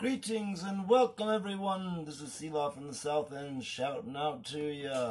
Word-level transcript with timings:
Greetings 0.00 0.62
and 0.62 0.88
welcome 0.88 1.28
everyone. 1.28 2.06
This 2.06 2.22
is 2.22 2.32
Selah 2.32 2.70
from 2.70 2.86
the 2.86 2.94
South 2.94 3.34
End 3.34 3.62
shouting 3.62 4.16
out 4.16 4.42
to 4.46 4.58
ya 4.58 5.10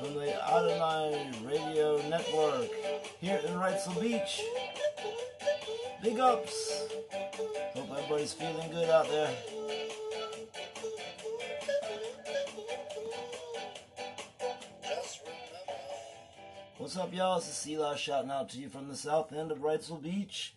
from 0.00 0.14
the 0.14 0.32
Adonai 0.42 1.30
Radio 1.44 2.00
Network 2.08 2.70
here 3.20 3.38
in 3.46 3.52
Wrightsville 3.52 4.00
Beach. 4.00 4.40
Big 6.02 6.18
ups. 6.18 6.84
Hope 7.74 7.90
everybody's 7.98 8.32
feeling 8.32 8.70
good 8.70 8.88
out 8.88 9.10
there. 9.10 9.36
What's 16.78 16.96
up, 16.96 17.12
y'all? 17.12 17.38
This 17.38 17.50
is 17.50 17.54
Selah 17.56 17.98
shouting 17.98 18.30
out 18.30 18.48
to 18.48 18.58
you 18.58 18.70
from 18.70 18.88
the 18.88 18.96
south 18.96 19.34
end 19.34 19.52
of 19.52 19.58
Wrightsville 19.58 20.02
Beach. 20.02 20.54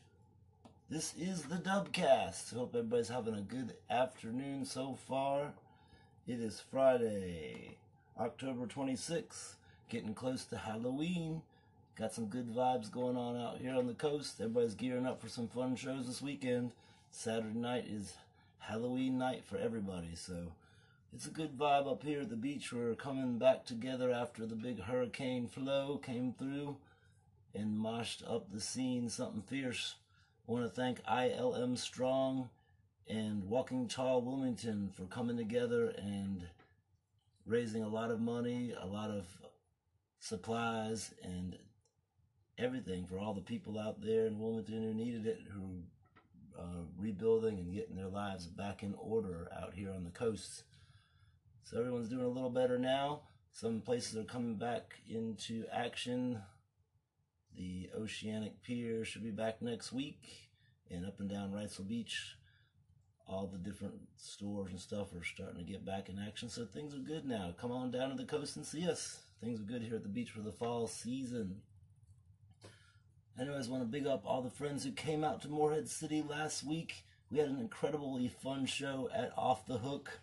This 0.93 1.15
is 1.19 1.41
the 1.41 1.55
Dubbcast. 1.55 2.53
Hope 2.53 2.75
everybody's 2.75 3.09
having 3.09 3.33
a 3.33 3.41
good 3.41 3.73
afternoon 3.89 4.63
so 4.63 4.95
far. 5.07 5.51
It 6.27 6.39
is 6.39 6.61
Friday, 6.69 7.77
October 8.19 8.67
26th, 8.67 9.55
getting 9.89 10.13
close 10.13 10.45
to 10.45 10.55
Halloween. 10.55 11.41
Got 11.97 12.13
some 12.13 12.27
good 12.27 12.47
vibes 12.47 12.91
going 12.91 13.17
on 13.17 13.35
out 13.35 13.57
here 13.57 13.73
on 13.73 13.87
the 13.87 13.95
coast. 13.95 14.39
Everybody's 14.39 14.75
gearing 14.75 15.07
up 15.07 15.19
for 15.19 15.29
some 15.29 15.47
fun 15.47 15.75
shows 15.75 16.05
this 16.05 16.21
weekend. 16.21 16.73
Saturday 17.09 17.57
night 17.57 17.85
is 17.89 18.13
Halloween 18.59 19.17
night 19.17 19.43
for 19.43 19.57
everybody, 19.57 20.13
so 20.13 20.51
it's 21.11 21.25
a 21.25 21.31
good 21.31 21.57
vibe 21.57 21.91
up 21.91 22.03
here 22.03 22.21
at 22.21 22.29
the 22.29 22.35
beach. 22.35 22.71
We're 22.71 22.93
coming 22.93 23.39
back 23.39 23.65
together 23.65 24.11
after 24.11 24.45
the 24.45 24.53
big 24.53 24.79
hurricane 24.79 25.47
flow 25.47 25.97
came 25.97 26.35
through 26.37 26.77
and 27.55 27.79
moshed 27.79 28.21
up 28.31 28.51
the 28.51 28.61
scene 28.61 29.09
something 29.09 29.41
fierce. 29.41 29.95
I 30.45 30.51
want 30.51 30.65
to 30.65 30.69
thank 30.69 31.01
ILM 31.05 31.77
Strong 31.77 32.49
and 33.07 33.45
Walking 33.45 33.87
Tall 33.87 34.21
Wilmington 34.21 34.89
for 34.93 35.05
coming 35.05 35.37
together 35.37 35.93
and 35.97 36.45
raising 37.45 37.81
a 37.81 37.87
lot 37.87 38.11
of 38.11 38.19
money, 38.19 38.73
a 38.77 38.85
lot 38.85 39.09
of 39.09 39.25
supplies, 40.19 41.13
and 41.23 41.57
everything 42.57 43.05
for 43.05 43.17
all 43.17 43.33
the 43.33 43.39
people 43.39 43.79
out 43.79 44.01
there 44.01 44.27
in 44.27 44.37
Wilmington 44.37 44.83
who 44.83 44.93
needed 44.93 45.25
it, 45.25 45.39
who 45.53 45.81
uh, 46.59 46.83
rebuilding 46.97 47.57
and 47.57 47.73
getting 47.73 47.95
their 47.95 48.09
lives 48.09 48.45
back 48.45 48.83
in 48.83 48.93
order 48.95 49.49
out 49.57 49.73
here 49.73 49.91
on 49.91 50.03
the 50.03 50.09
coast. 50.09 50.63
So 51.63 51.79
everyone's 51.79 52.09
doing 52.09 52.25
a 52.25 52.27
little 52.27 52.49
better 52.49 52.77
now. 52.77 53.21
Some 53.53 53.79
places 53.79 54.17
are 54.17 54.25
coming 54.25 54.55
back 54.55 54.95
into 55.09 55.63
action. 55.71 56.41
The 57.55 57.89
Oceanic 57.97 58.61
Pier 58.63 59.05
should 59.05 59.23
be 59.23 59.31
back 59.31 59.61
next 59.61 59.91
week. 59.91 60.21
And 60.89 61.05
up 61.05 61.19
and 61.19 61.29
down 61.29 61.51
Wrightsville 61.51 61.87
Beach, 61.87 62.35
all 63.27 63.47
the 63.47 63.57
different 63.57 63.95
stores 64.17 64.71
and 64.71 64.79
stuff 64.79 65.13
are 65.15 65.23
starting 65.23 65.57
to 65.57 65.71
get 65.71 65.85
back 65.85 66.09
in 66.09 66.19
action. 66.19 66.49
So 66.49 66.65
things 66.65 66.93
are 66.93 66.99
good 66.99 67.25
now. 67.25 67.53
Come 67.59 67.71
on 67.71 67.91
down 67.91 68.09
to 68.09 68.15
the 68.15 68.25
coast 68.25 68.57
and 68.57 68.65
see 68.65 68.87
us. 68.87 69.21
Things 69.41 69.59
are 69.59 69.63
good 69.63 69.81
here 69.81 69.95
at 69.95 70.03
the 70.03 70.09
beach 70.09 70.31
for 70.31 70.41
the 70.41 70.51
fall 70.51 70.87
season. 70.87 71.61
Anyways, 73.39 73.67
want 73.67 73.81
to 73.81 73.87
big 73.87 74.05
up 74.05 74.23
all 74.25 74.41
the 74.41 74.49
friends 74.49 74.83
who 74.83 74.91
came 74.91 75.23
out 75.23 75.41
to 75.41 75.49
Morehead 75.49 75.89
City 75.89 76.23
last 76.27 76.63
week. 76.63 77.03
We 77.31 77.39
had 77.39 77.49
an 77.49 77.59
incredibly 77.59 78.27
fun 78.27 78.67
show 78.67 79.09
at 79.13 79.33
Off 79.35 79.65
the 79.65 79.79
Hook. 79.79 80.19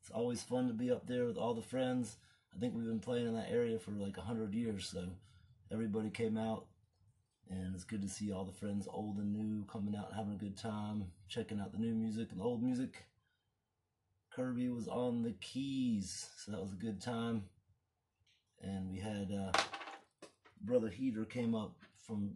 It's 0.00 0.10
always 0.10 0.42
fun 0.42 0.66
to 0.66 0.74
be 0.74 0.90
up 0.90 1.06
there 1.06 1.26
with 1.26 1.36
all 1.36 1.54
the 1.54 1.62
friends. 1.62 2.16
I 2.54 2.58
think 2.58 2.74
we've 2.74 2.86
been 2.86 2.98
playing 2.98 3.28
in 3.28 3.34
that 3.34 3.50
area 3.50 3.78
for 3.78 3.92
like 3.92 4.16
a 4.16 4.22
hundred 4.22 4.52
years, 4.52 4.88
so 4.88 5.04
everybody 5.72 6.10
came 6.10 6.36
out, 6.36 6.66
and 7.50 7.74
it's 7.74 7.84
good 7.84 8.02
to 8.02 8.08
see 8.08 8.32
all 8.32 8.44
the 8.44 8.52
friends, 8.52 8.88
old 8.90 9.18
and 9.18 9.32
new, 9.32 9.64
coming 9.64 9.96
out 9.96 10.08
and 10.08 10.16
having 10.16 10.34
a 10.34 10.38
good 10.38 10.56
time, 10.56 11.04
checking 11.28 11.60
out 11.60 11.72
the 11.72 11.78
new 11.78 11.94
music 11.94 12.28
and 12.30 12.40
the 12.40 12.44
old 12.44 12.62
music. 12.62 13.04
Kirby 14.30 14.68
was 14.68 14.88
on 14.88 15.22
the 15.22 15.32
keys, 15.40 16.28
so 16.36 16.52
that 16.52 16.60
was 16.60 16.72
a 16.72 16.76
good 16.76 17.00
time. 17.00 17.44
And 18.60 18.90
we 18.90 18.98
had 18.98 19.30
uh, 19.32 19.52
Brother 20.60 20.88
Heater 20.88 21.24
came 21.24 21.54
up 21.54 21.76
from 22.06 22.34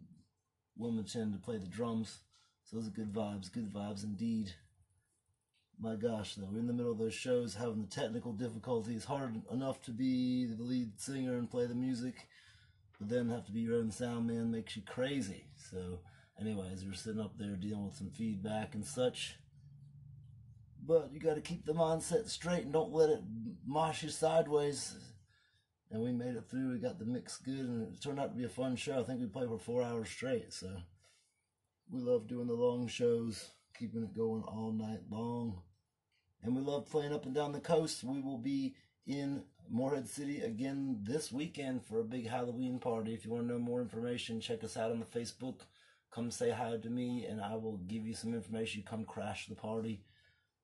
Wilmington 0.77 1.31
to 1.31 1.37
play 1.37 1.57
the 1.57 1.67
drums, 1.67 2.19
so 2.63 2.77
those 2.77 2.87
are 2.87 2.91
good 2.91 3.13
vibes, 3.13 3.51
good 3.51 3.71
vibes 3.73 4.03
indeed 4.03 4.53
my 5.79 5.95
gosh, 5.95 6.35
though, 6.35 6.47
we're 6.51 6.59
in 6.59 6.67
the 6.67 6.73
middle 6.73 6.91
of 6.91 6.97
those 6.97 7.13
shows 7.13 7.55
having 7.55 7.81
the 7.81 7.89
technical 7.89 8.31
difficulties. 8.31 9.05
Hard 9.05 9.41
enough 9.51 9.81
to 9.83 9.91
be 9.91 10.45
the 10.45 10.61
lead 10.61 10.99
singer 10.99 11.37
and 11.37 11.49
play 11.49 11.65
the 11.65 11.75
music, 11.75 12.27
but 12.99 13.09
then 13.09 13.29
have 13.29 13.45
to 13.45 13.51
be 13.51 13.61
your 13.61 13.77
own 13.77 13.91
sound 13.91 14.27
man 14.27 14.51
makes 14.51 14.75
you 14.75 14.81
crazy. 14.83 15.45
So, 15.55 15.99
anyways, 16.39 16.85
we're 16.85 16.93
sitting 16.93 17.21
up 17.21 17.37
there 17.37 17.55
dealing 17.55 17.85
with 17.85 17.95
some 17.95 18.11
feedback 18.11 18.75
and 18.75 18.85
such. 18.85 19.37
But 20.85 21.09
you 21.13 21.19
got 21.19 21.35
to 21.35 21.41
keep 21.41 21.65
the 21.65 21.73
mindset 21.73 22.29
straight 22.29 22.63
and 22.63 22.73
don't 22.73 22.93
let 22.93 23.09
it 23.09 23.21
mosh 23.65 24.03
you 24.03 24.09
sideways. 24.09 24.95
And 25.91 26.01
we 26.01 26.11
made 26.11 26.35
it 26.35 26.49
through. 26.49 26.71
We 26.71 26.79
got 26.79 26.99
the 26.99 27.05
mix 27.05 27.37
good, 27.37 27.59
and 27.59 27.93
it 27.93 28.01
turned 28.01 28.19
out 28.19 28.31
to 28.31 28.37
be 28.37 28.45
a 28.45 28.49
fun 28.49 28.75
show. 28.75 28.99
I 28.99 29.03
think 29.03 29.19
we 29.19 29.27
played 29.27 29.49
for 29.49 29.59
four 29.59 29.83
hours 29.83 30.09
straight. 30.09 30.51
So, 30.51 30.69
we 31.91 32.01
love 32.01 32.27
doing 32.27 32.47
the 32.47 32.53
long 32.53 32.87
shows 32.87 33.51
keeping 33.77 34.03
it 34.03 34.15
going 34.15 34.43
all 34.43 34.71
night 34.71 35.01
long. 35.09 35.61
And 36.43 36.55
we 36.55 36.61
love 36.61 36.89
playing 36.89 37.13
up 37.13 37.25
and 37.25 37.33
down 37.33 37.53
the 37.53 37.59
coast. 37.59 38.03
We 38.03 38.21
will 38.21 38.37
be 38.37 38.75
in 39.07 39.43
Morehead 39.69 40.07
City 40.07 40.41
again 40.41 40.99
this 41.03 41.31
weekend 41.31 41.83
for 41.83 41.99
a 41.99 42.03
big 42.03 42.27
Halloween 42.27 42.79
party. 42.79 43.13
If 43.13 43.25
you 43.25 43.31
want 43.31 43.47
to 43.47 43.53
know 43.53 43.59
more 43.59 43.81
information, 43.81 44.39
check 44.39 44.63
us 44.63 44.77
out 44.77 44.91
on 44.91 44.99
the 44.99 45.05
Facebook. 45.05 45.61
Come 46.11 46.29
say 46.29 46.51
hi 46.51 46.77
to 46.77 46.89
me, 46.89 47.25
and 47.25 47.41
I 47.41 47.55
will 47.55 47.77
give 47.87 48.05
you 48.05 48.13
some 48.13 48.33
information. 48.33 48.83
Come 48.85 49.03
crash 49.05 49.47
the 49.47 49.55
party. 49.55 50.03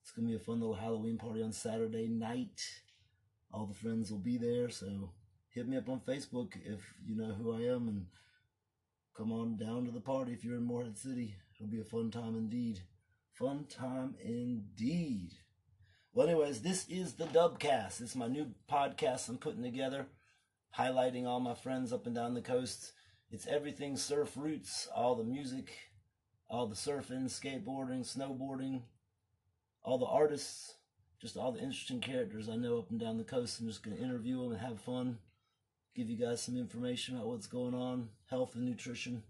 It's 0.01 0.13
to 0.13 0.21
be 0.21 0.35
a 0.35 0.39
fun 0.39 0.59
little 0.59 0.75
Halloween 0.75 1.17
party 1.17 1.41
on 1.41 1.51
Saturday 1.51 2.07
night. 2.07 2.61
All 3.51 3.65
the 3.65 3.73
friends 3.73 4.11
will 4.11 4.19
be 4.19 4.37
there, 4.37 4.69
so 4.69 5.11
hit 5.49 5.67
me 5.67 5.77
up 5.77 5.89
on 5.89 6.01
Facebook 6.01 6.53
if 6.63 6.93
you 7.03 7.15
know 7.15 7.33
who 7.33 7.53
I 7.53 7.73
am 7.73 7.87
and 7.87 8.05
come 9.17 9.31
on 9.31 9.57
down 9.57 9.85
to 9.85 9.91
the 9.91 9.99
party 9.99 10.33
if 10.33 10.43
you're 10.43 10.57
in 10.57 10.63
Morehead 10.63 10.97
City. 10.97 11.35
It'll 11.55 11.71
be 11.71 11.81
a 11.81 11.83
fun 11.83 12.11
time 12.11 12.35
indeed. 12.37 12.81
Fun 13.33 13.65
time 13.69 14.15
indeed. 14.23 15.31
Well, 16.11 16.27
anyways, 16.27 16.61
this 16.63 16.87
is 16.89 17.13
the 17.13 17.25
Dubbcast. 17.25 18.01
It's 18.01 18.15
my 18.15 18.25
new 18.25 18.47
podcast 18.67 19.29
I'm 19.29 19.37
putting 19.37 19.61
together, 19.61 20.07
highlighting 20.75 21.27
all 21.27 21.39
my 21.39 21.53
friends 21.53 21.93
up 21.93 22.07
and 22.07 22.15
down 22.15 22.33
the 22.33 22.41
coast. 22.41 22.93
It's 23.29 23.45
everything 23.45 23.95
surf 23.95 24.35
roots, 24.35 24.87
all 24.95 25.13
the 25.13 25.23
music, 25.23 25.69
all 26.49 26.65
the 26.65 26.75
surfing, 26.75 27.25
skateboarding, 27.25 28.01
snowboarding, 28.01 28.81
all 29.83 29.99
the 29.99 30.07
artists, 30.07 30.73
just 31.21 31.37
all 31.37 31.51
the 31.51 31.61
interesting 31.61 32.01
characters 32.01 32.49
I 32.49 32.55
know 32.55 32.79
up 32.79 32.89
and 32.89 32.99
down 32.99 33.19
the 33.19 33.23
coast. 33.23 33.59
I'm 33.59 33.67
just 33.67 33.83
going 33.83 33.95
to 33.95 34.03
interview 34.03 34.41
them 34.41 34.53
and 34.53 34.61
have 34.61 34.81
fun, 34.81 35.19
give 35.95 36.09
you 36.09 36.17
guys 36.17 36.41
some 36.41 36.57
information 36.57 37.17
about 37.17 37.27
what's 37.27 37.45
going 37.45 37.75
on, 37.75 38.09
health 38.31 38.55
and 38.55 38.65
nutrition, 38.65 39.21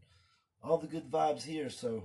all 0.63 0.77
the 0.77 0.87
good 0.87 1.11
vibes 1.11 1.43
here. 1.43 1.69
So, 1.69 2.03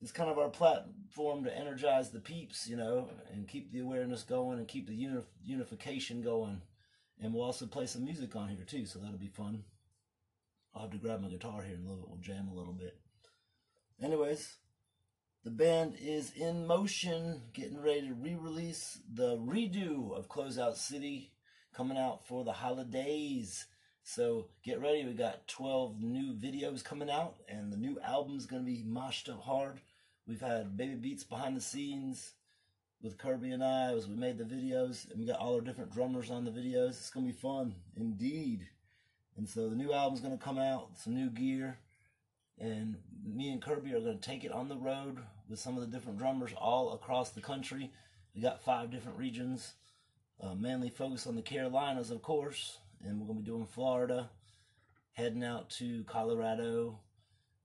it's 0.00 0.12
kind 0.12 0.30
of 0.30 0.38
our 0.38 0.48
platform 0.48 1.44
to 1.44 1.56
energize 1.56 2.10
the 2.10 2.20
peeps, 2.20 2.68
you 2.68 2.76
know, 2.76 3.10
and 3.32 3.48
keep 3.48 3.72
the 3.72 3.80
awareness 3.80 4.22
going 4.22 4.58
and 4.58 4.68
keep 4.68 4.86
the 4.86 4.94
uni- 4.94 5.24
unification 5.44 6.22
going. 6.22 6.62
And 7.20 7.34
we'll 7.34 7.44
also 7.44 7.66
play 7.66 7.86
some 7.86 8.04
music 8.04 8.36
on 8.36 8.48
here 8.48 8.64
too, 8.64 8.86
so 8.86 9.00
that'll 9.00 9.18
be 9.18 9.26
fun. 9.28 9.64
I'll 10.74 10.82
have 10.82 10.92
to 10.92 10.98
grab 10.98 11.20
my 11.20 11.28
guitar 11.28 11.62
here 11.62 11.74
and. 11.74 11.86
We'll 11.86 12.18
jam 12.20 12.48
a 12.48 12.54
little 12.54 12.72
bit. 12.72 12.96
Anyways, 14.00 14.56
the 15.44 15.50
band 15.50 15.96
is 16.00 16.32
in 16.32 16.66
motion, 16.66 17.42
getting 17.52 17.80
ready 17.80 18.08
to 18.08 18.14
re-release 18.14 18.98
the 19.12 19.36
redo 19.38 20.16
of 20.16 20.28
Closeout 20.28 20.76
City, 20.76 21.32
coming 21.74 21.98
out 21.98 22.26
for 22.26 22.44
the 22.44 22.52
holidays. 22.52 23.66
So 24.02 24.48
get 24.64 24.80
ready. 24.80 25.04
We 25.04 25.12
got 25.12 25.48
12 25.48 26.00
new 26.00 26.34
videos 26.34 26.84
coming 26.84 27.10
out, 27.10 27.36
and 27.48 27.72
the 27.72 27.76
new 27.76 27.98
album's 28.00 28.46
to 28.46 28.58
be 28.60 28.84
moshed 28.86 29.28
up 29.28 29.42
hard. 29.42 29.80
We've 30.28 30.42
had 30.42 30.76
Baby 30.76 30.96
Beats 30.96 31.24
behind 31.24 31.56
the 31.56 31.60
scenes 31.62 32.32
with 33.00 33.16
Kirby 33.16 33.50
and 33.52 33.64
I 33.64 33.94
as 33.94 34.06
we 34.06 34.14
made 34.14 34.36
the 34.36 34.44
videos, 34.44 35.10
and 35.10 35.18
we 35.18 35.24
got 35.24 35.40
all 35.40 35.54
our 35.54 35.62
different 35.62 35.90
drummers 35.90 36.30
on 36.30 36.44
the 36.44 36.50
videos. 36.50 36.90
It's 36.90 37.08
gonna 37.08 37.24
be 37.24 37.32
fun, 37.32 37.74
indeed. 37.96 38.68
And 39.38 39.48
so 39.48 39.70
the 39.70 39.74
new 39.74 39.90
album's 39.90 40.20
gonna 40.20 40.36
come 40.36 40.58
out, 40.58 40.98
some 40.98 41.14
new 41.14 41.30
gear, 41.30 41.78
and 42.58 42.96
me 43.24 43.50
and 43.50 43.62
Kirby 43.62 43.94
are 43.94 44.00
gonna 44.00 44.16
take 44.16 44.44
it 44.44 44.52
on 44.52 44.68
the 44.68 44.76
road 44.76 45.16
with 45.48 45.60
some 45.60 45.78
of 45.78 45.80
the 45.80 45.96
different 45.96 46.18
drummers 46.18 46.52
all 46.58 46.92
across 46.92 47.30
the 47.30 47.40
country. 47.40 47.90
We 48.34 48.42
got 48.42 48.62
five 48.62 48.90
different 48.90 49.16
regions, 49.16 49.76
uh, 50.42 50.54
mainly 50.54 50.90
focused 50.90 51.26
on 51.26 51.36
the 51.36 51.42
Carolinas, 51.42 52.10
of 52.10 52.20
course, 52.20 52.80
and 53.02 53.18
we're 53.18 53.28
gonna 53.28 53.40
be 53.40 53.46
doing 53.46 53.64
Florida, 53.64 54.28
heading 55.12 55.42
out 55.42 55.70
to 55.70 56.04
Colorado, 56.04 57.00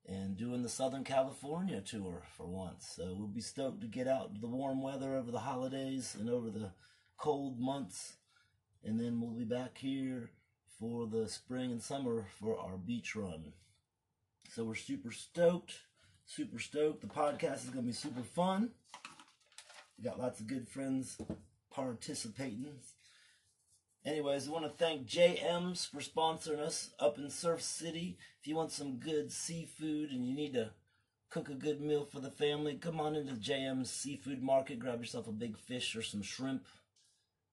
and 0.07 0.37
doing 0.37 0.61
the 0.61 0.69
Southern 0.69 1.03
California 1.03 1.81
tour 1.81 2.23
for 2.35 2.45
once. 2.45 2.93
So 2.95 3.15
we'll 3.17 3.27
be 3.27 3.41
stoked 3.41 3.81
to 3.81 3.87
get 3.87 4.07
out 4.07 4.41
the 4.41 4.47
warm 4.47 4.81
weather 4.81 5.15
over 5.15 5.31
the 5.31 5.39
holidays 5.39 6.15
and 6.19 6.29
over 6.29 6.49
the 6.49 6.71
cold 7.17 7.59
months. 7.59 8.17
And 8.83 8.99
then 8.99 9.21
we'll 9.21 9.31
be 9.31 9.45
back 9.45 9.77
here 9.77 10.29
for 10.79 11.07
the 11.07 11.29
spring 11.29 11.71
and 11.71 11.81
summer 11.81 12.25
for 12.39 12.59
our 12.59 12.77
beach 12.77 13.15
run. 13.15 13.53
So 14.49 14.65
we're 14.65 14.75
super 14.75 15.11
stoked, 15.11 15.73
super 16.25 16.59
stoked. 16.59 17.01
The 17.01 17.07
podcast 17.07 17.63
is 17.63 17.69
going 17.69 17.85
to 17.85 17.87
be 17.87 17.93
super 17.93 18.23
fun. 18.23 18.71
We 19.97 20.03
got 20.03 20.19
lots 20.19 20.41
of 20.41 20.47
good 20.47 20.67
friends 20.67 21.17
participating. 21.71 22.79
Anyways, 24.05 24.49
I 24.49 24.51
want 24.51 24.65
to 24.65 24.69
thank 24.69 25.07
JM's 25.07 25.85
for 25.85 25.99
sponsoring 25.99 26.59
us 26.59 26.89
up 26.99 27.17
in 27.17 27.29
Surf 27.29 27.61
City. 27.61 28.17
If 28.41 28.47
you 28.47 28.55
want 28.55 28.73
some 28.73 28.97
good 28.97 29.31
seafood 29.31 30.09
and 30.09 30.27
you 30.27 30.35
need 30.35 30.55
to 30.55 30.71
cook 31.29 31.47
a 31.47 31.53
good 31.53 31.79
meal 31.79 32.03
for 32.03 32.19
the 32.19 32.29
family, 32.29 32.75
come 32.75 32.99
on 32.99 33.15
into 33.15 33.35
JM's 33.35 33.89
Seafood 33.89 34.43
Market. 34.43 34.79
Grab 34.79 34.99
yourself 34.99 35.29
a 35.29 35.31
big 35.31 35.57
fish 35.57 35.95
or 35.95 36.01
some 36.01 36.21
shrimp. 36.21 36.65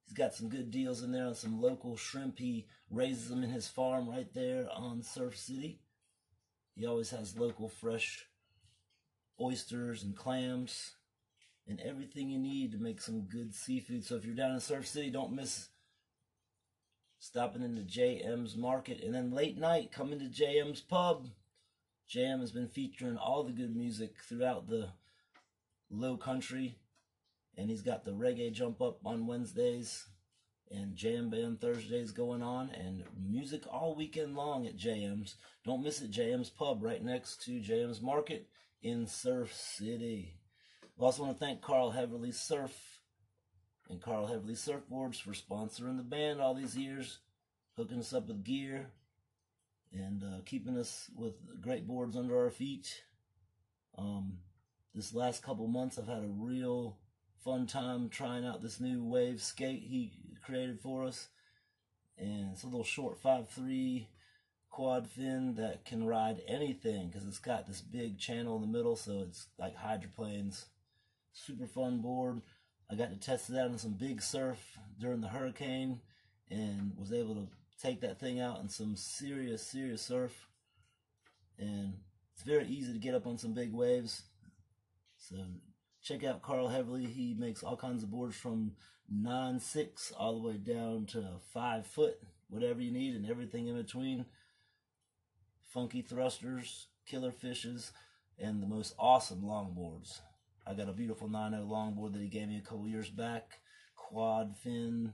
He's 0.05 0.17
got 0.17 0.35
some 0.35 0.49
good 0.49 0.73
deals 0.73 1.05
in 1.05 1.13
there 1.13 1.27
on 1.27 1.37
some 1.37 1.63
local 1.63 1.97
shrimp. 1.97 2.41
He 2.41 2.67
raises 2.91 3.29
them 3.29 3.45
in 3.45 3.51
his 3.51 3.69
farm 3.69 4.11
right 4.11 4.35
there 4.35 4.67
on 4.75 5.05
Surf 5.05 5.37
City. 5.37 5.79
He 6.75 6.85
always 6.85 7.11
has 7.11 7.39
local 7.39 7.69
fresh 7.69 8.27
oysters 9.41 10.03
and 10.03 10.17
clams 10.17 10.97
and 11.69 11.81
everything 11.81 12.29
you 12.29 12.41
need 12.41 12.73
to 12.73 12.79
make 12.79 13.01
some 13.01 13.21
good 13.21 13.55
seafood. 13.55 14.05
So 14.05 14.17
if 14.17 14.25
you're 14.25 14.35
down 14.35 14.51
in 14.51 14.61
Surf 14.61 14.89
City, 14.89 15.11
don't 15.11 15.33
miss 15.33 15.69
stopping 17.21 17.63
into 17.63 17.83
JM's 17.83 18.57
Market. 18.57 19.03
And 19.05 19.15
then 19.15 19.31
late 19.31 19.59
night, 19.59 19.93
coming 19.93 20.19
to 20.19 20.25
JM's 20.25 20.81
Pub. 20.81 21.29
JM 22.13 22.41
has 22.41 22.51
been 22.51 22.67
featuring 22.67 23.17
all 23.17 23.45
the 23.45 23.53
good 23.53 23.77
music 23.77 24.17
throughout 24.29 24.69
the 24.69 24.89
low 25.91 26.17
country. 26.17 26.79
And 27.57 27.71
he's 27.71 27.83
got 27.83 28.05
the 28.05 28.13
reggae 28.13 28.53
jump 28.53 28.81
up 28.81 28.99
on 29.05 29.27
Wednesdays 29.27 30.07
and 30.71 30.97
jam 30.97 31.31
band 31.31 31.61
Thursdays 31.61 32.13
going 32.13 32.43
on 32.43 32.71
and 32.71 33.05
music 33.21 33.65
all 33.71 33.95
weekend 33.95 34.35
long 34.35 34.67
at 34.67 34.79
JM's. 34.79 35.37
Don't 35.65 35.83
miss 35.83 36.01
it, 36.01 36.13
JM's 36.13 36.49
Pub 36.49 36.83
right 36.83 37.05
next 37.05 37.45
to 37.45 37.61
JM's 37.61 38.01
Market 38.01 38.49
in 38.83 39.07
Surf 39.07 39.53
City. 39.53 40.39
We 40.97 41.05
also 41.05 41.25
want 41.25 41.39
to 41.39 41.45
thank 41.45 41.61
Carl 41.61 41.93
Heverly 41.93 42.33
Surf 42.33 42.73
and 43.91 44.01
Carl 44.01 44.27
Heverly 44.27 44.55
Surfboards 44.55 45.21
for 45.21 45.33
sponsoring 45.33 45.97
the 45.97 46.05
band 46.05 46.41
all 46.41 46.55
these 46.55 46.77
years, 46.77 47.19
hooking 47.77 47.99
us 47.99 48.15
up 48.15 48.29
with 48.29 48.45
gear, 48.45 48.87
and 49.93 50.23
uh, 50.23 50.43
keeping 50.47 50.79
us 50.79 51.11
with 51.17 51.35
great 51.61 51.87
boards 51.87 52.17
under 52.17 52.39
our 52.39 52.51
feet. 52.51 53.03
Um, 53.99 54.39
this 54.95 55.13
last 55.13 55.43
couple 55.43 55.67
months, 55.67 55.99
I've 55.99 56.07
had 56.07 56.23
a 56.23 56.33
real 56.33 56.99
fun 57.45 57.67
time 57.67 58.09
trying 58.09 58.45
out 58.45 58.63
this 58.63 58.81
new 58.81 59.05
wave 59.05 59.43
skate 59.43 59.83
he 59.83 60.13
created 60.45 60.81
for 60.81 61.05
us. 61.05 61.29
And 62.17 62.51
it's 62.53 62.63
a 62.63 62.67
little 62.67 62.85
short 62.85 63.21
5.3 63.21 64.07
quad 64.69 65.09
fin 65.09 65.55
that 65.57 65.85
can 65.85 66.07
ride 66.07 66.43
anything 66.47 67.09
because 67.09 67.27
it's 67.27 67.39
got 67.39 67.67
this 67.67 67.81
big 67.81 68.19
channel 68.19 68.57
in 68.57 68.63
the 68.63 68.79
middle, 68.79 68.95
so 68.95 69.25
it's 69.27 69.49
like 69.59 69.75
hydroplanes. 69.75 70.67
Super 71.33 71.67
fun 71.67 72.01
board. 72.01 72.43
I 72.91 72.97
got 72.97 73.11
to 73.11 73.17
test 73.17 73.51
it 73.51 73.57
out 73.57 73.71
in 73.71 73.79
some 73.79 73.93
big 73.93 74.21
surf 74.21 74.79
during 74.99 75.21
the 75.21 75.29
hurricane 75.29 76.01
and 76.51 76.93
was 76.99 77.13
able 77.13 77.37
to 77.37 77.47
take 77.81 78.01
that 78.01 78.19
thing 78.19 78.41
out 78.41 78.61
in 78.61 78.69
some 78.69 78.97
serious, 78.97 79.65
serious 79.65 80.03
surf. 80.03 80.49
And 81.59 81.95
it's 82.35 82.43
very 82.43 82.67
easy 82.67 82.93
to 82.93 82.99
get 82.99 83.15
up 83.15 83.27
on 83.27 83.39
some 83.39 83.55
big 83.55 83.73
waves. 83.73 84.23
So 85.19 85.37
check 86.03 86.25
out 86.25 86.43
Carl 86.43 86.69
Heverly. 86.69 87.07
He 87.07 87.35
makes 87.39 87.63
all 87.63 87.77
kinds 87.77 88.03
of 88.03 88.11
boards 88.11 88.35
from 88.35 88.73
9-6 89.15 90.13
all 90.19 90.41
the 90.41 90.49
way 90.49 90.57
down 90.57 91.07
to 91.13 91.25
5 91.53 91.87
foot, 91.87 92.19
whatever 92.49 92.81
you 92.81 92.91
need 92.91 93.15
and 93.15 93.31
everything 93.31 93.69
in 93.69 93.77
between. 93.77 94.25
Funky 95.73 96.03
thrusters, 96.03 96.89
killer 97.07 97.31
fishes, 97.31 97.93
and 98.37 98.61
the 98.61 98.67
most 98.67 98.95
awesome 98.99 99.43
longboards. 99.43 100.21
I 100.71 100.75
got 100.75 100.89
a 100.89 100.93
beautiful 100.93 101.29
9.0 101.29 101.67
longboard 101.67 102.13
that 102.13 102.23
he 102.23 102.29
gave 102.29 102.47
me 102.47 102.57
a 102.57 102.61
couple 102.61 102.87
years 102.87 103.11
back. 103.11 103.59
Quad 103.97 104.57
fin 104.57 105.13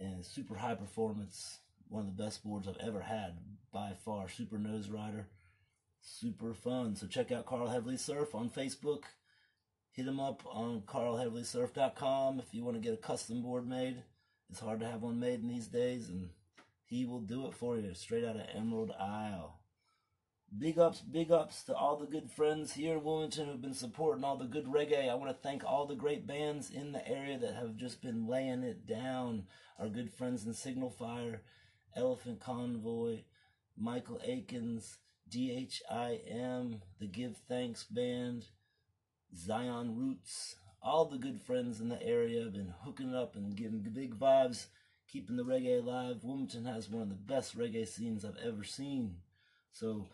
and 0.00 0.24
super 0.24 0.56
high 0.56 0.74
performance. 0.74 1.60
One 1.88 2.00
of 2.00 2.16
the 2.16 2.20
best 2.20 2.42
boards 2.42 2.66
I've 2.66 2.84
ever 2.84 3.00
had 3.00 3.38
by 3.72 3.92
far. 4.04 4.28
Super 4.28 4.58
nose 4.58 4.88
rider. 4.88 5.28
Super 6.00 6.52
fun. 6.52 6.96
So 6.96 7.06
check 7.06 7.30
out 7.30 7.46
Carl 7.46 7.68
Heverly 7.68 7.96
Surf 7.96 8.34
on 8.34 8.50
Facebook. 8.50 9.04
Hit 9.92 10.08
him 10.08 10.18
up 10.18 10.42
on 10.50 10.80
carlheverlysurf.com 10.80 12.40
if 12.40 12.52
you 12.52 12.64
want 12.64 12.76
to 12.76 12.82
get 12.82 12.94
a 12.94 12.96
custom 12.96 13.40
board 13.40 13.68
made. 13.68 14.02
It's 14.50 14.58
hard 14.58 14.80
to 14.80 14.88
have 14.88 15.02
one 15.02 15.20
made 15.20 15.42
in 15.42 15.48
these 15.48 15.68
days, 15.68 16.08
and 16.08 16.30
he 16.86 17.04
will 17.04 17.20
do 17.20 17.46
it 17.46 17.54
for 17.54 17.78
you 17.78 17.94
straight 17.94 18.24
out 18.24 18.34
of 18.34 18.48
Emerald 18.52 18.90
Isle. 18.98 19.60
Big 20.58 20.78
ups, 20.78 21.00
big 21.00 21.32
ups 21.32 21.62
to 21.64 21.74
all 21.74 21.96
the 21.96 22.06
good 22.06 22.30
friends 22.30 22.74
here 22.74 22.98
in 22.98 23.02
Wilmington 23.02 23.46
who've 23.46 23.62
been 23.62 23.72
supporting 23.72 24.22
all 24.22 24.36
the 24.36 24.44
good 24.44 24.66
reggae. 24.66 25.08
I 25.08 25.14
want 25.14 25.30
to 25.30 25.42
thank 25.42 25.64
all 25.64 25.86
the 25.86 25.94
great 25.94 26.26
bands 26.26 26.68
in 26.68 26.92
the 26.92 27.08
area 27.08 27.38
that 27.38 27.54
have 27.54 27.76
just 27.76 28.02
been 28.02 28.26
laying 28.26 28.62
it 28.62 28.86
down. 28.86 29.44
Our 29.78 29.88
good 29.88 30.12
friends 30.12 30.44
in 30.44 30.52
Signal 30.52 30.90
Fire, 30.90 31.40
Elephant 31.96 32.40
Convoy, 32.40 33.20
Michael 33.78 34.20
Akins, 34.22 34.98
DHIM, 35.30 36.82
the 37.00 37.06
Give 37.06 37.34
Thanks 37.48 37.84
Band, 37.84 38.44
Zion 39.34 39.96
Roots, 39.96 40.56
all 40.82 41.06
the 41.06 41.16
good 41.16 41.40
friends 41.40 41.80
in 41.80 41.88
the 41.88 42.02
area 42.02 42.44
have 42.44 42.52
been 42.52 42.74
hooking 42.82 43.14
up 43.14 43.36
and 43.36 43.56
giving 43.56 43.80
big 43.80 44.18
vibes, 44.18 44.66
keeping 45.08 45.36
the 45.36 45.44
reggae 45.44 45.80
alive. 45.80 46.18
Wilmington 46.22 46.66
has 46.66 46.90
one 46.90 47.02
of 47.02 47.08
the 47.08 47.14
best 47.14 47.56
reggae 47.56 47.88
scenes 47.88 48.22
I've 48.22 48.36
ever 48.44 48.64
seen. 48.64 49.16
So 49.72 50.08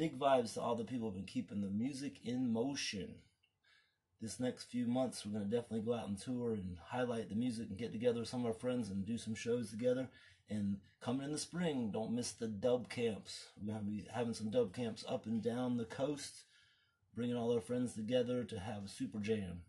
big 0.00 0.18
vibes 0.18 0.54
to 0.54 0.62
all 0.62 0.74
the 0.74 0.82
people 0.82 1.08
who've 1.08 1.16
been 1.16 1.24
keeping 1.26 1.60
the 1.60 1.68
music 1.68 2.24
in 2.24 2.50
motion. 2.50 3.16
This 4.18 4.40
next 4.40 4.70
few 4.70 4.86
months, 4.86 5.26
we're 5.26 5.32
going 5.32 5.44
to 5.44 5.54
definitely 5.54 5.84
go 5.84 5.92
out 5.92 6.08
and 6.08 6.18
tour 6.18 6.54
and 6.54 6.78
highlight 6.82 7.28
the 7.28 7.34
music 7.34 7.68
and 7.68 7.76
get 7.76 7.92
together 7.92 8.20
with 8.20 8.28
some 8.30 8.40
of 8.40 8.46
our 8.46 8.54
friends 8.54 8.88
and 8.88 9.04
do 9.04 9.18
some 9.18 9.34
shows 9.34 9.68
together. 9.68 10.08
And 10.48 10.78
coming 11.02 11.26
in 11.26 11.32
the 11.32 11.38
spring, 11.38 11.90
don't 11.92 12.14
miss 12.14 12.32
the 12.32 12.48
dub 12.48 12.88
camps. 12.88 13.48
We're 13.60 13.74
going 13.74 13.84
to 13.84 13.90
be 13.90 14.06
having 14.10 14.32
some 14.32 14.48
dub 14.48 14.72
camps 14.74 15.04
up 15.06 15.26
and 15.26 15.42
down 15.42 15.76
the 15.76 15.84
coast, 15.84 16.44
bringing 17.14 17.36
all 17.36 17.52
our 17.52 17.60
friends 17.60 17.92
together 17.92 18.42
to 18.44 18.58
have 18.58 18.86
a 18.86 18.88
super 18.88 19.18
jam. 19.18 19.64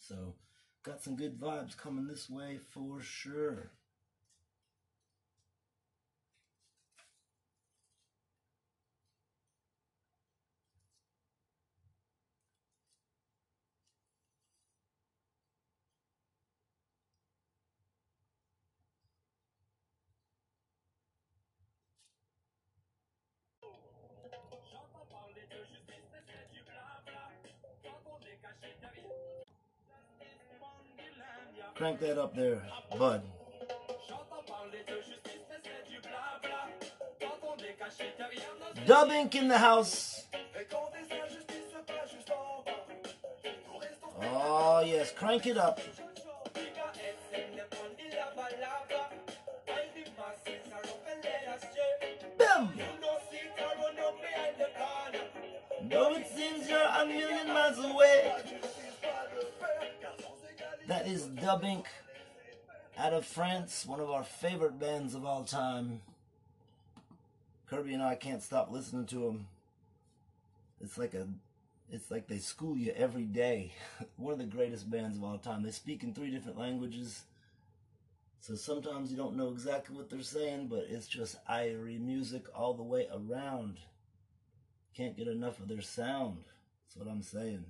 So, 0.00 0.34
got 0.82 1.04
some 1.04 1.14
good 1.14 1.38
vibes 1.38 1.76
coming 1.76 2.08
this 2.08 2.28
way 2.28 2.58
for 2.58 3.00
sure. 3.00 3.70
Crank 31.80 31.98
that 32.00 32.18
up 32.18 32.36
there, 32.36 32.60
bud. 32.98 33.22
Dub 38.86 39.08
Inc. 39.08 39.34
in 39.34 39.48
the 39.48 39.56
house. 39.56 40.26
Oh, 44.22 44.82
yes, 44.84 45.10
crank 45.12 45.46
it 45.46 45.56
up. 45.56 45.80
Bam! 52.36 52.68
It 55.90 56.26
seems 56.36 56.68
you're 56.68 56.78
a 56.78 57.06
million 57.06 57.46
miles 57.48 57.78
away. 57.78 58.59
That 60.90 61.06
is 61.06 61.26
Dub 61.26 61.62
Inc. 61.62 61.84
out 62.98 63.12
of 63.12 63.24
France, 63.24 63.86
one 63.86 64.00
of 64.00 64.10
our 64.10 64.24
favorite 64.24 64.80
bands 64.80 65.14
of 65.14 65.24
all 65.24 65.44
time. 65.44 66.00
Kirby 67.68 67.94
and 67.94 68.02
I 68.02 68.16
can't 68.16 68.42
stop 68.42 68.72
listening 68.72 69.06
to 69.06 69.20
them. 69.20 69.46
It's 70.80 70.98
like 70.98 71.14
a, 71.14 71.28
it's 71.92 72.10
like 72.10 72.26
they 72.26 72.38
school 72.38 72.76
you 72.76 72.92
every 72.96 73.22
day. 73.22 73.72
one 74.16 74.32
of 74.32 74.40
the 74.40 74.46
greatest 74.46 74.90
bands 74.90 75.16
of 75.16 75.22
all 75.22 75.38
time. 75.38 75.62
They 75.62 75.70
speak 75.70 76.02
in 76.02 76.12
three 76.12 76.32
different 76.32 76.58
languages. 76.58 77.22
So 78.40 78.56
sometimes 78.56 79.12
you 79.12 79.16
don't 79.16 79.36
know 79.36 79.50
exactly 79.50 79.96
what 79.96 80.10
they're 80.10 80.22
saying, 80.22 80.66
but 80.66 80.86
it's 80.90 81.06
just 81.06 81.36
Irie 81.48 82.00
music 82.00 82.46
all 82.52 82.74
the 82.74 82.82
way 82.82 83.06
around. 83.14 83.78
Can't 84.96 85.16
get 85.16 85.28
enough 85.28 85.60
of 85.60 85.68
their 85.68 85.82
sound. 85.82 86.38
That's 86.82 86.96
what 86.96 87.08
I'm 87.08 87.22
saying. 87.22 87.64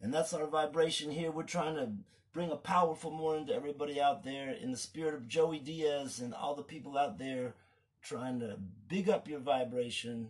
And 0.00 0.14
that's 0.14 0.32
our 0.32 0.46
vibration 0.46 1.10
here. 1.10 1.30
We're 1.30 1.42
trying 1.42 1.74
to 1.76 1.90
bring 2.32 2.50
a 2.50 2.56
powerful 2.56 3.10
morning 3.10 3.46
to 3.46 3.54
everybody 3.54 4.00
out 4.00 4.22
there 4.24 4.50
in 4.50 4.70
the 4.70 4.76
spirit 4.76 5.14
of 5.14 5.28
Joey 5.28 5.58
Diaz 5.58 6.20
and 6.20 6.34
all 6.34 6.54
the 6.54 6.62
people 6.62 6.96
out 6.96 7.18
there 7.18 7.54
trying 8.02 8.40
to 8.40 8.58
big 8.88 9.08
up 9.08 9.28
your 9.28 9.40
vibration. 9.40 10.28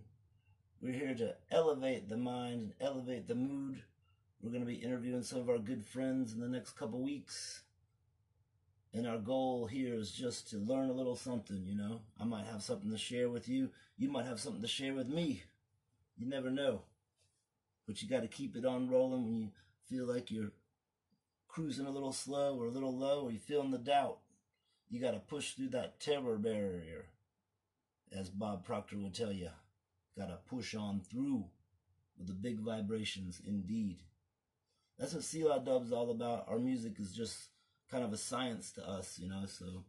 We're 0.80 0.92
here 0.92 1.14
to 1.14 1.34
elevate 1.50 2.08
the 2.08 2.16
mind 2.16 2.60
and 2.60 2.72
elevate 2.80 3.28
the 3.28 3.34
mood 3.34 3.82
We're 4.42 4.50
going 4.50 4.62
to 4.62 4.66
be 4.66 4.76
interviewing 4.76 5.22
some 5.24 5.40
of 5.40 5.48
our 5.48 5.58
good 5.58 5.84
friends 5.84 6.32
in 6.32 6.40
the 6.40 6.48
next 6.48 6.76
couple 6.76 7.02
weeks. 7.02 7.62
And 8.94 9.06
our 9.06 9.18
goal 9.18 9.66
here 9.66 9.94
is 9.94 10.12
just 10.12 10.48
to 10.50 10.58
learn 10.58 10.88
a 10.88 10.94
little 10.94 11.16
something, 11.16 11.64
you 11.66 11.76
know. 11.76 12.00
I 12.20 12.24
might 12.24 12.46
have 12.46 12.62
something 12.62 12.90
to 12.90 12.98
share 12.98 13.28
with 13.28 13.48
you. 13.48 13.70
You 13.96 14.10
might 14.10 14.26
have 14.26 14.40
something 14.40 14.62
to 14.62 14.68
share 14.68 14.94
with 14.94 15.08
me. 15.08 15.42
You 16.16 16.28
never 16.28 16.50
know. 16.50 16.82
But 17.88 18.02
you 18.02 18.08
got 18.08 18.20
to 18.20 18.28
keep 18.28 18.54
it 18.54 18.66
on 18.66 18.90
rolling 18.90 19.24
when 19.24 19.36
you 19.36 19.50
feel 19.88 20.04
like 20.04 20.30
you're 20.30 20.52
cruising 21.48 21.86
a 21.86 21.90
little 21.90 22.12
slow 22.12 22.60
or 22.60 22.66
a 22.66 22.70
little 22.70 22.94
low 22.94 23.22
or 23.22 23.30
you're 23.30 23.40
feeling 23.40 23.70
the 23.70 23.78
doubt. 23.78 24.18
You 24.90 25.00
got 25.00 25.12
to 25.12 25.20
push 25.20 25.54
through 25.54 25.70
that 25.70 25.98
terror 25.98 26.36
barrier, 26.36 27.06
as 28.12 28.28
Bob 28.28 28.64
Proctor 28.64 28.98
would 28.98 29.14
tell 29.14 29.32
you. 29.32 29.48
Got 30.18 30.26
to 30.26 30.38
push 30.48 30.74
on 30.74 31.00
through 31.00 31.46
with 32.18 32.26
the 32.26 32.34
big 32.34 32.60
vibrations, 32.60 33.40
indeed. 33.46 34.02
That's 34.98 35.14
what 35.14 35.24
Selah 35.24 35.60
Dub's 35.64 35.90
all 35.90 36.10
about. 36.10 36.46
Our 36.46 36.58
music 36.58 37.00
is 37.00 37.12
just 37.12 37.38
kind 37.90 38.04
of 38.04 38.12
a 38.12 38.18
science 38.18 38.70
to 38.72 38.86
us, 38.86 39.18
you 39.18 39.30
know, 39.30 39.44
so 39.46 39.84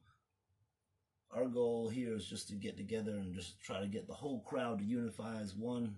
our 1.32 1.46
goal 1.46 1.90
here 1.90 2.16
is 2.16 2.26
just 2.26 2.48
to 2.48 2.56
get 2.56 2.78
together 2.78 3.12
and 3.12 3.34
just 3.36 3.62
try 3.62 3.82
to 3.82 3.88
get 3.88 4.08
the 4.08 4.14
whole 4.14 4.40
crowd 4.42 4.80
to 4.80 4.86
unify 4.86 5.40
as 5.40 5.54
one, 5.54 5.96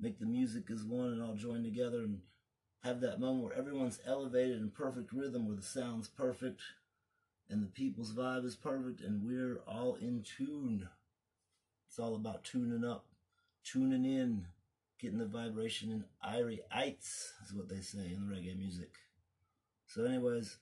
make 0.00 0.18
the 0.18 0.26
music 0.26 0.70
as 0.70 0.82
one 0.84 1.08
and 1.08 1.22
all 1.22 1.34
join 1.34 1.62
together 1.62 1.98
and 1.98 2.20
have 2.82 3.00
that 3.00 3.20
moment 3.20 3.44
where 3.44 3.58
everyone's 3.58 4.00
elevated 4.06 4.58
in 4.58 4.70
perfect 4.70 5.12
rhythm, 5.12 5.46
where 5.46 5.56
the 5.56 5.62
sound's 5.62 6.08
perfect 6.08 6.62
and 7.48 7.62
the 7.62 7.68
people's 7.68 8.12
vibe 8.12 8.44
is 8.44 8.56
perfect 8.56 9.00
and 9.00 9.24
we're 9.24 9.60
all 9.66 9.96
in 9.96 10.22
tune. 10.22 10.88
It's 11.88 11.98
all 11.98 12.14
about 12.14 12.44
tuning 12.44 12.88
up, 12.88 13.06
tuning 13.64 14.04
in, 14.04 14.46
getting 14.98 15.18
the 15.18 15.26
vibration 15.26 15.90
in 15.90 16.04
irie 16.24 16.60
ites, 16.70 17.32
is 17.44 17.52
what 17.52 17.68
they 17.68 17.80
say 17.80 17.98
in 17.98 18.30
reggae 18.32 18.56
music. 18.56 18.92
So, 19.86 20.04
anyways, 20.04 20.56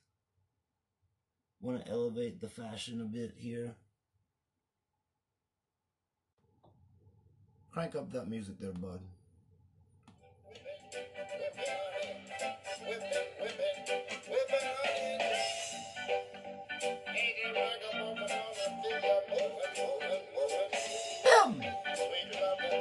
want 1.60 1.84
to 1.84 1.90
elevate 1.90 2.40
the 2.40 2.48
fashion 2.48 3.00
a 3.02 3.04
bit 3.04 3.34
here. 3.36 3.74
Crank 7.70 7.94
up 7.94 8.10
that 8.12 8.28
music 8.28 8.58
there, 8.58 8.72
bud. 8.72 9.00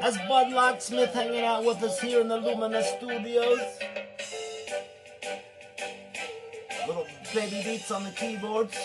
That's 0.08 0.18
Bud 0.30 0.54
Locksmith 0.54 1.14
hanging 1.14 1.44
out 1.44 1.66
with 1.66 1.84
us 1.84 2.00
here 2.00 2.22
in 2.22 2.30
the 2.30 2.38
Lumina 2.38 2.82
Studios. 2.82 3.60
Little 6.88 7.06
baby 7.34 7.62
beats 7.66 7.92
on 7.92 8.06
the 8.06 8.12
keyboards. 8.12 8.78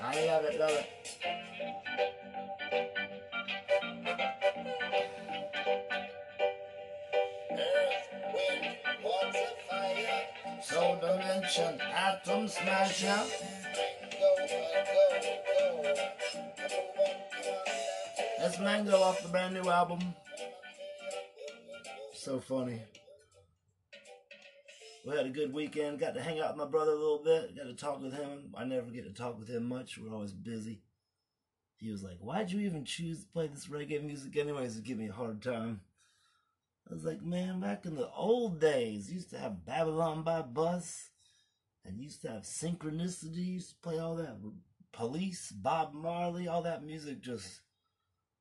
I 0.00 0.26
love 0.26 0.44
it, 0.44 0.58
love 0.58 0.70
it. 0.70 1.01
Atom 12.32 12.48
smasher. 12.48 13.22
That's 18.38 18.58
Mango 18.58 19.00
off 19.00 19.22
the 19.22 19.28
brand 19.28 19.54
new 19.54 19.68
album. 19.70 20.00
So 22.14 22.40
funny. 22.40 22.80
We 25.06 25.16
had 25.16 25.26
a 25.26 25.30
good 25.30 25.52
weekend. 25.52 25.98
Got 25.98 26.14
to 26.14 26.22
hang 26.22 26.40
out 26.40 26.50
with 26.50 26.64
my 26.64 26.70
brother 26.70 26.92
a 26.92 26.96
little 26.96 27.22
bit. 27.22 27.56
Got 27.56 27.64
to 27.64 27.74
talk 27.74 28.00
with 28.00 28.14
him. 28.14 28.54
I 28.56 28.64
never 28.64 28.90
get 28.90 29.04
to 29.04 29.12
talk 29.12 29.38
with 29.38 29.48
him 29.48 29.68
much. 29.68 29.98
We're 29.98 30.14
always 30.14 30.32
busy. 30.32 30.80
He 31.76 31.90
was 31.90 32.02
like, 32.02 32.18
Why'd 32.20 32.50
you 32.50 32.60
even 32.60 32.84
choose 32.84 33.20
to 33.20 33.28
play 33.32 33.48
this 33.48 33.66
reggae 33.66 34.02
music 34.02 34.36
anyways? 34.36 34.76
To 34.76 34.82
give 34.82 34.98
me 34.98 35.08
a 35.08 35.12
hard 35.12 35.42
time. 35.42 35.80
I 36.90 36.94
was 36.94 37.04
like, 37.04 37.22
man, 37.22 37.60
back 37.60 37.86
in 37.86 37.94
the 37.94 38.10
old 38.10 38.60
days, 38.60 39.10
used 39.10 39.30
to 39.30 39.38
have 39.38 39.64
Babylon 39.64 40.24
by 40.24 40.42
Bus, 40.42 41.11
and 41.84 42.00
used 42.00 42.22
to 42.22 42.28
have 42.28 42.42
to 42.42 43.74
play 43.82 43.98
all 43.98 44.16
that 44.16 44.36
Police, 44.92 45.50
Bob 45.50 45.94
Marley, 45.94 46.46
all 46.46 46.62
that 46.62 46.84
music 46.84 47.20
just 47.20 47.60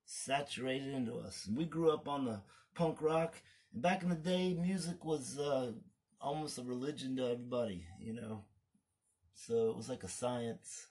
saturated 0.05 0.93
into 0.93 1.15
us. 1.15 1.45
And 1.47 1.57
we 1.57 1.65
grew 1.65 1.91
up 1.91 2.07
on 2.07 2.25
the 2.25 2.41
punk 2.75 3.01
rock, 3.01 3.35
and 3.73 3.81
back 3.81 4.03
in 4.03 4.09
the 4.09 4.15
day, 4.15 4.53
music 4.53 5.05
was 5.05 5.39
uh, 5.39 5.71
almost 6.19 6.57
a 6.57 6.63
religion 6.63 7.15
to 7.15 7.23
everybody, 7.23 7.85
you 7.99 8.13
know. 8.13 8.43
So 9.33 9.69
it 9.69 9.77
was 9.77 9.89
like 9.89 10.03
a 10.03 10.09
science. 10.09 10.87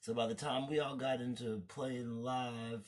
So 0.00 0.12
by 0.12 0.26
the 0.26 0.34
time 0.34 0.68
we 0.68 0.80
all 0.80 0.96
got 0.96 1.22
into 1.22 1.62
playing 1.68 2.22
live, 2.22 2.86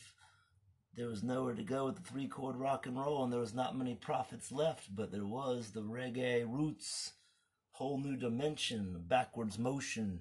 there 0.95 1.09
was 1.09 1.23
nowhere 1.23 1.55
to 1.55 1.63
go 1.63 1.87
with 1.87 1.97
the 1.97 2.03
three 2.03 2.29
chord 2.29 2.57
rock 2.57 2.87
and 2.87 2.99
roll, 2.99 3.25
and 3.25 3.33
there 3.33 3.41
was 3.41 3.55
not 3.55 3.77
many 3.77 3.95
prophets 3.95 4.53
left, 4.53 4.95
but 4.95 5.11
there 5.11 5.25
was 5.25 5.71
the 5.71 5.83
reggae 5.83 6.45
roots, 6.47 7.13
whole 7.77 7.99
new 7.99 8.17
dimension, 8.17 9.05
backwards 9.07 9.59
motion, 9.59 10.21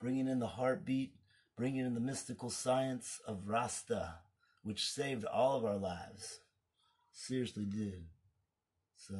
bringing 0.00 0.26
in 0.26 0.40
the 0.40 0.48
heartbeat, 0.48 1.14
bringing 1.56 1.86
in 1.86 1.94
the 1.94 2.00
mystical 2.00 2.50
science 2.50 3.20
of 3.24 3.46
Rasta, 3.46 4.14
which 4.64 4.84
saved 4.84 5.24
all 5.24 5.56
of 5.56 5.64
our 5.64 5.76
lives. 5.76 6.40
Seriously 7.12 7.64
did. 7.64 8.06
So 8.96 9.14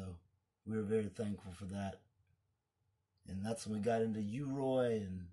we 0.66 0.76
were 0.76 0.82
very 0.82 1.08
thankful 1.08 1.52
for 1.52 1.66
that. 1.66 2.00
And 3.28 3.46
that's 3.46 3.64
when 3.64 3.78
we 3.78 3.84
got 3.84 4.02
into 4.02 4.20
U-Roy 4.20 5.02
and 5.06 5.26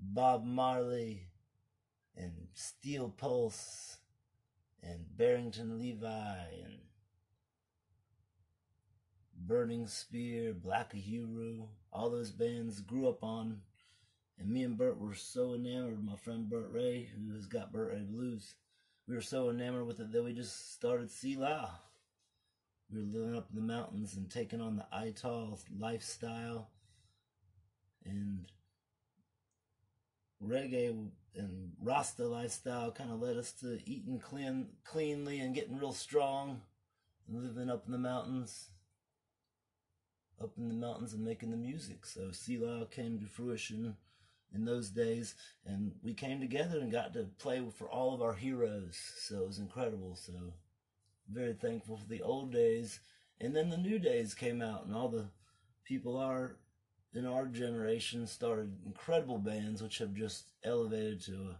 Bob 0.00 0.42
Marley 0.46 1.26
and 2.16 2.32
Steel 2.54 3.10
Pulse 3.10 3.98
and 4.82 5.04
Barrington 5.18 5.78
Levy 5.78 6.06
and 6.06 6.78
Burning 9.46 9.86
Spear, 9.86 10.54
Black 10.54 10.94
Uhuru, 10.94 11.66
all 11.92 12.10
those 12.10 12.30
bands 12.30 12.80
grew 12.80 13.08
up 13.08 13.22
on. 13.22 13.60
And 14.38 14.50
me 14.50 14.62
and 14.64 14.76
Bert 14.76 14.98
were 14.98 15.14
so 15.14 15.54
enamored, 15.54 16.02
my 16.04 16.16
friend 16.16 16.48
Bert 16.48 16.70
Ray, 16.72 17.08
who 17.14 17.34
has 17.34 17.46
got 17.46 17.72
Bert 17.72 17.92
Ray 17.92 18.02
Blues, 18.02 18.54
we 19.06 19.14
were 19.14 19.20
so 19.20 19.50
enamored 19.50 19.86
with 19.86 20.00
it 20.00 20.12
that 20.12 20.24
we 20.24 20.32
just 20.32 20.72
started 20.72 21.10
Selah. 21.10 21.78
We 22.90 23.00
were 23.00 23.06
living 23.06 23.36
up 23.36 23.48
in 23.50 23.56
the 23.56 23.62
mountains 23.62 24.16
and 24.16 24.30
taking 24.30 24.60
on 24.60 24.76
the 24.76 24.86
Ital 24.90 25.58
lifestyle. 25.78 26.70
And 28.04 28.46
reggae 30.42 31.10
and 31.36 31.72
Rasta 31.82 32.26
lifestyle 32.26 32.92
kind 32.92 33.10
of 33.10 33.20
led 33.20 33.36
us 33.36 33.52
to 33.60 33.78
eating 33.84 34.18
clean, 34.18 34.68
cleanly 34.84 35.40
and 35.40 35.54
getting 35.54 35.78
real 35.78 35.92
strong 35.92 36.62
and 37.28 37.42
living 37.42 37.70
up 37.70 37.84
in 37.86 37.92
the 37.92 37.98
mountains, 37.98 38.70
up 40.42 40.52
in 40.58 40.68
the 40.68 40.74
mountains 40.74 41.14
and 41.14 41.24
making 41.24 41.50
the 41.50 41.56
music. 41.56 42.04
So 42.06 42.30
Selah 42.30 42.86
came 42.86 43.18
to 43.20 43.26
fruition 43.26 43.96
in 44.54 44.64
those 44.64 44.90
days, 44.90 45.34
and 45.66 45.92
we 46.02 46.14
came 46.14 46.40
together 46.40 46.78
and 46.78 46.92
got 46.92 47.12
to 47.14 47.26
play 47.38 47.62
for 47.76 47.88
all 47.90 48.14
of 48.14 48.22
our 48.22 48.34
heroes. 48.34 48.96
So 49.18 49.40
it 49.40 49.46
was 49.46 49.58
incredible. 49.58 50.16
So 50.16 50.32
very 51.28 51.54
thankful 51.54 51.96
for 51.96 52.06
the 52.06 52.22
old 52.22 52.52
days, 52.52 53.00
and 53.40 53.54
then 53.54 53.70
the 53.70 53.76
new 53.76 53.98
days 53.98 54.34
came 54.34 54.62
out, 54.62 54.84
and 54.86 54.94
all 54.94 55.08
the 55.08 55.26
people 55.84 56.16
are 56.16 56.56
in 57.14 57.26
our 57.26 57.46
generation 57.46 58.26
started 58.26 58.76
incredible 58.84 59.38
bands 59.38 59.82
which 59.82 59.98
have 59.98 60.14
just 60.14 60.50
elevated 60.64 61.22
to 61.22 61.32
a 61.32 61.58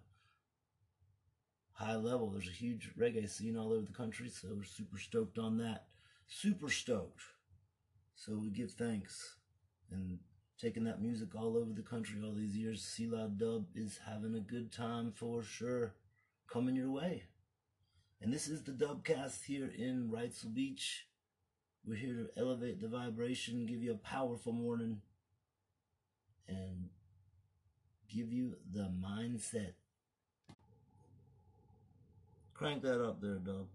high 1.84 1.96
level. 1.96 2.30
There's 2.30 2.48
a 2.48 2.52
huge 2.52 2.90
reggae 2.98 3.28
scene 3.28 3.56
all 3.56 3.72
over 3.72 3.86
the 3.86 3.92
country, 3.92 4.28
so 4.28 4.48
we're 4.54 4.64
super 4.64 4.98
stoked 4.98 5.38
on 5.38 5.58
that. 5.58 5.86
Super 6.26 6.68
stoked. 6.68 7.22
So 8.14 8.36
we 8.36 8.50
give 8.50 8.72
thanks 8.72 9.36
and 9.90 10.18
taking 10.60 10.84
that 10.84 11.02
music 11.02 11.34
all 11.34 11.56
over 11.56 11.72
the 11.72 11.82
country 11.82 12.20
all 12.22 12.32
these 12.32 12.56
years. 12.56 12.82
Selah 12.82 13.28
Dub 13.28 13.66
is 13.74 14.00
having 14.06 14.34
a 14.34 14.40
good 14.40 14.72
time 14.72 15.12
for 15.14 15.42
sure. 15.42 15.94
Coming 16.50 16.76
your 16.76 16.90
way. 16.90 17.24
And 18.20 18.32
this 18.32 18.48
is 18.48 18.62
the 18.62 18.72
Dubbcast 18.72 19.44
here 19.44 19.70
in 19.76 20.10
Wrightsville 20.10 20.54
Beach. 20.54 21.06
We're 21.86 21.96
here 21.96 22.14
to 22.14 22.40
elevate 22.40 22.80
the 22.80 22.88
vibration, 22.88 23.66
give 23.66 23.82
you 23.82 23.92
a 23.92 23.96
powerful 23.96 24.52
morning 24.52 25.02
and 26.48 26.88
give 28.08 28.32
you 28.32 28.56
the 28.72 28.90
mindset. 29.04 29.72
Crank 32.54 32.82
that 32.82 33.04
up 33.04 33.20
there, 33.20 33.34
Dub. 33.34 33.66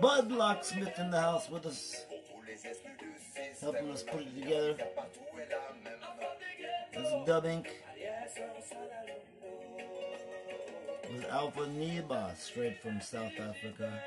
Bud 0.00 0.30
Locksmith 0.30 0.98
in 0.98 1.10
the 1.10 1.20
house 1.20 1.48
with 1.48 1.66
us. 1.66 2.04
helping 3.60 3.90
us 3.90 4.02
put 4.02 4.20
it 4.20 4.34
together. 4.34 4.76
This 6.92 7.06
is 7.06 7.26
Dub 7.26 7.44
Inc. 7.44 7.66
With 11.12 11.24
Alpha 11.30 11.60
Niba, 11.60 12.36
straight 12.36 12.82
from 12.82 13.00
South 13.00 13.32
Africa. 13.40 14.02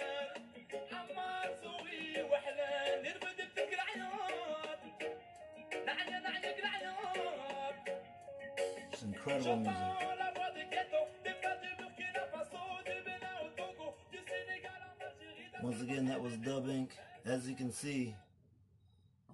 Can 17.69 17.75
see, 17.75 18.15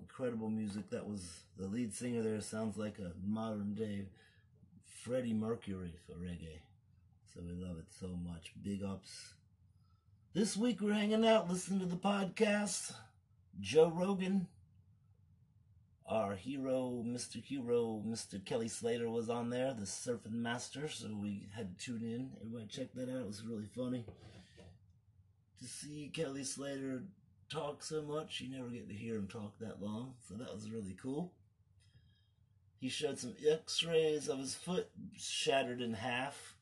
incredible 0.02 0.50
music. 0.50 0.90
That 0.90 1.08
was 1.08 1.22
the 1.58 1.68
lead 1.68 1.94
singer 1.94 2.22
there. 2.22 2.42
Sounds 2.42 2.76
like 2.76 3.00
a 3.00 3.14
modern 3.26 3.74
day 3.76 4.08
Freddie 4.84 5.34
Mercury 5.34 5.94
for 6.06 6.18
reggae. 6.18 6.60
So 7.34 7.40
we 7.48 7.54
love 7.54 7.78
it 7.78 7.86
so 7.98 8.08
much. 8.08 8.52
Big 8.62 8.84
ups. 8.84 9.36
This 10.34 10.58
week 10.58 10.82
we're 10.82 10.92
hanging 10.92 11.26
out, 11.26 11.50
listening 11.50 11.80
to 11.80 11.86
the 11.86 11.96
podcast. 11.96 12.92
Joe 13.62 13.88
Rogan, 13.88 14.48
our 16.06 16.36
hero, 16.36 17.06
Mr. 17.08 17.42
Hero, 17.42 18.04
Mr. 18.06 18.44
Kelly 18.44 18.68
Slater 18.68 19.10
was 19.10 19.30
on 19.30 19.50
there, 19.50 19.74
the 19.74 19.86
surfing 19.86 20.34
master. 20.34 20.90
So 20.90 21.08
we 21.16 21.48
had 21.56 21.80
to 21.80 21.86
tune 21.86 22.04
in. 22.04 22.32
Everybody 22.42 22.68
check 22.68 22.88
that 22.96 23.10
out. 23.10 23.22
It 23.22 23.28
was 23.28 23.46
really 23.46 23.70
funny 23.74 24.04
to 25.58 25.66
see 25.66 26.12
Kelly 26.14 26.44
Slater 26.44 27.04
talk 27.50 27.84
so 27.84 28.02
much. 28.02 28.42
You 28.42 28.56
never 28.56 28.70
get 28.70 28.88
to 28.90 28.96
hear 28.96 29.16
him 29.16 29.28
talk 29.28 29.58
that 29.60 29.82
long, 29.82 30.14
so 30.28 30.36
that 30.36 30.54
was 30.54 30.70
really 30.70 30.96
cool. 31.02 31.34
He 32.80 32.90
showed 32.90 33.18
some 33.18 33.36
x-rays 33.48 34.28
of 34.28 34.40
his 34.40 34.56
foot 34.56 34.90
shattered 35.18 35.82
in 35.82 35.94
half, 35.94 36.56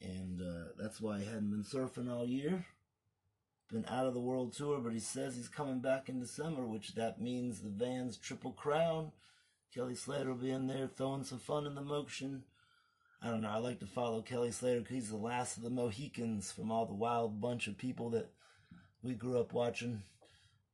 and 0.00 0.40
uh, 0.40 0.72
that's 0.78 1.00
why 1.00 1.20
he 1.20 1.24
hadn't 1.24 1.50
been 1.50 1.64
surfing 1.64 2.10
all 2.10 2.26
year. 2.26 2.66
Been 3.70 3.86
out 3.86 4.06
of 4.06 4.14
the 4.14 4.20
world 4.20 4.54
tour, 4.54 4.80
but 4.80 4.94
he 4.94 5.00
says 5.00 5.36
he's 5.36 5.48
coming 5.48 5.80
back 5.80 6.08
in 6.08 6.20
December, 6.20 6.66
which 6.66 6.94
that 6.94 7.20
means 7.20 7.60
the 7.60 7.68
Vans 7.68 8.16
Triple 8.16 8.52
Crown. 8.52 9.12
Kelly 9.74 9.94
Slater 9.94 10.30
will 10.30 10.36
be 10.36 10.50
in 10.50 10.66
there 10.66 10.88
throwing 10.88 11.24
some 11.24 11.38
fun 11.38 11.66
in 11.66 11.74
the 11.74 11.82
motion. 11.82 12.44
I 13.20 13.28
don't 13.28 13.42
know. 13.42 13.50
I 13.50 13.58
like 13.58 13.80
to 13.80 13.86
follow 13.86 14.22
Kelly 14.22 14.52
Slater 14.52 14.80
because 14.80 14.94
he's 14.94 15.10
the 15.10 15.16
last 15.16 15.58
of 15.58 15.62
the 15.62 15.70
Mohicans 15.70 16.50
from 16.50 16.70
all 16.70 16.86
the 16.86 16.94
wild 16.94 17.40
bunch 17.40 17.66
of 17.66 17.76
people 17.76 18.10
that 18.10 18.30
we 19.08 19.14
grew 19.14 19.40
up 19.40 19.54
watching 19.54 20.02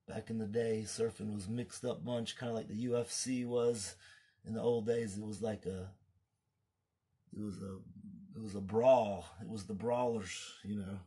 back 0.08 0.28
in 0.28 0.38
the 0.38 0.46
day. 0.46 0.82
Surfing 0.84 1.32
was 1.32 1.48
mixed 1.48 1.84
up 1.84 2.04
bunch, 2.04 2.36
kind 2.36 2.50
of 2.50 2.56
like 2.56 2.66
the 2.66 2.86
UFC 2.86 3.46
was 3.46 3.94
in 4.44 4.54
the 4.54 4.60
old 4.60 4.86
days. 4.86 5.16
It 5.16 5.24
was 5.24 5.40
like 5.40 5.66
a, 5.66 5.88
it 7.32 7.40
was 7.40 7.62
a, 7.62 7.76
it 8.36 8.42
was 8.42 8.56
a 8.56 8.60
brawl. 8.60 9.24
It 9.40 9.48
was 9.48 9.64
the 9.64 9.72
brawlers, 9.72 10.36
you 10.64 10.76
know. 10.76 10.98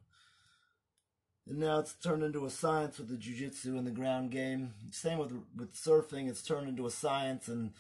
And 1.50 1.60
now 1.60 1.80
it's 1.80 1.94
turned 1.96 2.24
into 2.24 2.46
a 2.46 2.50
science 2.50 2.98
with 2.98 3.10
the 3.10 3.16
jujitsu 3.16 3.78
and 3.78 3.86
the 3.86 3.92
ground 3.92 4.32
game. 4.32 4.74
Same 4.92 5.18
with 5.18 5.34
with 5.54 5.76
surfing. 5.76 6.30
It's 6.30 6.42
turned 6.42 6.70
into 6.70 6.88
a 6.88 6.92
science, 6.92 7.50
and 7.50 7.72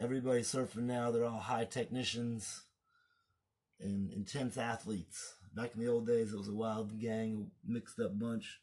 everybody 0.00 0.40
surfing 0.40 0.82
now. 0.82 1.12
They're 1.12 1.24
all 1.24 1.38
high 1.38 1.64
technicians 1.64 2.62
and 3.78 4.12
intense 4.12 4.56
athletes. 4.56 5.34
Back 5.54 5.74
in 5.76 5.80
the 5.80 5.90
old 5.90 6.08
days, 6.08 6.32
it 6.32 6.38
was 6.38 6.48
a 6.48 6.52
wild 6.52 6.98
gang, 6.98 7.52
mixed 7.64 8.00
up 8.00 8.18
bunch. 8.18 8.58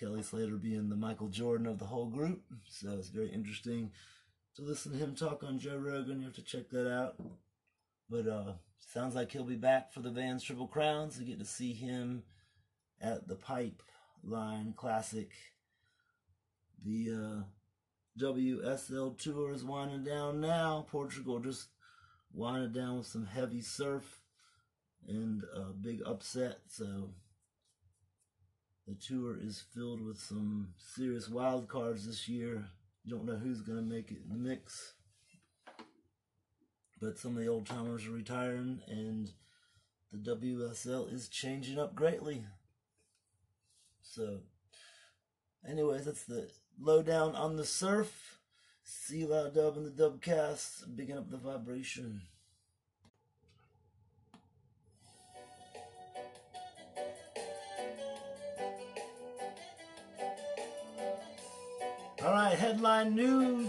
Kelly 0.00 0.22
Slater 0.22 0.56
being 0.56 0.88
the 0.88 0.96
Michael 0.96 1.28
Jordan 1.28 1.66
of 1.66 1.78
the 1.78 1.84
whole 1.84 2.06
group. 2.06 2.42
So 2.68 2.92
it's 2.98 3.10
very 3.10 3.28
interesting 3.28 3.90
to 4.56 4.62
listen 4.62 4.92
to 4.92 4.98
him 4.98 5.14
talk 5.14 5.44
on 5.44 5.58
Joe 5.58 5.76
Rogan. 5.76 6.20
You 6.20 6.24
have 6.24 6.34
to 6.36 6.42
check 6.42 6.70
that 6.70 6.90
out. 6.90 7.16
But 8.08 8.26
uh 8.26 8.52
sounds 8.78 9.14
like 9.14 9.30
he'll 9.30 9.44
be 9.44 9.56
back 9.56 9.92
for 9.92 10.00
the 10.00 10.10
Vans 10.10 10.42
Triple 10.42 10.66
Crowns. 10.66 11.18
We 11.18 11.26
get 11.26 11.38
to 11.38 11.44
see 11.44 11.74
him 11.74 12.22
at 13.00 13.28
the 13.28 13.36
Pipeline 13.36 14.72
Classic. 14.74 15.30
The 16.84 17.10
uh, 17.10 17.42
WSL 18.18 19.18
Tour 19.18 19.52
is 19.52 19.64
winding 19.64 20.04
down 20.04 20.40
now. 20.40 20.86
Portugal 20.90 21.38
just 21.38 21.68
winding 22.32 22.72
down 22.72 22.98
with 22.98 23.06
some 23.06 23.26
heavy 23.26 23.60
surf 23.60 24.22
and 25.06 25.42
a 25.54 25.72
big 25.72 26.00
upset. 26.04 26.58
So 26.66 27.10
the 28.86 28.94
tour 28.94 29.36
is 29.40 29.64
filled 29.74 30.00
with 30.00 30.18
some 30.18 30.74
serious 30.78 31.28
wild 31.28 31.68
cards 31.68 32.06
this 32.06 32.28
year. 32.28 32.66
You 33.04 33.14
don't 33.16 33.26
know 33.26 33.36
who's 33.36 33.60
going 33.60 33.78
to 33.78 33.84
make 33.84 34.10
it 34.10 34.18
in 34.24 34.30
the 34.30 34.48
mix. 34.48 34.94
But 37.00 37.18
some 37.18 37.36
of 37.36 37.42
the 37.42 37.48
old 37.48 37.66
timers 37.66 38.06
are 38.06 38.10
retiring, 38.10 38.80
and 38.86 39.30
the 40.12 40.18
WSL 40.36 41.12
is 41.12 41.28
changing 41.28 41.78
up 41.78 41.94
greatly. 41.94 42.44
So, 44.02 44.40
anyways, 45.66 46.04
that's 46.04 46.24
the 46.24 46.50
lowdown 46.78 47.34
on 47.34 47.56
the 47.56 47.64
surf. 47.64 48.38
Selah 48.82 49.50
Dub 49.54 49.76
and 49.76 49.86
the 49.86 50.10
Dubbcast, 50.10 50.96
bigging 50.96 51.16
up 51.16 51.30
the 51.30 51.36
vibration. 51.36 52.22
All 62.30 62.36
right, 62.36 62.56
headline 62.56 63.16
news. 63.16 63.68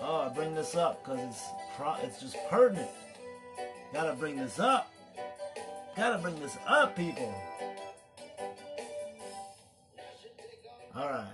Oh, 0.00 0.20
I 0.22 0.28
bring 0.34 0.54
this 0.54 0.74
up 0.76 1.04
because 1.04 1.20
it's 1.20 1.44
it's 2.02 2.20
just 2.22 2.36
pertinent. 2.48 2.88
Gotta 3.92 4.14
bring 4.14 4.36
this 4.36 4.58
up. 4.58 4.90
Gotta 5.94 6.16
bring 6.22 6.40
this 6.40 6.56
up, 6.66 6.96
people. 6.96 7.34
All 10.96 11.06
right. 11.10 11.26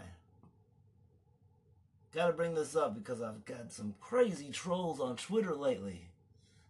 Gotta 2.13 2.33
bring 2.33 2.55
this 2.55 2.75
up 2.75 2.97
because 2.97 3.23
I've 3.23 3.45
got 3.45 3.73
some 3.73 3.95
crazy 4.01 4.51
trolls 4.51 4.99
on 4.99 5.15
Twitter 5.15 5.55
lately. 5.55 6.09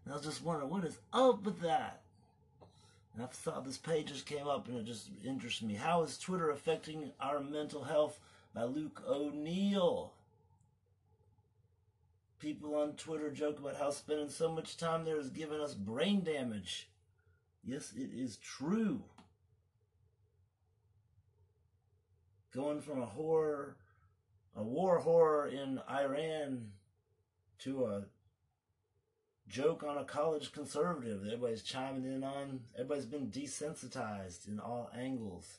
And 0.04 0.12
I 0.12 0.18
was 0.18 0.26
just 0.26 0.44
wondering, 0.44 0.68
what 0.68 0.84
is 0.84 0.98
up 1.14 1.44
with 1.44 1.62
that? 1.62 2.02
And 3.16 3.24
I 3.24 3.28
thought 3.28 3.64
this 3.64 3.78
page 3.78 4.08
just 4.08 4.26
came 4.26 4.46
up 4.46 4.68
and 4.68 4.76
it 4.76 4.84
just 4.84 5.08
interested 5.24 5.66
me. 5.66 5.74
How 5.74 6.02
is 6.02 6.18
Twitter 6.18 6.50
affecting 6.50 7.12
our 7.18 7.40
mental 7.40 7.84
health 7.84 8.20
by 8.54 8.64
Luke 8.64 9.02
O'Neill? 9.08 10.12
People 12.38 12.74
on 12.74 12.92
Twitter 12.92 13.30
joke 13.30 13.58
about 13.58 13.76
how 13.76 13.90
spending 13.90 14.28
so 14.28 14.52
much 14.52 14.76
time 14.76 15.06
there 15.06 15.18
is 15.18 15.30
giving 15.30 15.62
us 15.62 15.72
brain 15.72 16.22
damage. 16.22 16.90
Yes, 17.64 17.94
it 17.96 18.10
is 18.14 18.36
true. 18.36 19.02
Going 22.54 22.82
from 22.82 23.00
a 23.00 23.06
horror, 23.06 23.78
a 24.54 24.62
war 24.62 24.98
horror 24.98 25.48
in 25.48 25.80
Iran 25.90 26.72
to 27.60 27.86
a 27.86 28.04
joke 29.48 29.82
on 29.82 29.98
a 29.98 30.04
college 30.04 30.52
conservative 30.52 31.24
everybody's 31.24 31.62
chiming 31.62 32.04
in 32.04 32.24
on. 32.24 32.60
Everybody's 32.74 33.06
been 33.06 33.30
desensitized 33.30 34.48
in 34.48 34.58
all 34.60 34.90
angles. 34.96 35.58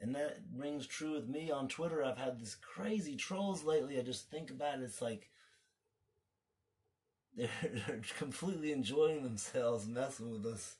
And 0.00 0.14
that 0.14 0.38
rings 0.56 0.86
true 0.86 1.12
with 1.12 1.28
me 1.28 1.50
on 1.50 1.68
Twitter. 1.68 2.02
I've 2.02 2.16
had 2.16 2.38
these 2.38 2.56
crazy 2.56 3.16
trolls 3.16 3.64
lately. 3.64 3.98
I 3.98 4.02
just 4.02 4.30
think 4.30 4.50
about 4.50 4.78
it. 4.78 4.84
It's 4.84 5.02
like 5.02 5.28
they're 7.36 8.00
completely 8.18 8.72
enjoying 8.72 9.22
themselves 9.22 9.86
messing 9.86 10.30
with 10.30 10.46
us. 10.46 10.76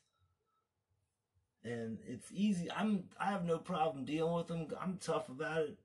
And 1.62 1.98
it's 2.06 2.28
easy. 2.32 2.70
I'm 2.72 3.04
I 3.20 3.26
have 3.26 3.44
no 3.44 3.58
problem 3.58 4.06
dealing 4.06 4.34
with 4.34 4.46
them. 4.46 4.68
I'm 4.80 4.98
tough 4.98 5.28
about 5.28 5.58
it. 5.58 5.78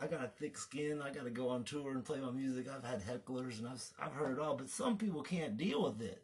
I 0.00 0.06
got 0.06 0.24
a 0.24 0.28
thick 0.28 0.56
skin. 0.56 1.02
I 1.02 1.10
got 1.10 1.24
to 1.24 1.30
go 1.30 1.48
on 1.50 1.64
tour 1.64 1.92
and 1.92 2.04
play 2.04 2.18
my 2.18 2.30
music. 2.30 2.66
I've 2.68 2.84
had 2.84 3.02
hecklers 3.02 3.58
and 3.58 3.68
I've 3.68 3.84
I've 4.00 4.12
heard 4.12 4.32
it 4.32 4.40
all, 4.40 4.56
but 4.56 4.70
some 4.70 4.96
people 4.96 5.22
can't 5.22 5.56
deal 5.56 5.82
with 5.82 6.00
it. 6.00 6.22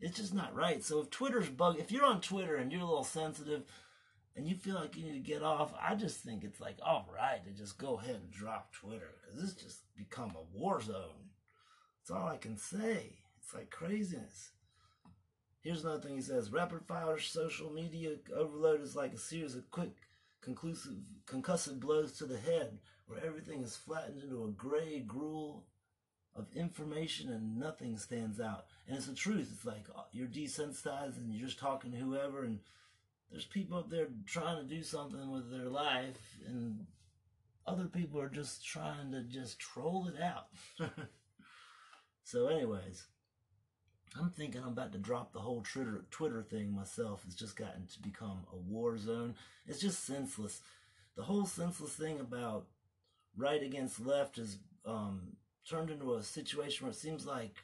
It's 0.00 0.18
just 0.18 0.34
not 0.34 0.54
right. 0.54 0.84
So 0.84 1.00
if 1.00 1.10
Twitter's 1.10 1.48
bug, 1.48 1.78
if 1.78 1.90
you're 1.90 2.04
on 2.04 2.20
Twitter 2.20 2.56
and 2.56 2.70
you're 2.70 2.82
a 2.82 2.86
little 2.86 3.04
sensitive, 3.04 3.62
and 4.36 4.46
you 4.46 4.54
feel 4.54 4.74
like 4.74 4.96
you 4.96 5.04
need 5.04 5.24
to 5.24 5.32
get 5.32 5.42
off, 5.42 5.72
I 5.80 5.94
just 5.94 6.18
think 6.18 6.44
it's 6.44 6.60
like 6.60 6.76
all 6.84 7.08
right 7.14 7.42
to 7.44 7.50
just 7.50 7.78
go 7.78 7.98
ahead 7.98 8.16
and 8.16 8.30
drop 8.30 8.72
Twitter 8.72 9.14
because 9.24 9.40
this 9.40 9.62
just 9.62 9.80
become 9.96 10.36
a 10.36 10.58
war 10.58 10.80
zone. 10.82 11.30
That's 12.00 12.20
all 12.20 12.28
I 12.28 12.36
can 12.36 12.58
say. 12.58 13.16
It's 13.42 13.54
like 13.54 13.70
craziness. 13.70 14.50
Here's 15.62 15.84
another 15.84 16.02
thing 16.02 16.16
he 16.16 16.22
says: 16.22 16.52
rapid 16.52 16.82
fire 16.86 17.18
social 17.18 17.72
media 17.72 18.16
overload 18.36 18.82
is 18.82 18.94
like 18.94 19.14
a 19.14 19.18
series 19.18 19.56
of 19.56 19.70
quick, 19.70 19.94
concussive 20.54 21.80
blows 21.80 22.12
to 22.12 22.24
the 22.24 22.38
head 22.38 22.78
where 23.06 23.24
everything 23.24 23.62
is 23.62 23.76
flattened 23.76 24.22
into 24.22 24.44
a 24.44 24.50
gray 24.50 25.00
gruel 25.00 25.64
of 26.34 26.46
information 26.54 27.30
and 27.30 27.58
nothing 27.58 27.96
stands 27.96 28.40
out. 28.40 28.66
And 28.86 28.96
it's 28.96 29.06
the 29.06 29.14
truth. 29.14 29.50
It's 29.52 29.64
like 29.64 29.86
uh, 29.94 30.02
you're 30.12 30.28
desensitized 30.28 31.16
and 31.16 31.32
you're 31.32 31.46
just 31.46 31.58
talking 31.58 31.92
to 31.92 31.96
whoever, 31.96 32.44
and 32.44 32.60
there's 33.30 33.46
people 33.46 33.78
up 33.78 33.90
there 33.90 34.08
trying 34.26 34.56
to 34.56 34.74
do 34.74 34.82
something 34.82 35.30
with 35.30 35.50
their 35.50 35.68
life, 35.68 36.38
and 36.46 36.86
other 37.66 37.86
people 37.86 38.20
are 38.20 38.28
just 38.28 38.64
trying 38.64 39.10
to 39.12 39.22
just 39.22 39.58
troll 39.58 40.08
it 40.08 40.22
out. 40.22 40.48
so, 42.22 42.48
anyways, 42.48 43.06
I'm 44.20 44.30
thinking 44.30 44.62
I'm 44.62 44.68
about 44.68 44.92
to 44.92 44.98
drop 44.98 45.32
the 45.32 45.40
whole 45.40 45.62
Twitter 45.62 46.04
Twitter 46.10 46.42
thing 46.42 46.74
myself. 46.74 47.22
It's 47.26 47.34
just 47.34 47.56
gotten 47.56 47.86
to 47.86 48.02
become 48.02 48.46
a 48.52 48.56
war 48.56 48.96
zone. 48.96 49.34
It's 49.66 49.80
just 49.80 50.04
senseless. 50.04 50.60
The 51.16 51.24
whole 51.24 51.46
senseless 51.46 51.92
thing 51.92 52.20
about 52.20 52.66
right 53.36 53.62
against 53.62 54.04
left 54.04 54.36
has 54.36 54.58
um, 54.84 55.36
turned 55.68 55.90
into 55.90 56.14
a 56.14 56.22
situation 56.22 56.84
where 56.84 56.92
it 56.92 56.98
seems 56.98 57.26
like 57.26 57.56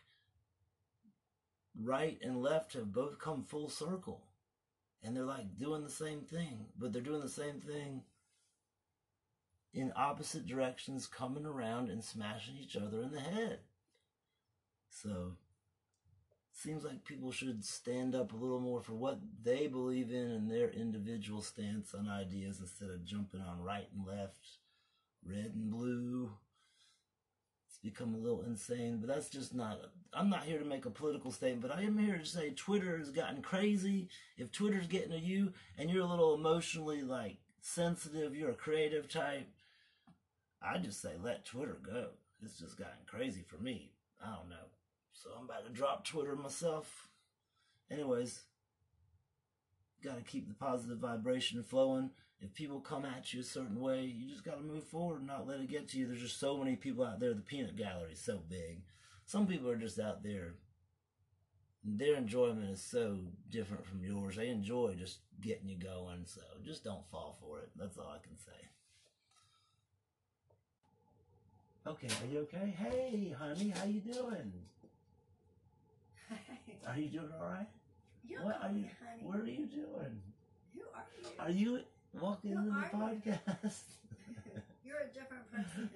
right 1.80 2.18
and 2.22 2.42
left 2.42 2.74
have 2.74 2.92
both 2.92 3.18
come 3.18 3.44
full 3.44 3.68
circle. 3.68 4.26
And 5.02 5.16
they're 5.16 5.24
like 5.24 5.58
doing 5.58 5.82
the 5.82 5.90
same 5.90 6.20
thing, 6.20 6.66
but 6.78 6.92
they're 6.92 7.02
doing 7.02 7.22
the 7.22 7.28
same 7.28 7.60
thing 7.60 8.02
in 9.74 9.92
opposite 9.96 10.46
directions, 10.46 11.06
coming 11.06 11.46
around 11.46 11.88
and 11.90 12.04
smashing 12.04 12.56
each 12.60 12.76
other 12.76 13.02
in 13.02 13.10
the 13.10 13.20
head. 13.20 13.60
So, 14.90 15.32
seems 16.52 16.84
like 16.84 17.04
people 17.04 17.32
should 17.32 17.64
stand 17.64 18.14
up 18.14 18.32
a 18.32 18.36
little 18.36 18.60
more 18.60 18.80
for 18.80 18.92
what 18.92 19.18
they 19.42 19.66
believe 19.66 20.10
in 20.10 20.30
and 20.30 20.50
their 20.50 20.68
individual 20.70 21.42
stance 21.42 21.94
on 21.94 22.08
ideas 22.08 22.60
instead 22.60 22.90
of 22.90 23.04
jumping 23.04 23.40
on 23.40 23.62
right 23.62 23.88
and 23.94 24.06
left, 24.06 24.58
red 25.26 25.52
and 25.54 25.70
blue. 25.70 26.30
It's 27.68 27.78
become 27.78 28.14
a 28.14 28.18
little 28.18 28.42
insane, 28.42 28.98
but 28.98 29.08
that's 29.08 29.30
just 29.30 29.54
not. 29.54 29.80
I'm 30.12 30.28
not 30.28 30.44
here 30.44 30.58
to 30.58 30.64
make 30.64 30.84
a 30.84 30.90
political 30.90 31.32
statement, 31.32 31.62
but 31.62 31.76
I 31.76 31.82
am 31.82 31.96
here 31.96 32.18
to 32.18 32.26
say 32.26 32.50
Twitter 32.50 32.98
has 32.98 33.10
gotten 33.10 33.40
crazy. 33.40 34.08
If 34.36 34.52
Twitter's 34.52 34.86
getting 34.86 35.12
to 35.12 35.18
you 35.18 35.54
and 35.78 35.88
you're 35.88 36.04
a 36.04 36.08
little 36.08 36.34
emotionally 36.34 37.02
like 37.02 37.38
sensitive, 37.62 38.36
you're 38.36 38.50
a 38.50 38.54
creative 38.54 39.08
type, 39.08 39.48
I 40.60 40.78
just 40.78 41.00
say 41.00 41.12
let 41.22 41.46
Twitter 41.46 41.78
go. 41.82 42.08
It's 42.44 42.58
just 42.58 42.76
gotten 42.76 43.06
crazy 43.06 43.42
for 43.46 43.56
me. 43.56 43.92
I 44.22 44.34
don't 44.34 44.50
know. 44.50 44.68
So 45.12 45.30
I'm 45.36 45.44
about 45.44 45.66
to 45.66 45.72
drop 45.72 46.04
Twitter 46.04 46.34
myself. 46.34 47.08
Anyways, 47.90 48.42
got 50.02 50.16
to 50.16 50.22
keep 50.22 50.48
the 50.48 50.54
positive 50.54 50.98
vibration 50.98 51.62
flowing. 51.62 52.10
If 52.40 52.54
people 52.54 52.80
come 52.80 53.04
at 53.04 53.32
you 53.32 53.40
a 53.40 53.44
certain 53.44 53.80
way, 53.80 54.02
you 54.04 54.28
just 54.28 54.44
got 54.44 54.56
to 54.56 54.64
move 54.64 54.84
forward 54.84 55.18
and 55.18 55.28
not 55.28 55.46
let 55.46 55.60
it 55.60 55.70
get 55.70 55.88
to 55.90 55.98
you. 55.98 56.06
There's 56.08 56.22
just 56.22 56.40
so 56.40 56.56
many 56.56 56.74
people 56.74 57.04
out 57.04 57.20
there. 57.20 57.34
The 57.34 57.40
peanut 57.40 57.76
gallery 57.76 58.12
is 58.12 58.20
so 58.20 58.40
big. 58.48 58.82
Some 59.26 59.46
people 59.46 59.70
are 59.70 59.76
just 59.76 60.00
out 60.00 60.24
there. 60.24 60.54
Their 61.84 62.16
enjoyment 62.16 62.70
is 62.70 62.82
so 62.82 63.18
different 63.48 63.86
from 63.86 64.04
yours. 64.04 64.36
They 64.36 64.48
enjoy 64.48 64.94
just 64.98 65.18
getting 65.40 65.68
you 65.68 65.78
going. 65.78 66.24
So 66.26 66.40
just 66.64 66.82
don't 66.82 67.08
fall 67.10 67.38
for 67.40 67.58
it. 67.60 67.70
That's 67.76 67.98
all 67.98 68.12
I 68.12 68.26
can 68.26 68.36
say. 68.36 68.52
Okay, 71.86 72.06
are 72.06 72.32
you 72.32 72.38
okay? 72.40 72.74
Hey, 72.76 73.34
honey, 73.36 73.70
how 73.76 73.84
you 73.84 74.00
doing? 74.00 74.52
Are 76.88 76.98
you 76.98 77.08
doing 77.08 77.30
all 77.40 77.46
right? 77.48 77.66
What 78.40 78.58
are 78.62 78.70
you? 78.70 78.86
honey. 79.00 79.22
What 79.22 79.40
are 79.40 79.46
you 79.46 79.66
doing? 79.66 80.20
Who 80.74 80.80
are 80.94 81.04
you? 81.20 81.28
Are 81.38 81.50
you 81.50 81.80
walking 82.20 82.52
Who 82.52 82.58
into 82.58 82.70
the 82.70 82.96
are 82.96 83.12
you? 83.12 83.20
podcast? 83.32 83.82
You're 84.84 84.98
a 85.00 85.12
different 85.14 85.50
person. 85.50 85.90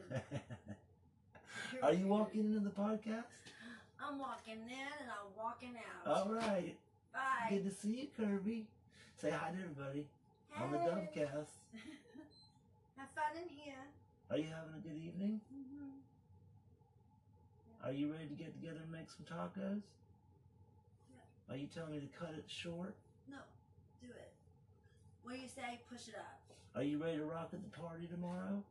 You're 1.73 1.85
are 1.85 1.93
you 1.93 2.07
walking 2.07 2.41
into 2.53 2.61
the 2.61 2.71
podcast? 2.71 3.25
I'm 4.01 4.19
walking 4.19 4.55
in 4.67 4.89
and 5.01 5.09
I'm 5.11 5.33
walking 5.37 5.75
out. 5.77 6.07
All 6.29 6.33
right. 6.35 6.77
Bye. 7.13 7.47
Good 7.51 7.65
to 7.65 7.71
see 7.71 8.01
you, 8.03 8.07
Kirby. 8.17 8.67
Say 9.17 9.31
hi 9.31 9.51
to 9.51 9.57
everybody 9.63 10.07
on 10.61 10.73
the 10.73 10.79
Hey. 10.79 10.87
Dubbcast. 10.87 11.53
Have 12.97 13.09
fun 13.15 13.43
in 13.43 13.49
here. 13.49 13.85
Are 14.31 14.37
you 14.37 14.45
having 14.45 14.75
a 14.77 14.83
good 14.87 14.97
evening? 14.97 15.41
hmm 15.51 15.99
Are 17.85 17.93
you 17.93 18.13
ready 18.13 18.27
to 18.27 18.35
get 18.35 18.53
together 18.53 18.81
and 18.83 18.91
make 18.93 19.09
some 19.11 19.25
tacos? 19.25 19.83
Are 21.51 21.57
you 21.57 21.67
telling 21.67 21.93
me 21.93 22.01
to 22.01 22.19
cut 22.19 22.35
it 22.37 22.45
short? 22.49 22.95
No, 23.31 23.39
do 24.01 24.09
it. 24.09 24.33
What 25.23 25.35
do 25.35 25.41
you 25.41 25.49
say? 25.49 25.81
Push 25.91 26.09
it 26.09 26.15
up. 26.17 26.41
Are 26.75 26.83
you 26.83 26.99
ready 27.03 27.19
to 27.19 27.25
rock 27.25 27.51
at 27.53 27.63
the 27.63 27.79
party 27.79 28.07
tomorrow? 28.07 28.63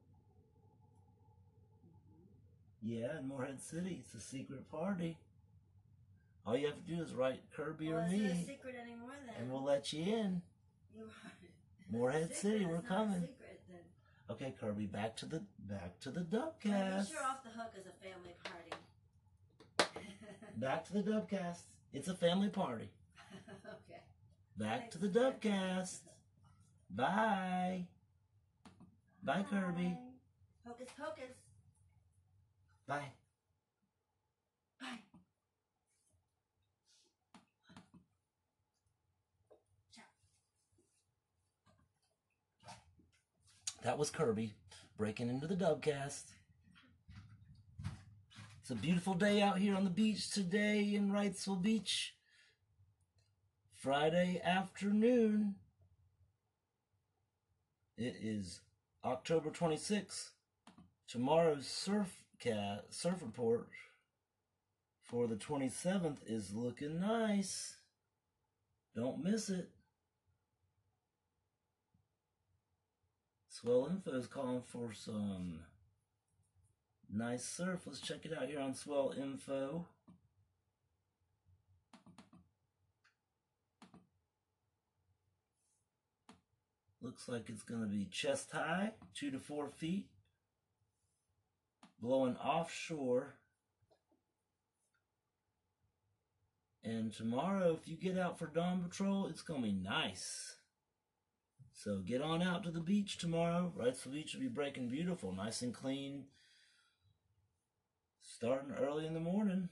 Mm-hmm. 1.86 2.88
Yeah, 2.90 3.20
in 3.20 3.28
Morehead 3.28 3.62
City. 3.62 4.02
It's 4.06 4.14
a 4.14 4.20
secret 4.20 4.70
party. 4.70 5.18
All 6.46 6.56
you 6.56 6.68
have 6.68 6.76
to 6.76 6.96
do 6.96 7.02
is 7.02 7.14
write 7.14 7.40
Kirby 7.56 7.90
Well, 7.90 8.02
or 8.02 8.06
is 8.06 8.14
it 8.14 8.16
a 8.18 8.20
me, 8.36 8.44
secret 8.46 8.76
anymore 8.80 9.16
then? 9.26 9.36
and 9.40 9.52
we'll 9.52 9.64
let 9.64 9.92
you 9.94 10.04
in. 10.04 10.42
You 10.96 11.04
are. 11.06 11.32
Morehead 11.92 12.34
Secret 12.36 12.38
City, 12.38 12.66
we're 12.66 12.74
not 12.76 12.84
a 12.86 12.88
coming. 12.88 13.22
Secret 13.22 13.62
then. 13.70 13.80
Okay, 14.30 14.54
Kirby, 14.60 14.86
back 14.86 15.16
to 15.18 15.26
the 15.26 15.42
back 15.68 16.00
to 16.02 16.12
the 16.12 16.22
Dubbcast. 16.22 17.08
be 17.10 17.14
sure 17.14 17.24
off 17.24 17.44
the 17.44 17.50
hook 17.52 17.72
is 17.80 17.86
a 17.88 17.94
family 18.04 18.36
party. 18.44 18.72
Back 20.58 20.86
to 20.86 20.94
the 20.94 21.02
Dubbcast. 21.04 21.64
It's 21.96 22.10
a 22.10 22.14
family 22.14 22.50
party. 22.50 22.90
okay. 23.66 24.02
Back 24.58 24.92
to 24.92 24.98
the 24.98 25.08
Dubbcast. 25.08 26.00
Bye. 26.90 27.88
Bye, 29.24 29.46
Kirby. 29.50 29.98
Hocus 30.68 30.90
pocus. 31.00 31.38
Bye. 32.86 33.14
Bye. 34.82 35.00
Ciao. 39.96 40.04
That 43.84 43.98
was 43.98 44.10
Kirby 44.10 44.54
breaking 44.98 45.30
into 45.30 45.48
the 45.48 45.56
Dubbcast. 45.56 46.24
It's 48.66 48.72
a 48.72 48.76
beautiful 48.76 49.14
day 49.14 49.44
out 49.44 49.60
here 49.60 49.76
on 49.76 49.84
the 49.84 49.92
beach 49.92 50.32
today 50.32 50.96
in 50.96 51.12
Wrightsville 51.12 51.62
Beach. 51.62 52.16
Friday 53.76 54.42
afternoon. 54.44 55.54
It 57.96 58.16
is 58.20 58.62
October 59.04 59.52
26th. 59.52 60.32
Tomorrow's 61.08 61.68
surf 61.68 62.24
cat 62.40 62.86
surf 62.90 63.22
report 63.22 63.68
for 65.04 65.28
the 65.28 65.36
27th 65.36 66.18
is 66.26 66.52
looking 66.52 67.00
nice. 67.00 67.78
Don't 68.96 69.24
miss 69.24 69.48
it. 69.52 69.70
Swell 73.48 73.90
Info 73.92 74.18
is 74.18 74.26
calling 74.26 74.64
for 74.64 74.92
some 74.92 75.60
nice 77.12 77.46
surf. 77.46 77.82
Let's 77.86 78.00
check 78.00 78.26
it 78.26 78.34
out 78.38 78.50
here 78.50 78.60
on 78.60 78.74
Swell 78.74 79.14
Info. 79.18 79.88
Looks 87.02 87.28
like 87.30 87.50
it's 87.50 87.62
going 87.62 87.82
to 87.82 87.88
be 87.88 88.06
chest 88.06 88.52
high, 88.52 88.94
two 89.14 89.30
to 89.30 89.38
four 89.38 89.70
feet, 89.70 90.08
blowing 92.02 92.36
offshore. 92.38 93.36
And 96.84 97.14
tomorrow, 97.14 97.78
if 97.80 97.88
you 97.88 97.96
get 97.96 98.18
out 98.18 98.40
for 98.40 98.48
dawn 98.48 98.84
patrol, 98.84 99.28
it's 99.28 99.44
going 99.44 99.62
to 99.62 99.68
be 99.68 99.74
nice. 99.74 100.56
So 101.74 102.00
get 102.00 102.22
on 102.22 102.42
out 102.42 102.64
to 102.64 102.72
the 102.72 102.80
beach 102.80 103.18
tomorrow. 103.18 103.72
Right, 103.76 103.90
Wrightsville 103.94 104.14
Beach 104.14 104.34
will 104.34 104.42
be 104.42 104.48
breaking 104.48 104.90
beautiful, 104.90 105.32
nice 105.32 105.62
and 105.62 105.74
clean. 105.74 106.26
Starting 108.36 108.74
early 108.74 109.06
in 109.06 109.14
the 109.14 109.20
morning. 109.22 109.70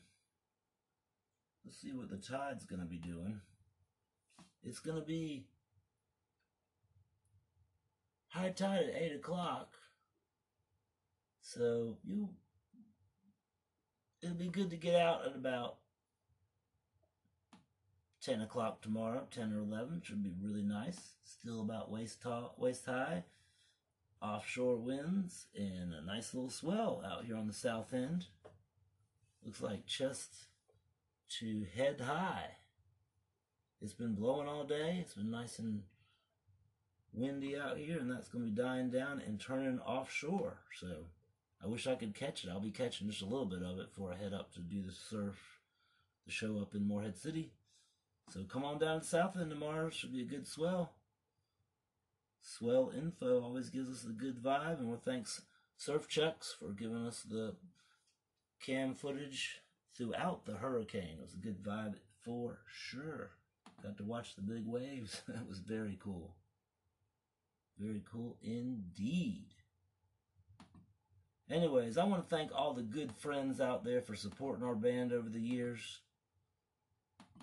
Let's 1.65 1.81
see 1.81 1.91
what 1.91 2.09
the 2.09 2.15
tide's 2.15 2.63
going 2.63 2.79
to 2.79 2.87
be 2.87 2.97
doing. 2.97 3.41
It's 4.63 4.79
going 4.79 4.95
to 4.95 5.05
be 5.05 5.47
high 8.29 8.51
tide 8.51 8.85
at 8.87 9.01
8 9.01 9.15
o'clock. 9.15 9.73
So 11.41 11.97
you 12.05 12.29
it'll 14.21 14.37
be 14.37 14.47
good 14.47 14.69
to 14.69 14.77
get 14.77 14.95
out 14.95 15.25
at 15.25 15.35
about 15.35 15.79
10 18.23 18.39
o'clock 18.39 18.81
tomorrow, 18.81 19.27
10 19.29 19.51
or 19.51 19.59
11. 19.59 20.03
Should 20.05 20.23
be 20.23 20.31
really 20.41 20.63
nice. 20.63 21.15
Still 21.25 21.59
about 21.59 21.91
waist, 21.91 22.21
tall, 22.21 22.55
waist 22.57 22.85
high. 22.85 23.25
Offshore 24.21 24.77
winds 24.77 25.47
and 25.53 25.93
a 25.93 26.01
nice 26.01 26.33
little 26.33 26.49
swell 26.49 27.03
out 27.05 27.25
here 27.25 27.35
on 27.35 27.47
the 27.47 27.51
south 27.51 27.93
end. 27.93 28.27
Looks 29.45 29.61
like 29.61 29.85
chest 29.85 30.33
to 31.39 31.65
head 31.75 32.01
high. 32.01 32.57
It's 33.81 33.93
been 33.93 34.15
blowing 34.15 34.47
all 34.47 34.63
day. 34.63 34.99
It's 35.01 35.15
been 35.15 35.31
nice 35.31 35.59
and 35.59 35.81
windy 37.11 37.57
out 37.57 37.77
here, 37.77 37.99
and 37.99 38.09
that's 38.09 38.29
going 38.29 38.45
to 38.45 38.51
be 38.51 38.61
dying 38.61 38.89
down 38.89 39.21
and 39.25 39.39
turning 39.39 39.79
offshore. 39.79 40.59
So 40.79 41.07
I 41.63 41.67
wish 41.67 41.87
I 41.87 41.95
could 41.95 42.15
catch 42.15 42.43
it. 42.43 42.49
I'll 42.49 42.61
be 42.61 42.71
catching 42.71 43.09
just 43.09 43.21
a 43.21 43.25
little 43.25 43.45
bit 43.45 43.61
of 43.61 43.79
it 43.79 43.93
before 43.93 44.13
I 44.13 44.23
head 44.23 44.33
up 44.33 44.53
to 44.53 44.59
do 44.59 44.81
the 44.81 44.93
surf, 44.93 45.35
the 46.25 46.31
show 46.31 46.59
up 46.59 46.73
in 46.73 46.87
Morehead 46.87 47.17
City. 47.17 47.51
So 48.29 48.41
come 48.43 48.63
on 48.63 48.79
down 48.79 49.03
South 49.03 49.35
End 49.37 49.49
tomorrow. 49.49 49.89
Should 49.89 50.13
be 50.13 50.21
a 50.21 50.25
good 50.25 50.47
swell. 50.47 50.93
Swell 52.41 52.91
info 52.95 53.41
always 53.41 53.69
gives 53.69 53.89
us 53.89 54.05
a 54.05 54.13
good 54.13 54.41
vibe, 54.41 54.79
and 54.79 54.89
we 54.89 54.97
thanks 54.97 55.41
Surfchex 55.79 56.57
for 56.57 56.69
giving 56.69 57.05
us 57.05 57.21
the 57.21 57.55
cam 58.63 58.95
footage 58.95 59.61
throughout 59.95 60.45
the 60.45 60.53
hurricane. 60.53 61.17
It 61.19 61.23
was 61.23 61.33
a 61.33 61.37
good 61.37 61.61
vibe 61.61 61.95
for 62.23 62.59
sure. 62.67 63.31
Got 63.83 63.97
to 63.97 64.03
watch 64.03 64.35
the 64.35 64.41
big 64.41 64.65
waves. 64.65 65.21
that 65.27 65.47
was 65.47 65.59
very 65.59 65.97
cool. 66.01 66.35
Very 67.77 68.01
cool 68.09 68.37
indeed. 68.41 69.47
Anyways, 71.51 71.97
I 71.97 72.05
want 72.05 72.23
to 72.23 72.35
thank 72.35 72.51
all 72.55 72.73
the 72.73 72.81
good 72.81 73.11
friends 73.11 73.59
out 73.59 73.83
there 73.83 74.01
for 74.01 74.15
supporting 74.15 74.65
our 74.65 74.75
band 74.75 75.11
over 75.11 75.29
the 75.29 75.41
years. 75.41 75.99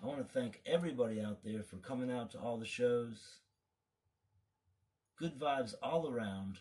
I 0.03 0.07
want 0.07 0.27
to 0.27 0.41
thank 0.41 0.63
everybody 0.65 1.21
out 1.21 1.45
there 1.45 1.63
for 1.63 1.77
coming 1.77 2.11
out 2.11 2.31
to 2.31 2.39
all 2.39 2.57
the 2.57 2.65
shows. 2.65 3.41
Good 5.19 5.39
vibes 5.39 5.75
all 5.83 6.11
around. 6.11 6.59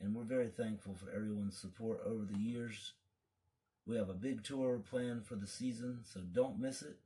And 0.00 0.14
we're 0.14 0.22
very 0.22 0.48
thankful 0.48 0.94
for 0.94 1.10
everyone's 1.10 1.58
support 1.58 2.00
over 2.06 2.24
the 2.24 2.38
years. 2.38 2.92
We 3.86 3.96
have 3.96 4.08
a 4.08 4.14
big 4.14 4.42
tour 4.42 4.78
planned 4.78 5.24
for 5.26 5.36
the 5.36 5.46
season, 5.46 6.00
so 6.02 6.20
don't 6.20 6.58
miss 6.58 6.82
it. 6.82 6.96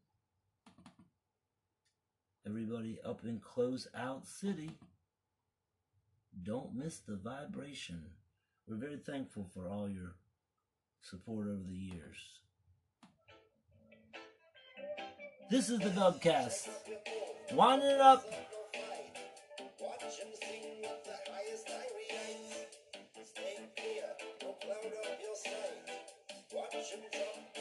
Everybody 2.46 2.98
up 3.04 3.20
in 3.22 3.38
Closeout 3.38 4.26
City, 4.26 4.70
don't 6.42 6.74
miss 6.74 6.98
the 6.98 7.16
vibration. 7.16 8.02
We're 8.66 8.76
very 8.76 8.96
thankful 8.96 9.46
for 9.52 9.68
all 9.68 9.90
your 9.90 10.14
support 11.02 11.48
over 11.48 11.62
the 11.68 11.74
years. 11.74 12.16
This 15.50 15.68
is 15.68 15.80
the 15.80 15.90
Dubbcast. 15.90 16.68
Winding 17.52 17.90
it 17.90 18.00
up. 18.00 18.24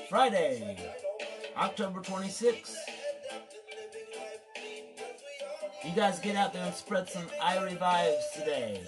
Friday, 0.10 0.76
October 1.56 2.00
26th. 2.00 2.74
You 5.86 5.91
guys 5.95 6.17
get 6.17 6.36
out 6.36 6.52
there 6.52 6.65
and 6.65 6.74
spread 6.74 7.08
some 7.08 7.28
Irie 7.39 7.78
vibes 7.78 8.34
today. 8.34 8.82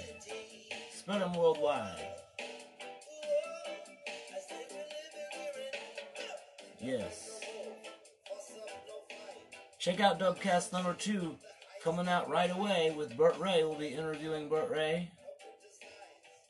Spread 0.92 1.22
them 1.22 1.34
worldwide. 1.34 2.08
Yes. 6.80 7.40
Check 9.78 10.00
out 10.00 10.20
Dubbcast 10.20 10.74
number 10.74 10.96
two 10.96 11.36
coming 11.84 12.08
out 12.08 12.32
right 12.32 12.50
away 12.50 12.96
with 12.98 13.16
Burt 13.16 13.38
Ray. 13.38 13.64
We'll 13.64 13.76
be 13.76 13.90
interviewing 13.90 14.50
Burt 14.50 14.72
Ray. 14.72 15.12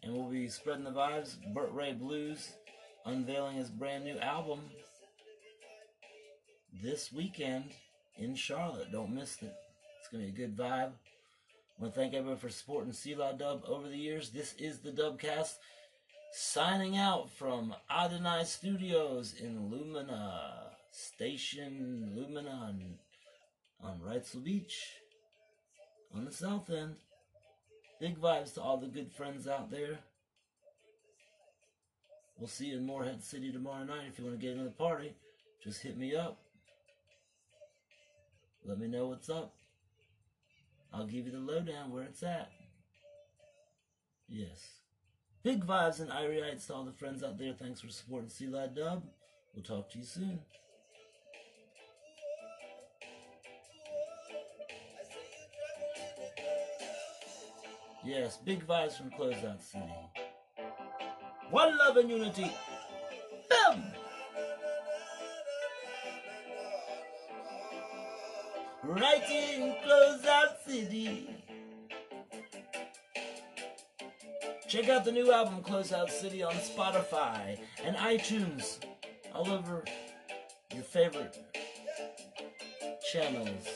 And 0.02 0.14
we'll 0.14 0.30
be 0.30 0.48
spreading 0.48 0.86
the 0.86 0.92
vibes. 0.92 1.36
Burt 1.54 1.74
Ray 1.74 1.92
Blues 1.92 2.54
unveiling 3.06 3.56
his 3.56 3.70
brand 3.70 4.04
new 4.04 4.18
album 4.20 4.60
this 6.82 7.12
weekend 7.12 7.72
in 8.18 8.36
Charlotte. 8.36 8.92
Don't 8.92 9.14
miss 9.14 9.42
it. 9.42 9.54
It's 10.00 10.10
going 10.10 10.26
to 10.26 10.32
be 10.32 10.44
a 10.44 10.48
good 10.48 10.58
vibe. 10.58 10.92
I 10.92 11.82
want 11.82 11.94
to 11.94 12.00
thank 12.00 12.14
everyone 12.14 12.38
for 12.38 12.50
supporting 12.50 12.94
Selah 12.94 13.36
Dub 13.38 13.64
over 13.66 13.88
the 13.88 13.98
years. 13.98 14.30
This 14.30 14.54
is 14.54 14.80
the 14.80 14.92
Dubbcast 14.92 15.56
signing 16.32 16.98
out 16.98 17.30
from 17.32 17.76
Adonai 17.90 18.44
Studios 18.44 19.34
in 19.42 19.70
Lumina 19.70 20.72
Station, 20.92 22.14
Lumina 22.16 22.50
on, 22.50 23.00
on 23.84 24.00
Wrightsville 24.00 24.44
Beach 24.44 24.96
on 26.16 26.26
the 26.26 26.32
south 26.32 26.70
end. 26.70 26.96
Big 28.00 28.20
vibes 28.20 28.54
to 28.54 28.62
all 28.62 28.78
the 28.78 28.88
good 28.88 29.12
friends 29.12 29.48
out 29.48 29.72
there. 29.72 30.00
We'll 32.42 32.48
see 32.48 32.70
you 32.70 32.78
in 32.78 32.88
Morehead 32.88 33.24
City 33.24 33.52
tomorrow 33.52 33.84
night. 33.84 34.08
If 34.10 34.18
you 34.18 34.26
want 34.26 34.40
to 34.40 34.44
get 34.44 34.54
into 34.54 34.64
the 34.64 34.72
party, 34.72 35.14
just 35.64 35.80
hit 35.84 35.96
me 35.96 36.16
up. 36.16 36.40
Let 38.66 38.80
me 38.80 38.88
know 38.88 39.06
what's 39.06 39.30
up. 39.30 39.54
I'll 40.92 41.06
give 41.06 41.28
you 41.28 41.34
the 41.34 41.38
lowdown 41.38 41.92
where 41.92 42.02
it's 42.02 42.24
at. 42.24 42.50
Yes. 44.28 44.70
Big 45.44 45.64
vibes 45.64 46.00
and 46.00 46.10
Iriites 46.10 46.66
to 46.66 46.74
all 46.74 46.84
the 46.84 46.92
friends 46.92 47.24
out 47.24 47.38
there. 47.38 47.54
Thanks 47.54 47.82
for 47.82 47.90
supporting 47.90 48.30
Selah 48.30 48.70
Dub. 48.70 49.04
We'll 49.54 49.64
talk 49.64 49.92
to 49.92 50.00
you 50.00 50.04
soon. 50.04 50.40
Yes, 58.04 58.38
big 58.44 58.66
vibes 58.66 58.98
from 58.98 59.12
Closeout 59.12 59.62
City. 59.62 59.94
One 61.52 61.78
love 61.78 61.98
and 61.98 62.10
unity. 62.10 62.50
Boom! 63.50 63.84
Right 68.84 69.30
in 69.30 69.76
Closeout 69.86 70.66
City. 70.66 71.30
Check 74.70 74.88
out 74.88 75.04
the 75.04 75.12
new 75.12 75.34
album 75.34 75.62
Closeout 75.62 76.10
City 76.10 76.42
on 76.42 76.54
Spotify 76.54 77.60
and 77.84 77.98
iTunes, 77.98 78.80
all 79.36 79.52
over 79.52 79.84
your 80.74 80.84
favorite 80.84 81.38
channels. 83.12 83.68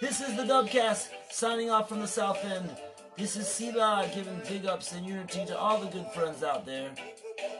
This 0.00 0.22
is 0.22 0.34
the 0.38 0.44
Dubbcast 0.44 1.08
signing 1.30 1.68
off 1.68 1.90
from 1.90 2.00
the 2.00 2.08
South 2.08 2.42
End. 2.46 2.70
This 3.16 3.36
is 3.36 3.46
Selah 3.46 4.10
giving 4.14 4.40
big 4.48 4.66
ups 4.66 4.92
and 4.92 5.06
unity 5.06 5.44
to 5.46 5.58
all 5.58 5.78
the 5.80 5.88
good 5.88 6.06
friends 6.12 6.42
out 6.42 6.64
there. 6.64 6.90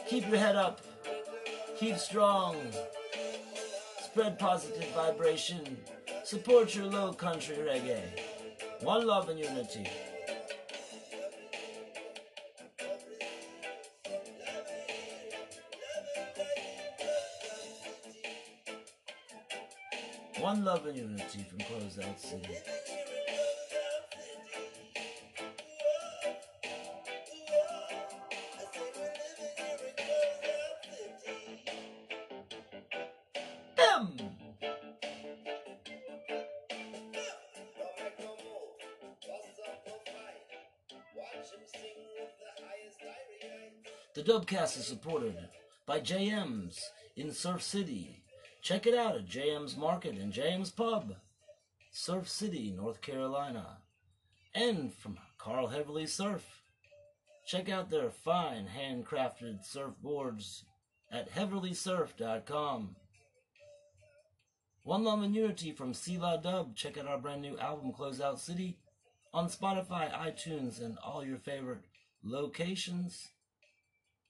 Keep 0.06 0.28
your 0.28 0.38
head 0.38 0.56
up. 0.56 0.80
Keep 1.78 1.98
strong. 1.98 2.56
Spread 4.02 4.38
positive 4.38 4.88
vibration. 4.94 5.76
Support 6.24 6.74
your 6.74 6.86
low 6.86 7.12
country 7.12 7.56
reggae. 7.56 8.02
One 8.80 9.06
love 9.06 9.28
and 9.28 9.38
unity. 9.38 9.86
One 20.40 20.64
love 20.64 20.86
and 20.86 20.96
unity 20.96 21.44
from 21.48 21.58
Closeout 21.58 22.18
City. 22.18 22.56
Dubbcast 44.30 44.78
is 44.78 44.86
supported 44.86 45.36
by 45.86 45.98
JM's 45.98 46.78
in 47.16 47.32
Surf 47.32 47.64
City. 47.64 48.22
Check 48.62 48.86
it 48.86 48.94
out 48.94 49.16
at 49.16 49.26
JM's 49.26 49.76
Market 49.76 50.16
and 50.18 50.32
JM's 50.32 50.70
Pub, 50.70 51.16
Surf 51.90 52.28
City, 52.28 52.72
North 52.76 53.00
Carolina. 53.00 53.78
And 54.54 54.94
from 54.94 55.18
Carl 55.36 55.66
Heverly 55.66 56.06
Surf. 56.06 56.62
Check 57.44 57.68
out 57.68 57.90
their 57.90 58.08
fine 58.08 58.68
handcrafted 58.68 59.68
surfboards 59.68 60.62
at 61.10 61.34
heverlysurf.com. 61.34 62.94
One 64.84 65.02
Love 65.02 65.24
and 65.24 65.34
Unity 65.34 65.72
from 65.72 65.92
Selah 65.92 66.38
Dub. 66.40 66.76
Check 66.76 66.96
out 66.96 67.08
our 67.08 67.18
brand 67.18 67.42
new 67.42 67.58
album, 67.58 67.92
Closeout 67.92 68.38
City, 68.38 68.78
on 69.34 69.48
Spotify, 69.48 70.08
iTunes, 70.12 70.80
and 70.80 70.98
all 70.98 71.24
your 71.24 71.38
favorite 71.38 71.82
locations. 72.22 73.30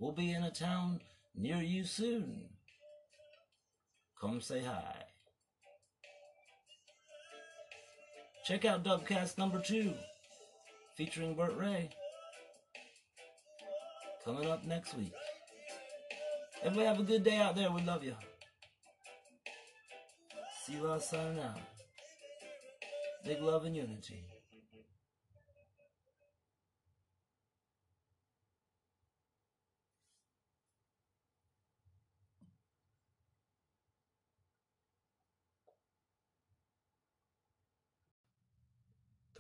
We'll 0.01 0.13
be 0.13 0.33
in 0.33 0.43
a 0.45 0.51
town 0.51 1.03
near 1.37 1.59
you 1.59 1.85
soon. 1.85 2.49
Come 4.19 4.41
say 4.41 4.63
hi. 4.65 4.95
Check 8.47 8.65
out 8.65 8.83
Dubbcast 8.83 9.37
number 9.37 9.61
two, 9.61 9.93
featuring 10.97 11.35
Burt 11.35 11.55
Ray. 11.55 11.91
Coming 14.25 14.51
up 14.51 14.65
next 14.65 14.97
week. 14.97 15.13
Everybody 16.63 16.87
have 16.87 17.01
a 17.01 17.03
good 17.03 17.23
day 17.23 17.37
out 17.37 17.55
there. 17.55 17.71
We 17.71 17.83
love 17.83 18.03
you. 18.03 18.17
See 20.65 20.75
you 20.75 20.83
last 20.83 21.11
signing 21.11 21.41
out. 21.41 21.61
Big 23.23 23.43
love 23.43 23.67
and 23.67 23.77
unity. 23.77 24.25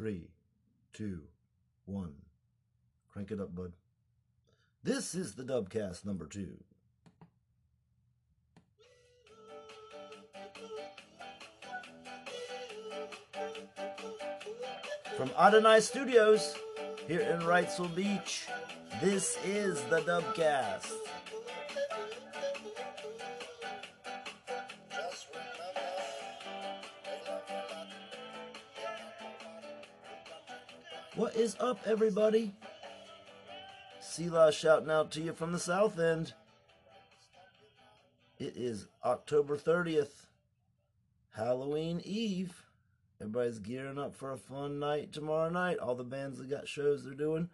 Three, 0.00 0.30
two, 0.94 1.24
one. 1.84 2.14
Crank 3.12 3.32
it 3.32 3.38
up, 3.38 3.54
bud. 3.54 3.74
This 4.82 5.14
is 5.14 5.34
the 5.34 5.42
Dubbcast 5.42 6.06
number 6.06 6.24
two. 6.24 6.56
From 15.18 15.30
Adonai 15.38 15.80
Studios 15.80 16.54
here 17.06 17.20
in 17.20 17.40
Wrightsville 17.40 17.94
Beach, 17.94 18.46
this 19.02 19.36
is 19.44 19.82
the 19.90 20.00
Dubbcast. 20.00 20.99
What 31.20 31.36
is 31.36 31.54
up, 31.60 31.80
everybody? 31.84 32.54
Selah 34.00 34.50
shouting 34.52 34.90
out 34.90 35.10
to 35.10 35.20
you 35.20 35.34
from 35.34 35.52
the 35.52 35.58
south 35.58 35.98
end. 35.98 36.32
It 38.38 38.54
is 38.56 38.86
October 39.04 39.58
30th, 39.58 40.24
Halloween 41.36 42.00
Eve. 42.06 42.64
Everybody's 43.20 43.58
gearing 43.58 43.98
up 43.98 44.14
for 44.14 44.32
a 44.32 44.38
fun 44.38 44.78
night 44.78 45.12
tomorrow 45.12 45.50
night. 45.50 45.76
All 45.76 45.94
the 45.94 46.04
bands 46.04 46.38
that 46.38 46.48
got 46.48 46.66
shows 46.66 47.04
they're 47.04 47.12
doing. 47.12 47.50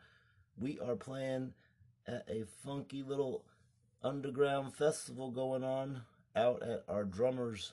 We 0.56 0.78
are 0.78 0.94
playing 0.94 1.52
at 2.06 2.24
a 2.28 2.44
funky 2.64 3.02
little 3.02 3.42
underground 4.00 4.76
festival 4.76 5.32
going 5.32 5.64
on 5.64 6.02
out 6.36 6.62
at 6.62 6.84
our 6.88 7.02
drummer's 7.02 7.72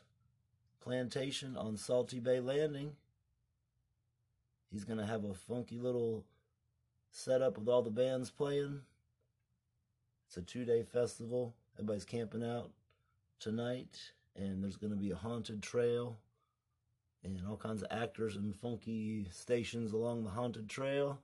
plantation 0.81 1.55
on 1.55 1.77
Salty 1.77 2.19
Bay 2.19 2.39
Landing. 2.39 2.93
He's 4.73 4.85
going 4.85 4.97
to 4.97 5.05
have 5.05 5.23
a 5.23 5.35
funky 5.35 5.77
little 5.77 6.25
setup 7.11 7.59
with 7.59 7.69
all 7.69 7.83
the 7.83 7.91
bands 7.91 8.31
playing. 8.31 8.81
It's 10.27 10.37
a 10.37 10.41
two 10.41 10.65
day 10.65 10.81
festival. 10.81 11.53
Everybody's 11.75 12.05
camping 12.05 12.43
out 12.43 12.71
tonight, 13.39 13.99
and 14.35 14.63
there's 14.63 14.77
going 14.77 14.91
to 14.91 14.97
be 14.97 15.11
a 15.11 15.15
haunted 15.15 15.61
trail 15.61 16.17
and 17.23 17.39
all 17.47 17.55
kinds 17.55 17.83
of 17.83 17.87
actors 17.91 18.35
and 18.35 18.55
funky 18.55 19.27
stations 19.31 19.93
along 19.93 20.23
the 20.23 20.31
haunted 20.31 20.67
trail. 20.67 21.19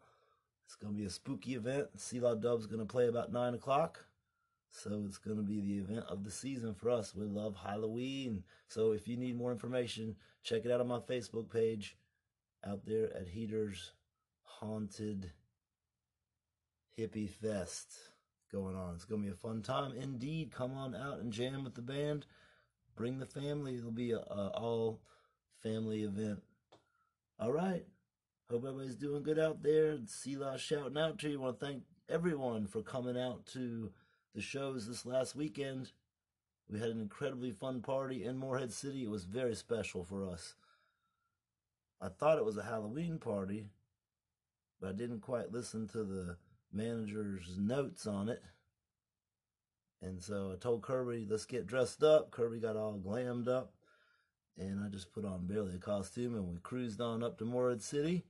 It's 0.65 0.75
going 0.75 0.93
to 0.93 0.97
be 0.97 1.05
a 1.05 1.09
spooky 1.09 1.55
event. 1.55 1.87
Selah 1.97 2.35
Dub's 2.35 2.67
going 2.67 2.79
to 2.79 2.85
play 2.85 3.07
about 3.07 3.33
9 3.33 3.55
o'clock. 3.55 4.05
So 4.69 5.03
it's 5.07 5.17
going 5.17 5.37
to 5.37 5.43
be 5.43 5.59
the 5.59 5.79
event 5.79 6.05
of 6.07 6.23
the 6.23 6.29
season 6.29 6.75
for 6.75 6.91
us. 6.91 7.15
We 7.15 7.25
love 7.25 7.55
Halloween. 7.55 8.43
So 8.67 8.91
if 8.91 9.07
you 9.07 9.17
need 9.17 9.35
more 9.35 9.51
information, 9.51 10.15
check 10.43 10.65
it 10.65 10.71
out 10.71 10.81
on 10.81 10.87
my 10.87 10.99
Facebook 10.99 11.51
page 11.51 11.97
out 12.65 12.85
there 12.85 13.15
at 13.15 13.29
Heaters 13.29 13.91
Haunted 14.43 15.31
Hippie 16.97 17.29
Fest 17.29 17.93
going 18.51 18.75
on. 18.75 18.95
It's 18.95 19.05
going 19.05 19.21
to 19.21 19.27
be 19.27 19.33
a 19.33 19.37
fun 19.37 19.61
time 19.61 19.93
indeed. 19.93 20.51
Come 20.51 20.73
on 20.73 20.95
out 20.95 21.19
and 21.19 21.31
jam 21.31 21.63
with 21.63 21.75
the 21.75 21.81
band. 21.81 22.25
Bring 22.95 23.19
the 23.19 23.25
family. 23.25 23.77
It'll 23.77 23.91
be 23.91 24.11
a, 24.11 24.19
all 24.19 24.99
family 25.61 26.03
event. 26.03 26.39
All 27.39 27.51
right. 27.51 27.85
Hope 28.49 28.65
everybody's 28.65 28.95
doing 28.95 29.23
good 29.23 29.39
out 29.39 29.61
there. 29.61 29.97
Selah 30.05 30.57
shouting 30.57 30.97
out 30.97 31.19
to 31.19 31.29
you. 31.29 31.39
I 31.39 31.43
want 31.43 31.59
to 31.59 31.65
thank 31.65 31.83
everyone 32.09 32.65
for 32.65 32.81
coming 32.81 33.17
out 33.17 33.45
to 33.53 33.91
the 34.33 34.41
shows 34.41 34.87
this 34.87 35.05
last 35.05 35.35
weekend. 35.35 35.91
We 36.69 36.79
had 36.79 36.89
an 36.89 36.99
incredibly 36.99 37.51
fun 37.51 37.81
party 37.81 38.25
in 38.25 38.37
Morehead 38.37 38.73
City. 38.73 39.03
It 39.03 39.09
was 39.09 39.23
very 39.23 39.55
special 39.55 40.03
for 40.03 40.27
us. 40.27 40.55
I 42.01 42.07
thought 42.07 42.37
it 42.37 42.45
was 42.45 42.57
a 42.57 42.63
Halloween 42.63 43.17
party, 43.17 43.67
but 44.79 44.89
I 44.89 44.93
didn't 44.93 45.21
quite 45.21 45.51
listen 45.51 45.87
to 45.89 46.03
the 46.03 46.37
manager's 46.71 47.57
notes 47.57 48.07
on 48.07 48.29
it. 48.29 48.41
And 50.01 50.21
so 50.21 50.51
I 50.53 50.55
told 50.55 50.81
Kirby, 50.81 51.27
let's 51.29 51.45
get 51.45 51.67
dressed 51.67 52.03
up. 52.03 52.31
Kirby 52.31 52.59
got 52.59 52.77
all 52.77 52.97
glammed 52.97 53.49
up. 53.49 53.73
And 54.57 54.83
I 54.83 54.87
just 54.89 55.13
put 55.13 55.25
on 55.25 55.45
barely 55.45 55.75
a 55.75 55.79
costume 55.79 56.35
and 56.35 56.47
we 56.47 56.57
cruised 56.57 57.01
on 57.01 57.23
up 57.23 57.37
to 57.37 57.45
Morehead 57.45 57.81
City. 57.81 58.25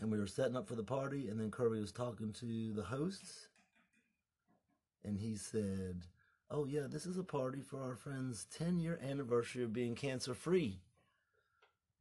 And 0.00 0.10
we 0.10 0.18
were 0.18 0.26
setting 0.26 0.56
up 0.56 0.68
for 0.68 0.74
the 0.74 0.82
party. 0.82 1.28
And 1.28 1.38
then 1.38 1.50
Kirby 1.50 1.80
was 1.80 1.92
talking 1.92 2.32
to 2.34 2.72
the 2.72 2.84
hosts. 2.84 3.48
And 5.04 5.18
he 5.18 5.36
said, 5.36 6.06
Oh, 6.50 6.64
yeah, 6.64 6.86
this 6.88 7.06
is 7.06 7.18
a 7.18 7.24
party 7.24 7.60
for 7.60 7.82
our 7.82 7.96
friend's 7.96 8.46
10 8.56 8.78
year 8.78 9.00
anniversary 9.02 9.64
of 9.64 9.72
being 9.72 9.94
cancer 9.94 10.34
free. 10.34 10.80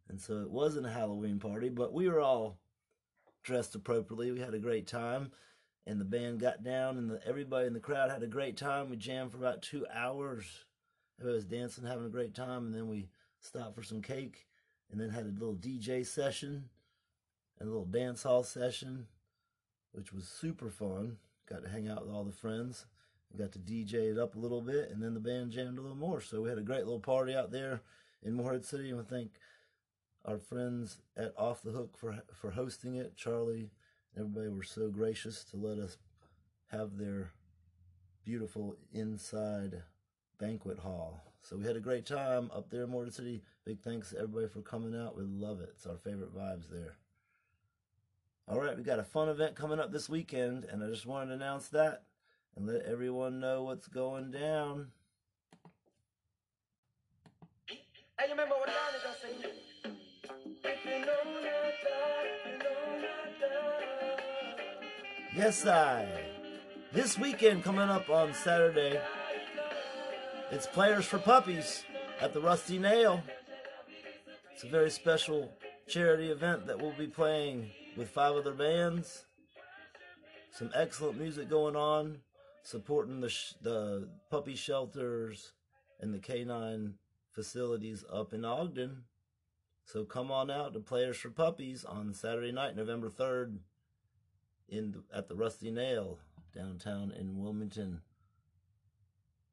And 0.09 0.19
so 0.19 0.41
it 0.41 0.49
wasn't 0.49 0.85
a 0.85 0.91
Halloween 0.91 1.39
party, 1.39 1.69
but 1.69 1.93
we 1.93 2.07
were 2.07 2.19
all 2.19 2.59
dressed 3.43 3.75
appropriately. 3.75 4.31
We 4.31 4.39
had 4.39 4.53
a 4.53 4.59
great 4.59 4.87
time. 4.87 5.31
And 5.87 6.01
the 6.01 6.05
band 6.05 6.39
got 6.39 6.63
down, 6.63 6.97
and 6.97 7.11
the, 7.11 7.19
everybody 7.27 7.67
in 7.67 7.73
the 7.73 7.79
crowd 7.79 8.09
had 8.09 8.23
a 8.23 8.27
great 8.27 8.57
time. 8.57 8.89
We 8.89 8.97
jammed 8.97 9.31
for 9.31 9.37
about 9.37 9.61
two 9.61 9.85
hours. 9.93 10.45
Everybody 11.19 11.35
was 11.35 11.45
dancing, 11.45 11.85
having 11.85 12.07
a 12.07 12.09
great 12.09 12.33
time. 12.33 12.65
And 12.65 12.73
then 12.73 12.87
we 12.87 13.09
stopped 13.39 13.75
for 13.75 13.83
some 13.83 14.01
cake 14.01 14.47
and 14.91 14.99
then 14.99 15.09
had 15.09 15.25
a 15.25 15.39
little 15.39 15.55
DJ 15.55 16.05
session 16.05 16.69
and 17.59 17.67
a 17.67 17.71
little 17.71 17.85
dance 17.85 18.23
hall 18.23 18.43
session, 18.43 19.05
which 19.91 20.11
was 20.11 20.27
super 20.27 20.69
fun. 20.69 21.17
Got 21.47 21.63
to 21.63 21.69
hang 21.69 21.87
out 21.87 22.05
with 22.05 22.15
all 22.15 22.23
the 22.23 22.31
friends. 22.31 22.85
Got 23.37 23.51
to 23.53 23.59
DJ 23.59 24.11
it 24.11 24.17
up 24.17 24.35
a 24.35 24.39
little 24.39 24.61
bit, 24.61 24.89
and 24.89 25.03
then 25.03 25.13
the 25.13 25.19
band 25.19 25.51
jammed 25.51 25.77
a 25.77 25.81
little 25.81 25.97
more. 25.97 26.21
So 26.21 26.41
we 26.41 26.49
had 26.49 26.57
a 26.57 26.63
great 26.63 26.85
little 26.85 26.99
party 26.99 27.35
out 27.35 27.51
there 27.51 27.81
in 28.23 28.33
Morehead 28.33 28.65
City. 28.65 28.89
And 28.89 28.99
I 28.99 29.03
thank 29.03 29.31
our 30.25 30.37
friends 30.37 30.97
at 31.15 31.33
Off 31.37 31.61
the 31.61 31.71
Hook 31.71 31.97
for 31.97 32.21
for 32.33 32.51
hosting 32.51 32.95
it. 32.95 33.15
Charlie, 33.15 33.69
everybody 34.17 34.49
were 34.49 34.63
so 34.63 34.89
gracious 34.89 35.43
to 35.45 35.57
let 35.57 35.77
us 35.77 35.97
have 36.71 36.97
their 36.97 37.31
beautiful 38.23 38.75
inside 38.91 39.83
banquet 40.39 40.79
hall. 40.79 41.21
So 41.41 41.55
we 41.55 41.65
had 41.65 41.75
a 41.75 41.81
great 41.81 42.05
time 42.07 42.49
up 42.53 42.69
there 42.71 42.83
in 42.83 42.89
Morehead 42.89 43.13
City. 43.13 43.43
Big 43.65 43.79
thanks 43.81 44.09
to 44.09 44.17
everybody 44.17 44.47
for 44.47 44.61
coming 44.61 44.99
out. 44.99 45.15
We 45.15 45.23
love 45.23 45.61
it. 45.61 45.69
It's 45.75 45.85
our 45.85 45.97
favorite 45.97 46.35
vibes 46.35 46.69
there. 46.71 46.95
All 48.47 48.59
right, 48.59 48.75
we 48.77 48.83
got 48.83 48.99
a 48.99 49.03
fun 49.03 49.29
event 49.29 49.55
coming 49.55 49.79
up 49.79 49.91
this 49.91 50.09
weekend, 50.09 50.65
and 50.65 50.83
I 50.83 50.87
just 50.87 51.05
wanted 51.05 51.27
to 51.27 51.33
announce 51.33 51.67
that 51.69 52.03
and 52.55 52.67
let 52.67 52.83
everyone 52.83 53.39
know 53.39 53.63
what's 53.63 53.87
going 53.87 54.31
down. 54.31 54.87
Hey, 57.67 58.27
you 58.27 58.31
remember 58.31 58.55
Yes, 65.35 65.65
I. 65.67 66.07
This 66.93 67.19
weekend 67.19 67.61
coming 67.61 67.89
up 67.89 68.09
on 68.09 68.33
Saturday, 68.33 69.01
it's 70.49 70.65
Players 70.65 71.03
for 71.05 71.19
Puppies 71.19 71.83
at 72.21 72.33
the 72.33 72.39
Rusty 72.39 72.79
Nail. 72.79 73.21
It's 74.53 74.63
a 74.63 74.69
very 74.69 74.89
special 74.89 75.51
charity 75.89 76.31
event 76.31 76.67
that 76.67 76.79
we'll 76.81 76.93
be 76.93 77.07
playing 77.07 77.69
with 77.97 78.09
five 78.11 78.33
other 78.35 78.53
bands. 78.53 79.25
Some 80.53 80.69
excellent 80.73 81.19
music 81.19 81.49
going 81.49 81.75
on, 81.75 82.19
supporting 82.63 83.19
the 83.19 83.29
sh- 83.29 83.55
the 83.61 84.07
puppy 84.31 84.55
shelters 84.55 85.51
and 85.99 86.13
the 86.13 86.19
canine 86.19 86.93
facilities 87.33 88.05
up 88.09 88.33
in 88.33 88.45
Ogden. 88.45 89.03
So 89.83 90.05
come 90.05 90.31
on 90.31 90.49
out 90.49 90.71
to 90.73 90.79
Players 90.79 91.17
for 91.17 91.29
Puppies 91.29 91.83
on 91.83 92.13
Saturday 92.13 92.53
night, 92.53 92.77
November 92.77 93.09
third, 93.09 93.59
in 94.69 94.91
the, 94.91 95.03
at 95.15 95.27
the 95.27 95.35
Rusty 95.35 95.71
Nail 95.71 96.19
downtown 96.53 97.11
in 97.11 97.37
Wilmington. 97.37 98.01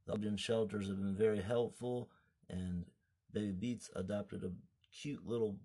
The 0.07 0.15
Ogden 0.15 0.37
shelters 0.37 0.89
have 0.89 0.99
been 0.99 1.17
very 1.17 1.41
helpful, 1.41 2.11
and 2.49 2.85
Baby 3.33 3.53
Beats 3.53 3.91
adopted 3.95 4.45
a 4.45 4.53
cute 4.93 5.27
little 5.27 5.57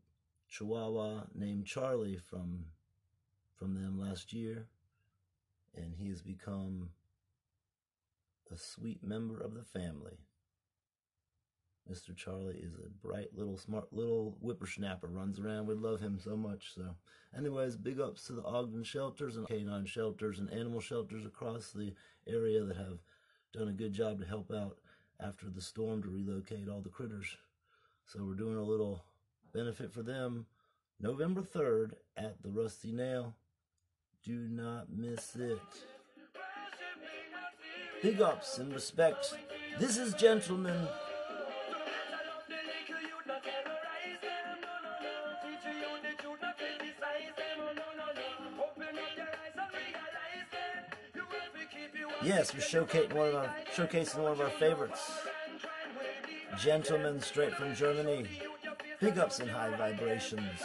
Chihuahua 0.50 1.24
named 1.34 1.66
Charlie 1.66 2.18
from 2.18 2.66
from 3.56 3.74
them 3.74 4.00
last 4.00 4.34
year, 4.34 4.68
and 5.76 5.96
he 5.96 6.10
has 6.10 6.22
become 6.22 6.90
a 8.52 8.58
sweet 8.58 9.04
member 9.04 9.42
of 9.42 9.56
the 9.56 9.64
family. 9.64 10.20
Mr. 11.92 12.16
Charlie 12.16 12.58
is 12.58 12.74
a 12.76 12.90
bright 13.06 13.30
little 13.34 13.58
smart 13.58 13.92
little 13.94 14.38
whippersnapper, 14.42 15.08
runs 15.08 15.40
around. 15.40 15.68
We 15.68 15.76
love 15.76 16.02
him 16.02 16.20
so 16.22 16.36
much. 16.36 16.74
So, 16.76 16.96
anyways, 17.38 17.78
big 17.78 18.00
ups 18.00 18.28
to 18.28 18.34
the 18.34 18.44
Ogden 18.44 18.84
shelters 18.84 19.38
and 19.38 19.48
canine 19.48 19.86
shelters 19.86 20.40
and 20.40 20.52
animal 20.52 20.82
shelters 20.82 21.26
across 21.26 21.72
the 21.72 21.94
area 22.28 22.64
that 22.64 22.76
have 22.76 23.00
done 23.54 23.70
a 23.70 23.74
good 23.74 23.94
job 23.94 24.20
to 24.20 24.26
help 24.26 24.52
out 24.52 24.78
after 25.20 25.50
the 25.50 25.62
storm 25.62 26.04
to 26.04 26.10
relocate 26.10 26.68
all 26.68 26.82
the 26.82 26.90
critters. 26.90 27.38
So, 28.06 28.24
we're 28.26 28.34
doing 28.34 28.58
a 28.58 28.64
little 28.64 29.04
benefit 29.54 29.94
for 29.94 30.04
them 30.04 30.46
November 31.00 31.42
3rd 31.42 31.92
at 32.18 32.42
the 32.44 32.50
Rusty 32.50 32.92
Nail. 32.92 33.36
Do 34.24 34.48
not 34.50 34.90
miss 34.90 35.36
it. 35.36 35.60
Big 38.02 38.22
ups 38.22 38.58
and 38.58 38.74
respect. 38.74 39.36
This 39.80 39.98
is 39.98 40.14
Gentleman. 40.16 40.88
Yes, 52.28 52.54
we're 52.54 52.60
showcasing 52.60 53.14
one 53.14 53.30
of 53.30 53.36
our 53.36 53.56
showcasing 53.74 54.18
one 54.18 54.34
of 54.34 54.42
our 54.42 54.50
favorites. 54.50 55.12
Gentleman 56.60 57.22
straight 57.22 57.54
from 57.54 57.74
Germany. 57.74 58.28
Pickups 59.00 59.18
ups 59.18 59.40
and 59.40 59.50
high 59.50 59.74
vibrations. 59.78 60.60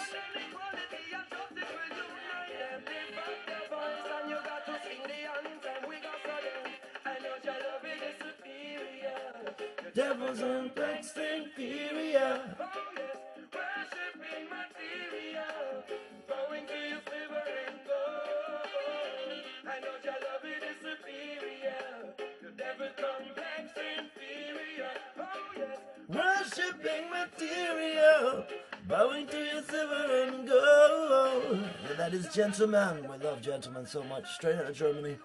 Gentleman. 32.33 33.03
We 33.11 33.19
love 33.19 33.43
Gentleman 33.43 33.87
so 33.87 34.03
much. 34.05 34.27
Straight 34.37 34.57
out 34.57 34.71
of 34.71 34.75
Germany. 34.77 35.17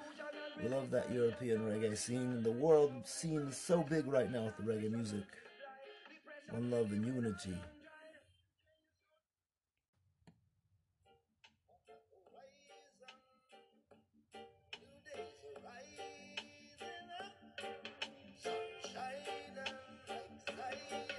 We 0.62 0.68
love 0.68 0.92
that 0.92 1.10
European 1.10 1.62
reggae 1.62 1.98
scene. 1.98 2.44
The 2.44 2.52
world 2.52 2.92
scene 3.06 3.48
is 3.48 3.56
so 3.56 3.82
big 3.84 4.08
right 4.08 4.30
now 4.30 4.44
with 4.44 4.58
the 4.58 4.74
reggae 4.74 4.92
music. 4.92 5.24
One 6.52 6.70
love 6.70 6.92
and 6.92 7.06
unity. 7.06 7.56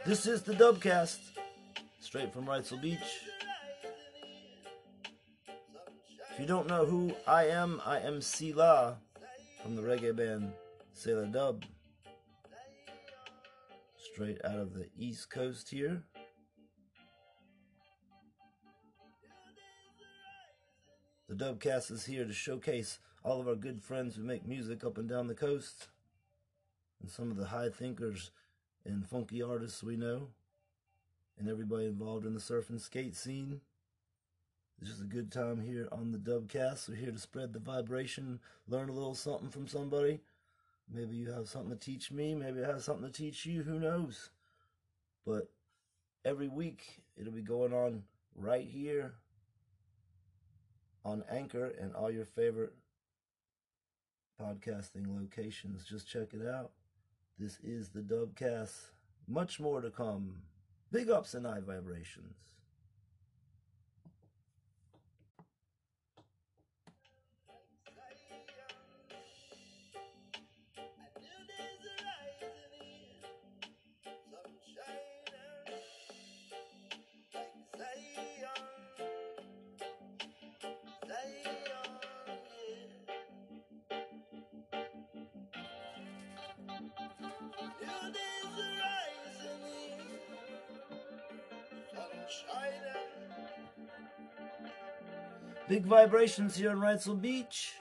This 0.05 0.27
is 0.27 0.43
the 0.43 0.55
Dubbcast, 0.55 1.19
straight 2.01 2.33
from 2.33 2.47
Wrightsville 2.47 2.81
Beach. 2.81 2.99
If 6.39 6.43
you 6.43 6.47
don't 6.47 6.69
know 6.69 6.87
who 6.87 7.13
I 7.27 7.47
am, 7.49 7.83
I 7.85 7.99
am 7.99 8.21
Selah 8.21 8.99
from 9.61 9.75
the 9.75 9.83
reggae 9.83 10.15
band 10.15 10.53
Selah 10.93 11.27
Dub. 11.27 11.65
Straight 13.97 14.39
out 14.45 14.61
of 14.61 14.73
the 14.73 14.87
East 14.97 15.31
Coast 15.31 15.69
here. 15.69 16.05
The 21.29 21.35
Dubbcast 21.35 21.91
is 21.91 22.07
here 22.07 22.25
to 22.25 22.33
showcase 22.33 23.01
all 23.25 23.41
of 23.41 23.49
our 23.49 23.57
good 23.57 23.83
friends 23.83 24.15
who 24.15 24.23
make 24.23 24.47
music 24.47 24.85
up 24.85 24.97
and 24.97 25.09
down 25.09 25.27
the 25.27 25.35
coast 25.35 25.89
and 27.03 27.11
some 27.11 27.33
of 27.33 27.37
the 27.37 27.47
high 27.47 27.69
thinkers 27.69 28.31
and 28.85 29.05
funky 29.05 29.43
artists 29.43 29.83
we 29.83 29.97
know 29.97 30.29
and 31.37 31.49
everybody 31.49 31.87
involved 31.87 32.25
in 32.25 32.35
the 32.35 32.41
surf 32.41 32.71
and 32.71 32.81
skate 32.81 33.17
scene. 33.17 33.61
It's 34.81 34.91
is 34.91 35.01
a 35.01 35.05
good 35.05 35.33
time 35.33 35.61
here 35.61 35.89
on 35.91 36.13
the 36.13 36.19
Dubbcast. 36.19 36.89
We're 36.89 36.95
here 36.95 37.11
to 37.11 37.19
spread 37.19 37.53
the 37.53 37.59
vibration, 37.59 38.39
learn 38.69 38.89
a 38.89 38.93
little 38.93 39.17
something 39.17 39.51
from 39.51 39.67
somebody. 39.67 40.21
Maybe 40.89 41.17
you 41.17 41.33
have 41.33 41.49
something 41.49 41.71
to 41.71 41.77
teach 41.77 42.13
me. 42.13 42.33
Maybe 42.37 42.63
I 42.63 42.69
have 42.69 42.85
something 42.85 43.11
to 43.11 43.13
teach 43.13 43.45
you. 43.45 43.65
Who 43.65 43.81
knows? 43.81 44.31
But 45.27 45.51
every 46.25 46.47
week 46.47 47.03
it'll 47.17 47.33
be 47.33 47.43
going 47.43 47.73
on 47.73 48.05
right 48.37 48.65
here 48.65 49.15
on 51.05 51.25
Anchor 51.29 51.73
and 51.81 51.93
all 51.97 52.11
your 52.11 52.25
favorite 52.25 52.73
podcasting 54.41 55.09
locations. 55.09 55.85
Just 55.85 56.07
check 56.07 56.35
it 56.35 56.47
out. 56.47 56.71
This 57.37 57.59
is 57.65 57.89
the 57.89 58.01
Dubbcast. 58.01 58.93
Much 59.27 59.59
more 59.59 59.81
to 59.81 59.91
come. 59.91 60.37
Big 60.93 61.11
ups 61.11 61.35
and 61.35 61.45
high 61.47 61.61
vibrations. 61.61 62.37
Big 95.69 95.85
vibrations 95.85 96.57
here 96.57 96.71
on 96.71 96.79
Wrightsville 96.79 97.21
Beach. 97.21 97.75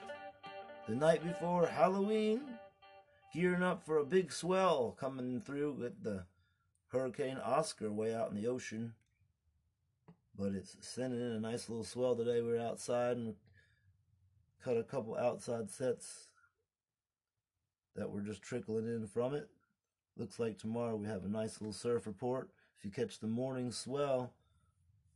The 0.88 0.96
night 0.96 1.24
before 1.24 1.66
Halloween. 1.68 2.42
Gearing 3.34 3.64
up 3.64 3.86
for 3.86 3.98
a 3.98 4.06
big 4.06 4.32
swell 4.32 4.96
coming 5.00 5.42
through 5.42 5.74
with 5.74 6.04
the 6.04 6.26
Hurricane 6.88 7.38
Oscar 7.38 7.92
way 7.92 8.14
out 8.14 8.30
in 8.30 8.36
the 8.36 8.48
ocean. 8.48 8.94
But 10.38 10.54
it's 10.54 10.76
sending 10.82 11.20
in 11.20 11.32
a 11.32 11.40
nice 11.40 11.70
little 11.70 11.84
swell 11.84 12.16
today. 12.16 12.42
We 12.42 12.58
are 12.58 12.62
outside 12.62 13.18
and 13.18 13.36
cut 14.64 14.78
a 14.78 14.84
couple 14.84 15.16
outside 15.16 15.70
sets 15.70 16.28
that 17.96 18.10
were 18.10 18.22
just 18.22 18.42
trickling 18.42 18.88
in 18.88 19.08
from 19.08 19.34
it. 19.34 19.50
Looks 20.18 20.40
like 20.40 20.58
tomorrow 20.58 20.96
we 20.96 21.08
have 21.08 21.26
a 21.26 21.30
nice 21.30 21.62
little 21.62 21.74
surf 21.74 22.06
report. 22.06 22.50
If 22.78 22.86
you 22.86 22.92
catch 22.92 23.20
the 23.20 23.28
morning 23.28 23.72
swell, 23.72 24.34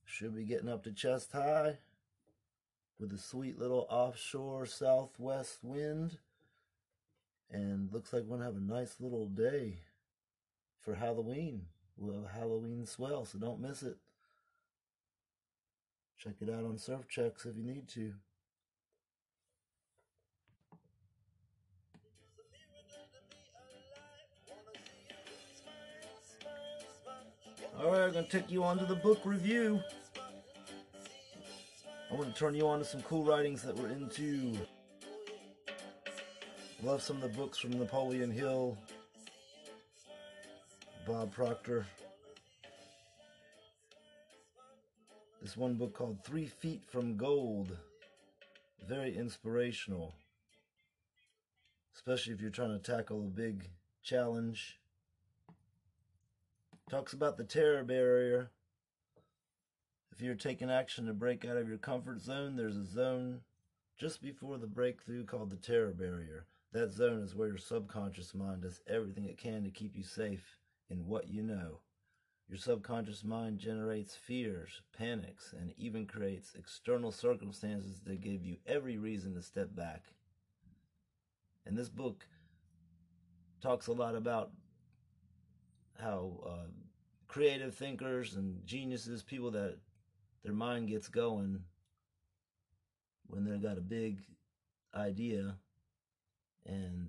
should 0.03 0.35
be 0.35 0.43
getting 0.45 0.69
up 0.69 0.83
to 0.83 0.91
chest 0.91 1.31
high 1.31 1.77
with 2.99 3.13
a 3.13 3.17
sweet 3.17 3.59
little 3.59 3.87
offshore 3.89 4.65
southwest 4.65 5.59
wind. 5.63 6.17
And 7.49 7.91
looks 7.91 8.13
like 8.13 8.23
we're 8.23 8.37
going 8.37 8.39
to 8.39 8.45
have 8.45 8.55
a 8.55 8.59
nice 8.59 8.95
little 8.99 9.25
day 9.25 9.79
for 10.79 10.95
Halloween. 10.95 11.63
We'll 11.97 12.21
have 12.21 12.31
Halloween 12.31 12.85
swell, 12.85 13.25
so 13.25 13.37
don't 13.37 13.61
miss 13.61 13.83
it. 13.83 13.97
Check 16.17 16.35
it 16.39 16.49
out 16.49 16.63
on 16.63 16.77
Surfchex 16.77 17.45
if 17.45 17.57
you 17.57 17.63
need 17.63 17.87
to. 17.89 18.13
All 27.81 27.89
right, 27.89 28.03
I'm 28.03 28.11
going 28.13 28.25
to 28.25 28.31
take 28.31 28.51
you 28.51 28.63
on 28.63 28.77
to 28.77 28.85
the 28.85 28.93
book 28.93 29.21
review. 29.25 29.81
I 32.11 32.13
want 32.13 32.31
to 32.31 32.39
turn 32.39 32.53
you 32.53 32.67
on 32.67 32.77
to 32.77 32.85
some 32.85 33.01
cool 33.01 33.23
writings 33.23 33.63
that 33.63 33.75
we're 33.75 33.89
into. 33.89 34.55
Love 36.83 37.01
some 37.01 37.15
of 37.15 37.23
the 37.23 37.35
books 37.35 37.57
from 37.57 37.71
Napoleon 37.71 38.29
Hill, 38.29 38.77
Bob 41.07 41.31
Proctor. 41.31 41.87
This 45.41 45.57
one 45.57 45.73
book 45.73 45.95
called 45.95 46.23
Three 46.23 46.45
Feet 46.45 46.83
from 46.87 47.17
Gold. 47.17 47.75
Very 48.87 49.17
inspirational. 49.17 50.13
Especially 51.95 52.33
if 52.33 52.41
you're 52.41 52.51
trying 52.51 52.79
to 52.79 52.91
tackle 52.91 53.21
a 53.21 53.27
big 53.27 53.71
challenge. 54.03 54.77
Talks 56.91 57.13
about 57.13 57.37
the 57.37 57.45
terror 57.45 57.85
barrier. 57.85 58.51
If 60.11 60.19
you're 60.19 60.35
taking 60.35 60.69
action 60.69 61.05
to 61.05 61.13
break 61.13 61.45
out 61.45 61.55
of 61.55 61.69
your 61.69 61.77
comfort 61.77 62.19
zone, 62.19 62.57
there's 62.57 62.75
a 62.75 62.83
zone 62.83 63.39
just 63.97 64.21
before 64.21 64.57
the 64.57 64.67
breakthrough 64.67 65.23
called 65.23 65.51
the 65.51 65.55
terror 65.55 65.93
barrier. 65.93 66.47
That 66.73 66.91
zone 66.91 67.21
is 67.21 67.33
where 67.33 67.47
your 67.47 67.57
subconscious 67.57 68.35
mind 68.35 68.63
does 68.63 68.81
everything 68.87 69.23
it 69.23 69.37
can 69.37 69.63
to 69.63 69.69
keep 69.69 69.95
you 69.95 70.03
safe 70.03 70.57
in 70.89 71.07
what 71.07 71.29
you 71.29 71.41
know. 71.41 71.79
Your 72.49 72.57
subconscious 72.57 73.23
mind 73.23 73.59
generates 73.59 74.17
fears, 74.17 74.81
panics, 74.91 75.53
and 75.57 75.73
even 75.77 76.05
creates 76.05 76.55
external 76.59 77.13
circumstances 77.13 78.01
that 78.05 78.19
give 78.19 78.43
you 78.43 78.57
every 78.67 78.97
reason 78.97 79.33
to 79.35 79.41
step 79.41 79.73
back. 79.73 80.07
And 81.65 81.77
this 81.77 81.87
book 81.87 82.25
talks 83.61 83.87
a 83.87 83.93
lot 83.93 84.15
about 84.15 84.51
how 86.01 86.31
uh, 86.45 86.67
creative 87.31 87.73
thinkers 87.73 88.35
and 88.35 88.65
geniuses, 88.65 89.23
people 89.23 89.51
that 89.51 89.77
their 90.43 90.53
mind 90.53 90.89
gets 90.89 91.07
going 91.07 91.63
when 93.27 93.45
they've 93.45 93.63
got 93.63 93.77
a 93.77 93.81
big 93.81 94.19
idea 94.93 95.55
and 96.65 97.07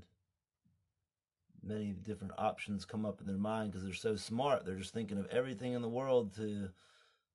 many 1.60 1.92
different 2.04 2.32
options 2.38 2.84
come 2.84 3.04
up 3.04 3.20
in 3.20 3.26
their 3.26 3.36
mind 3.36 3.72
because 3.72 3.84
they're 3.84 3.92
so 3.92 4.14
smart. 4.14 4.64
They're 4.64 4.76
just 4.76 4.94
thinking 4.94 5.18
of 5.18 5.26
everything 5.26 5.72
in 5.72 5.82
the 5.82 5.88
world 5.88 6.36
to 6.36 6.68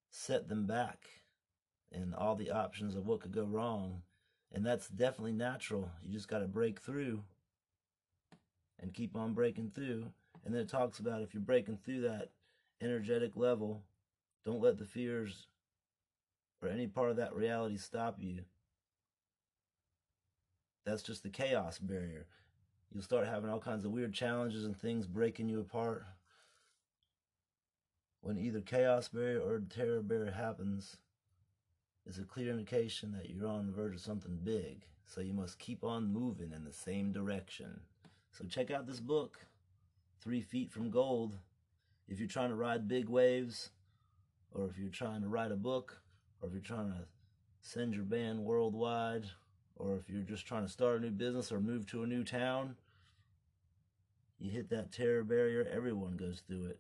set 0.09 0.47
them 0.47 0.65
back 0.65 0.99
and 1.91 2.15
all 2.15 2.35
the 2.35 2.51
options 2.51 2.95
of 2.95 3.05
what 3.05 3.19
could 3.19 3.33
go 3.33 3.43
wrong. 3.43 4.01
And 4.53 4.65
that's 4.65 4.88
definitely 4.88 5.33
natural. 5.33 5.91
You 6.05 6.13
just 6.13 6.29
got 6.29 6.39
to 6.39 6.47
break 6.47 6.79
through 6.79 7.21
and 8.79 8.93
keep 8.93 9.13
on 9.13 9.33
breaking 9.33 9.71
through. 9.75 10.05
And 10.45 10.55
then 10.55 10.61
it 10.61 10.69
talks 10.69 10.99
about 10.99 11.21
if 11.21 11.33
you're 11.33 11.43
breaking 11.43 11.79
through 11.83 12.01
that 12.01 12.29
energetic 12.82 13.36
level, 13.36 13.84
don't 14.45 14.61
let 14.61 14.78
the 14.78 14.86
fears 14.86 15.47
or 16.61 16.69
any 16.69 16.88
part 16.88 17.11
of 17.11 17.17
that 17.17 17.36
reality 17.36 17.78
stop 17.78 18.17
you. 18.19 18.41
That's 20.86 21.03
just 21.03 21.23
the 21.23 21.30
chaos 21.30 21.80
barrier. 21.80 22.25
You'll 22.93 23.03
start 23.03 23.28
having 23.28 23.49
all 23.49 23.59
kinds 23.59 23.84
of 23.84 23.91
weird 23.91 24.13
challenges 24.13 24.63
and 24.63 24.75
things 24.75 25.05
breaking 25.05 25.49
you 25.49 25.59
apart. 25.59 26.05
When 28.21 28.38
either 28.38 28.61
chaos 28.61 29.09
barrier 29.09 29.41
or 29.41 29.61
terror 29.69 30.01
barrier 30.01 30.32
happens, 30.32 30.97
it's 32.05 32.17
a 32.17 32.23
clear 32.23 32.51
indication 32.51 33.11
that 33.11 33.30
you're 33.30 33.47
on 33.47 33.65
the 33.65 33.73
verge 33.73 33.95
of 33.95 34.01
something 34.01 34.39
big. 34.43 34.86
So 35.05 35.21
you 35.21 35.34
must 35.34 35.59
keep 35.59 35.84
on 35.84 36.11
moving 36.11 36.51
in 36.53 36.63
the 36.63 36.71
same 36.71 37.11
direction. 37.11 37.82
So 38.32 38.45
check 38.45 38.71
out 38.71 38.88
this 38.88 38.99
book, 38.99 39.45
Three 40.21 40.41
Feet 40.41 40.71
from 40.71 40.89
Gold. 40.89 41.38
If 42.07 42.19
you're 42.19 42.27
trying 42.27 42.49
to 42.49 42.55
ride 42.55 42.87
big 42.87 43.09
waves, 43.09 43.71
or 44.51 44.67
if 44.67 44.77
you're 44.77 44.89
trying 44.89 45.21
to 45.21 45.27
write 45.27 45.51
a 45.51 45.57
book, 45.57 46.01
or 46.41 46.47
if 46.47 46.53
you're 46.53 46.61
trying 46.61 46.89
to 46.91 47.05
send 47.61 47.93
your 47.93 48.05
band 48.05 48.39
worldwide, 48.39 49.25
or 49.75 49.95
if 49.95 50.09
you're 50.09 50.21
just 50.21 50.45
trying 50.45 50.65
to 50.65 50.71
start 50.71 50.97
a 50.97 51.03
new 51.03 51.11
business 51.11 51.51
or 51.51 51.59
move 51.59 51.85
to 51.87 52.03
a 52.03 52.07
new 52.07 52.23
town, 52.23 52.75
you 54.39 54.51
hit 54.51 54.69
that 54.69 54.91
terror 54.91 55.23
barrier, 55.23 55.67
everyone 55.71 56.15
goes 56.15 56.41
through 56.47 56.65
it. 56.67 56.79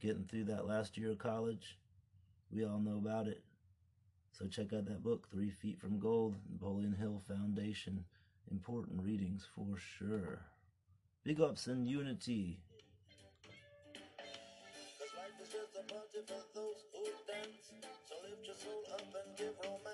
Getting 0.00 0.24
through 0.24 0.44
that 0.44 0.66
last 0.66 0.98
year 0.98 1.12
of 1.12 1.18
college, 1.18 1.78
we 2.50 2.64
all 2.64 2.78
know 2.78 2.96
about 2.98 3.28
it. 3.28 3.42
So 4.32 4.46
check 4.46 4.72
out 4.72 4.86
that 4.86 5.02
book, 5.02 5.28
Three 5.30 5.50
Feet 5.50 5.80
from 5.80 5.98
Gold, 5.98 6.36
Napoleon 6.50 6.92
Hill 6.92 7.22
Foundation. 7.26 8.04
Important 8.50 9.02
readings 9.02 9.46
for 9.54 9.78
sure. 9.78 10.40
Big 11.24 11.40
ups 11.40 11.66
and 11.66 11.88
unity. 11.88 12.60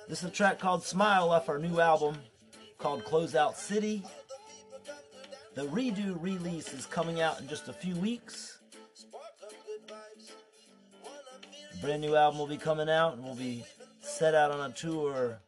This 0.09 0.19
is 0.19 0.25
a 0.25 0.31
track 0.31 0.59
called 0.59 0.85
Smile 0.85 1.31
off 1.31 1.49
our 1.49 1.59
new 1.59 1.81
album 1.81 2.17
called 2.79 3.05
Closeout 3.05 3.55
City. 3.57 4.03
The 5.55 5.67
redo 5.67 6.21
release 6.21 6.73
is 6.75 6.87
coming 6.87 7.21
out 7.21 7.41
in 7.41 7.49
just 7.49 7.69
a 7.69 7.73
few 7.73 7.95
weeks. 7.97 8.59
A 11.73 11.81
brand 11.81 12.03
new 12.03 12.17
album 12.17 12.39
will 12.39 12.47
be 12.47 12.57
coming 12.57 12.89
out 12.89 13.15
and 13.15 13.25
we'll 13.25 13.35
be 13.35 13.65
set 14.01 14.35
out 14.35 14.51
on 14.51 14.71
a 14.71 14.75
tour 14.75 15.39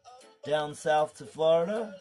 down 0.47 0.75
south 0.75 1.17
to 1.19 1.25
Florida, 1.25 1.95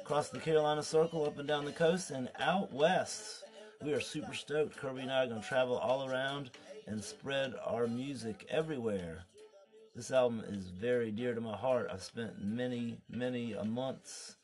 across 0.00 0.28
the 0.28 0.38
Carolina 0.38 0.82
Circle, 0.82 1.24
up 1.24 1.38
and 1.38 1.46
down 1.46 1.64
the 1.64 1.72
coast, 1.72 2.10
and 2.10 2.28
out 2.38 2.72
west. 2.72 3.44
We 3.82 3.92
are 3.92 4.00
super 4.00 4.34
stoked. 4.34 4.76
Kirby 4.76 5.02
and 5.02 5.12
I 5.12 5.24
are 5.24 5.26
going 5.26 5.40
to 5.40 5.46
travel 5.46 5.78
all 5.78 6.08
around 6.08 6.50
and 6.90 7.04
spread 7.04 7.54
our 7.64 7.86
music 7.86 8.44
everywhere. 8.50 9.22
This 9.94 10.10
album 10.10 10.42
is 10.48 10.70
very 10.70 11.12
dear 11.12 11.36
to 11.36 11.40
my 11.40 11.56
heart. 11.56 11.88
I've 11.88 12.02
spent 12.02 12.44
many, 12.44 12.98
many 13.08 13.54
months 13.64 14.36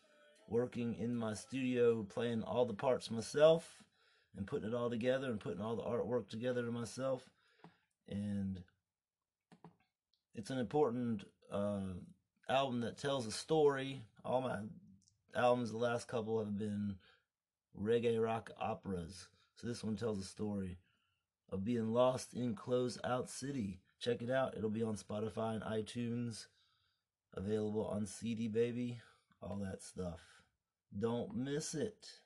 working 0.48 0.94
in 0.94 1.16
my 1.16 1.34
studio, 1.34 2.04
playing 2.04 2.44
all 2.44 2.64
the 2.64 2.72
parts 2.72 3.10
myself, 3.10 3.82
and 4.36 4.46
putting 4.46 4.68
it 4.68 4.74
all 4.74 4.88
together, 4.88 5.26
and 5.26 5.40
putting 5.40 5.60
all 5.60 5.74
the 5.74 5.82
artwork 5.82 6.28
together 6.28 6.64
to 6.64 6.70
myself. 6.70 7.28
And 8.08 8.62
it's 10.36 10.50
an 10.50 10.58
important 10.58 11.24
uh, 11.50 11.94
album 12.48 12.80
that 12.82 12.96
tells 12.96 13.26
a 13.26 13.32
story. 13.32 14.02
All 14.24 14.40
my 14.40 14.58
albums, 15.34 15.72
the 15.72 15.78
last 15.78 16.06
couple, 16.06 16.38
have 16.38 16.56
been 16.56 16.94
reggae 17.76 18.22
rock 18.22 18.52
operas. 18.60 19.26
So 19.56 19.66
this 19.66 19.82
one 19.82 19.96
tells 19.96 20.20
a 20.20 20.24
story 20.24 20.76
of 21.50 21.64
being 21.64 21.92
lost 21.92 22.34
in 22.34 22.54
Close 22.54 22.98
Out 23.04 23.30
City. 23.30 23.80
Check 23.98 24.22
it 24.22 24.30
out. 24.30 24.54
It'll 24.56 24.70
be 24.70 24.82
on 24.82 24.96
Spotify 24.96 25.54
and 25.54 25.62
iTunes. 25.62 26.46
Available 27.34 27.86
on 27.86 28.06
CD 28.06 28.48
Baby. 28.48 29.00
All 29.42 29.56
that 29.62 29.82
stuff. 29.82 30.20
Don't 30.98 31.36
miss 31.36 31.74
it. 31.74 32.20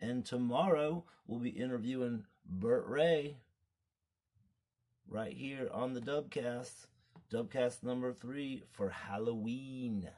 And 0.00 0.24
tomorrow 0.24 1.04
we'll 1.26 1.40
be 1.40 1.50
interviewing 1.50 2.24
Burt 2.44 2.86
Ray 2.86 3.38
right 5.08 5.32
here 5.32 5.68
on 5.72 5.94
the 5.94 6.00
Dubbcast. 6.00 6.86
Dubbcast 7.32 7.82
number 7.82 8.12
three 8.12 8.62
for 8.72 8.88
Halloween. 8.88 10.08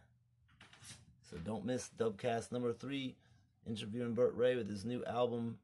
So 1.31 1.37
don't 1.39 1.65
miss 1.65 1.91
Dubbcast 1.97 2.51
number 2.51 2.73
three, 2.73 3.17
interviewing 3.67 4.15
Burt 4.15 4.35
Ray 4.35 4.57
with 4.57 4.69
his 4.69 4.85
new 4.85 5.05
album 5.05 5.59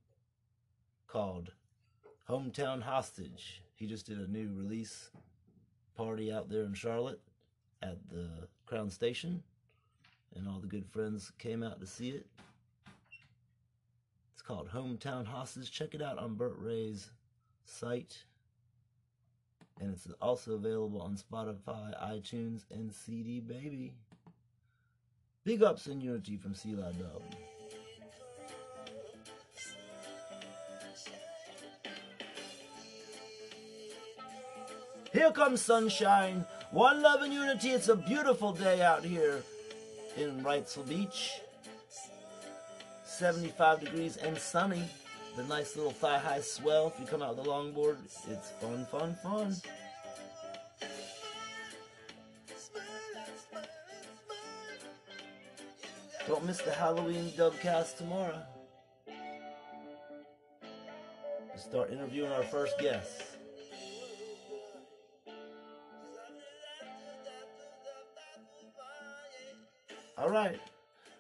called 1.09 1.53
Hometown 2.29 2.83
Hostage. 2.83 3.63
He 3.77 3.87
just 3.87 4.07
did 4.07 4.19
a 4.19 4.31
new 4.31 4.51
release 4.53 5.11
party 5.97 6.33
out 6.33 6.49
there 6.49 6.65
in 6.65 6.75
Charlotte 6.75 7.21
at 7.83 7.99
the 8.11 8.29
Crown 8.67 8.91
Station, 8.91 9.43
and 10.35 10.49
all 10.49 10.59
the 10.59 10.67
good 10.67 10.87
friends 10.87 11.31
came 11.39 11.63
out 11.63 11.79
to 11.81 11.87
see 11.87 12.11
it. 12.11 12.27
It's 14.33 14.43
called 14.43 14.69
Hometown 14.69 15.25
Hostage. 15.25 15.71
Check 15.71 15.95
it 15.95 16.03
out 16.03 16.19
on 16.19 16.35
Burt 16.35 16.57
Ray's 16.59 17.11
site. 17.65 18.25
And 19.81 19.93
it's 19.93 20.09
also 20.21 20.55
available 20.55 21.01
on 21.03 21.17
Spotify, 21.17 21.95
iTunes, 22.03 22.65
and 22.71 22.93
CD 22.93 23.41
Baby. 23.41 23.95
Big 25.45 25.63
ups 25.63 25.87
and 25.87 26.03
unity 26.03 26.37
from 26.37 26.55
Sea 26.55 26.75
Dub. 26.75 27.23
Here 35.17 35.33
comes 35.33 35.63
sunshine. 35.63 36.45
One 36.73 37.01
love 37.01 37.23
and 37.23 37.33
unity. 37.33 37.71
It's 37.71 37.89
a 37.89 37.97
beautiful 37.97 38.53
day 38.53 38.83
out 38.83 39.03
here 39.03 39.43
in 40.15 40.45
Wrightsville 40.45 40.87
Beach. 40.87 41.41
75 43.07 43.81
degrees 43.81 44.19
and 44.19 44.37
sunny. 44.37 44.83
The 45.35 45.45
nice 45.45 45.75
little 45.75 45.93
thigh 45.93 46.19
high 46.19 46.43
swell. 46.43 46.93
If 46.95 47.01
you 47.01 47.07
come 47.07 47.23
out 47.23 47.35
with 47.35 47.47
a 47.47 47.49
longboard, 47.49 47.97
it's 48.29 48.51
fun, 48.61 48.87
fun, 48.91 49.17
fun. 49.23 49.57
Don't 56.29 56.45
miss 56.45 56.59
the 56.59 56.73
Halloween 56.73 57.31
Dubbcast 57.31 57.97
tomorrow. 57.97 58.43
We 59.07 59.15
start 61.57 61.91
interviewing 61.91 62.33
our 62.33 62.43
first 62.43 62.79
guests. 62.79 63.36
Right. 70.37 70.61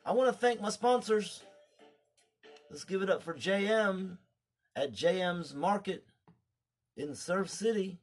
I 0.04 0.12
want 0.12 0.30
to 0.30 0.38
thank 0.38 0.60
my 0.60 0.68
sponsors. 0.68 1.42
Let's 2.70 2.84
give 2.84 3.00
it 3.00 3.08
up 3.08 3.22
for 3.22 3.32
JM 3.32 4.18
at 4.74 4.92
JM's 4.92 5.54
Market 5.54 6.04
in 6.98 7.14
Surf 7.14 7.48
City. 7.48 7.98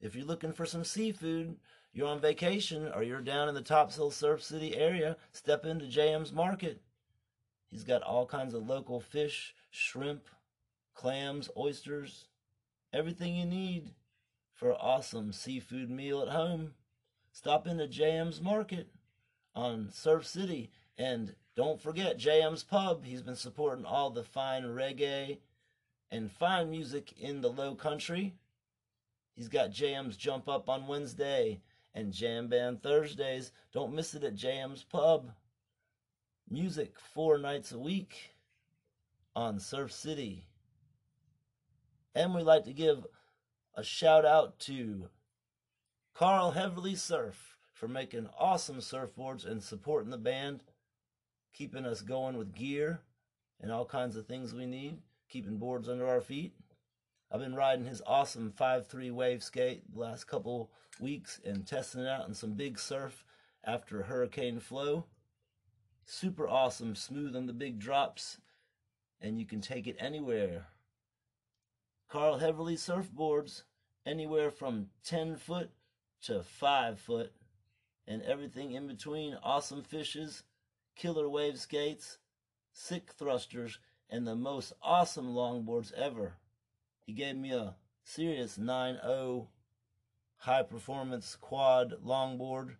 If 0.00 0.16
you're 0.16 0.24
looking 0.24 0.54
for 0.54 0.64
some 0.64 0.82
seafood, 0.82 1.56
you're 1.92 2.08
on 2.08 2.20
vacation, 2.20 2.90
or 2.94 3.02
you're 3.02 3.20
down 3.20 3.50
in 3.50 3.54
the 3.54 3.60
Topsail 3.60 4.10
Surf 4.10 4.42
City 4.42 4.74
area, 4.74 5.18
step 5.30 5.66
into 5.66 5.84
JM's 5.84 6.32
Market. 6.32 6.80
He's 7.66 7.84
got 7.84 8.02
all 8.02 8.24
kinds 8.24 8.54
of 8.54 8.66
local 8.66 8.98
fish, 8.98 9.54
shrimp, 9.70 10.22
clams, 10.94 11.50
oysters, 11.54 12.28
everything 12.94 13.36
you 13.36 13.44
need 13.44 13.90
for 14.54 14.70
an 14.70 14.78
awesome 14.80 15.32
seafood 15.32 15.90
meal 15.90 16.22
at 16.22 16.28
home. 16.28 16.72
Stop 17.30 17.66
into 17.66 17.86
JM's 17.86 18.40
Market 18.40 18.88
on 19.54 19.90
Surf 19.90 20.26
City. 20.26 20.70
And 20.98 21.34
don't 21.54 21.80
forget 21.80 22.18
JM's 22.18 22.62
Pub. 22.62 23.04
He's 23.04 23.22
been 23.22 23.36
supporting 23.36 23.84
all 23.84 24.10
the 24.10 24.24
fine 24.24 24.64
reggae 24.64 25.38
and 26.10 26.30
fine 26.30 26.70
music 26.70 27.12
in 27.18 27.40
the 27.40 27.50
low 27.50 27.74
country. 27.74 28.34
He's 29.34 29.48
got 29.48 29.70
JM's 29.70 30.16
Jump 30.16 30.48
Up 30.48 30.68
on 30.68 30.86
Wednesday 30.86 31.60
and 31.94 32.12
Jam 32.12 32.48
Band 32.48 32.82
Thursdays. 32.82 33.52
Don't 33.72 33.94
miss 33.94 34.14
it 34.14 34.24
at 34.24 34.34
JM's 34.34 34.84
Pub. 34.84 35.30
Music 36.50 36.98
four 36.98 37.38
nights 37.38 37.72
a 37.72 37.78
week 37.78 38.34
on 39.34 39.58
Surf 39.58 39.92
City. 39.92 40.46
And 42.14 42.34
we'd 42.34 42.42
like 42.42 42.64
to 42.64 42.74
give 42.74 43.06
a 43.74 43.82
shout 43.82 44.26
out 44.26 44.58
to 44.60 45.08
Carl 46.14 46.52
Heverly 46.52 46.94
Surf 46.94 47.51
for 47.82 47.88
making 47.88 48.28
awesome 48.38 48.76
surfboards 48.76 49.44
and 49.44 49.60
supporting 49.60 50.12
the 50.12 50.16
band, 50.16 50.62
keeping 51.52 51.84
us 51.84 52.00
going 52.00 52.36
with 52.36 52.54
gear 52.54 53.00
and 53.60 53.72
all 53.72 53.84
kinds 53.84 54.14
of 54.14 54.24
things 54.24 54.54
we 54.54 54.66
need, 54.66 54.98
keeping 55.28 55.56
boards 55.56 55.88
under 55.88 56.06
our 56.06 56.20
feet. 56.20 56.54
I've 57.32 57.40
been 57.40 57.56
riding 57.56 57.86
his 57.86 58.00
awesome 58.06 58.52
5-3 58.56 59.10
wave 59.10 59.42
skate 59.42 59.82
the 59.92 59.98
last 59.98 60.28
couple 60.28 60.70
weeks 61.00 61.40
and 61.44 61.66
testing 61.66 62.02
it 62.02 62.08
out 62.08 62.28
in 62.28 62.34
some 62.34 62.52
big 62.52 62.78
surf 62.78 63.24
after 63.64 64.04
Hurricane 64.04 64.60
Flow. 64.60 65.06
Super 66.04 66.46
awesome, 66.46 66.94
smooth 66.94 67.34
on 67.34 67.46
the 67.46 67.52
big 67.52 67.80
drops, 67.80 68.38
and 69.20 69.40
you 69.40 69.44
can 69.44 69.60
take 69.60 69.88
it 69.88 69.96
anywhere. 69.98 70.66
Carl 72.08 72.38
Heverly 72.38 72.76
surfboards, 72.76 73.64
anywhere 74.06 74.52
from 74.52 74.86
10 75.04 75.34
foot 75.34 75.72
to 76.20 76.44
5 76.44 77.00
foot, 77.00 77.32
and 78.06 78.22
everything 78.22 78.72
in 78.72 78.86
between 78.86 79.36
awesome 79.42 79.82
fishes, 79.82 80.42
killer 80.96 81.28
wave 81.28 81.58
skates, 81.58 82.18
sick 82.72 83.12
thrusters, 83.12 83.78
and 84.10 84.26
the 84.26 84.36
most 84.36 84.72
awesome 84.82 85.34
longboards 85.34 85.92
ever. 85.94 86.34
He 87.04 87.12
gave 87.12 87.36
me 87.36 87.52
a 87.52 87.76
serious 88.04 88.58
9.0 88.58 89.46
high 90.36 90.62
performance 90.62 91.36
quad 91.40 91.94
longboard 92.04 92.76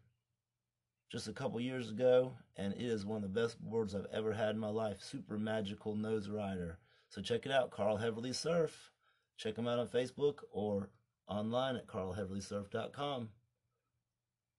just 1.11 1.29
a 1.29 1.33
couple 1.33 1.61
years 1.61 1.91
ago, 1.91 2.33
and 2.57 2.73
it 2.73 2.81
is 2.81 3.05
one 3.05 3.23
of 3.23 3.23
the 3.23 3.41
best 3.41 3.61
boards 3.61 3.95
I've 3.95 4.07
ever 4.13 4.33
had 4.33 4.51
in 4.51 4.59
my 4.59 4.71
life. 4.71 5.03
Super 5.03 5.39
magical 5.39 5.95
nose 5.95 6.29
rider. 6.29 6.79
So 7.11 7.21
check 7.21 7.45
it 7.45 7.53
out, 7.53 7.71
Carl 7.71 7.99
Heverly 7.99 8.33
Surf. 8.35 8.91
Check 9.37 9.57
him 9.57 9.69
out 9.69 9.79
on 9.79 9.89
Facebook 9.89 10.39
or 10.51 10.89
online 11.29 11.77
at 11.77 11.87
carlheverlysurf.com. 11.87 13.29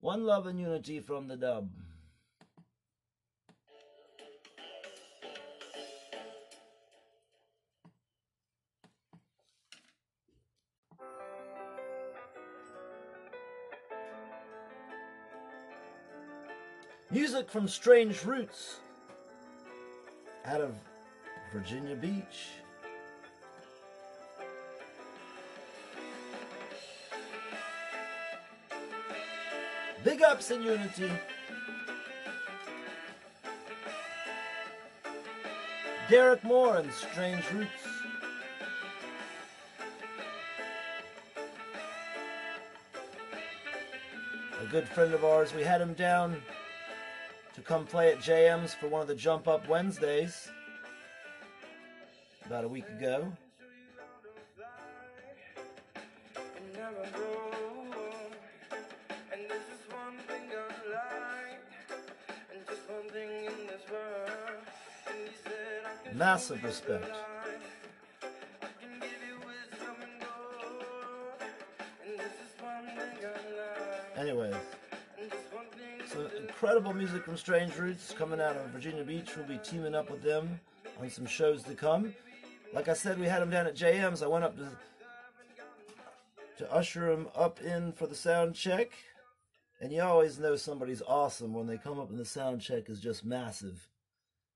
One 0.04 0.26
love 0.26 0.48
and 0.48 0.60
unity 0.60 1.00
from 1.00 1.30
the 1.30 1.38
dub. 1.38 1.70
Music 17.10 17.50
from 17.50 17.70
Strange 17.70 18.26
Roots 18.26 18.82
out 20.44 20.60
of 20.60 20.76
Virginia 21.54 21.96
Beach. 21.96 22.63
Big 30.04 30.22
ups 30.22 30.52
in 30.52 30.62
unity. 30.62 31.10
Derek 36.10 36.44
Moore 36.44 36.78
and 36.78 36.92
Strange 36.92 37.50
Roots. 37.52 37.70
A 44.62 44.66
good 44.66 44.88
friend 44.90 45.14
of 45.14 45.24
ours, 45.24 45.54
we 45.54 45.64
had 45.64 45.80
him 45.80 45.94
down 45.94 46.42
to 47.56 47.62
come 47.62 47.86
play 47.86 48.12
at 48.12 48.20
JM's 48.20 48.74
for 48.74 48.90
one 48.90 49.02
of 49.02 49.08
the 49.08 49.16
Jump 49.16 49.48
Up 49.48 49.68
Wednesdays 49.70 50.52
about 52.46 52.66
a 52.66 52.68
week 52.68 52.90
ago. 52.90 53.32
Just 75.18 75.54
one 75.54 75.66
thing 75.68 76.06
some 76.06 76.30
incredible 76.42 76.94
music 76.94 77.24
from 77.24 77.38
Strange 77.38 77.78
Roots 77.78 78.14
coming 78.18 78.42
out 78.42 78.58
of 78.58 78.68
Virginia 78.72 79.06
Beach. 79.06 79.30
We'll 79.38 79.48
be 79.48 79.58
teaming 79.60 79.96
up 79.96 80.12
with 80.12 80.22
them 80.22 80.60
on 81.00 81.10
some 81.10 81.26
shows 81.26 81.64
to 81.64 81.76
come. 81.76 82.14
Like 82.74 82.90
I 82.90 82.94
said, 82.94 83.22
we 83.22 83.28
had 83.28 83.42
them 83.42 83.50
down 83.50 83.66
at 83.66 83.78
JM's. 83.78 84.22
I 84.22 84.28
went 84.28 84.44
up 84.44 84.58
to 84.58 84.68
to 86.58 86.74
usher 86.74 87.10
them 87.10 87.30
up 87.36 87.62
in 87.62 87.94
for 87.94 88.06
the 88.06 88.16
sound 88.16 88.54
check. 88.56 88.92
And 89.80 89.94
you 89.94 90.02
always 90.02 90.40
know 90.40 90.58
somebody's 90.58 91.02
awesome 91.08 91.54
when 91.54 91.68
they 91.68 91.78
come 91.78 92.02
up 92.02 92.10
and 92.10 92.20
the 92.20 92.26
sound 92.26 92.60
check 92.60 92.90
is 92.90 93.00
just 93.00 93.24
massive. 93.24 93.88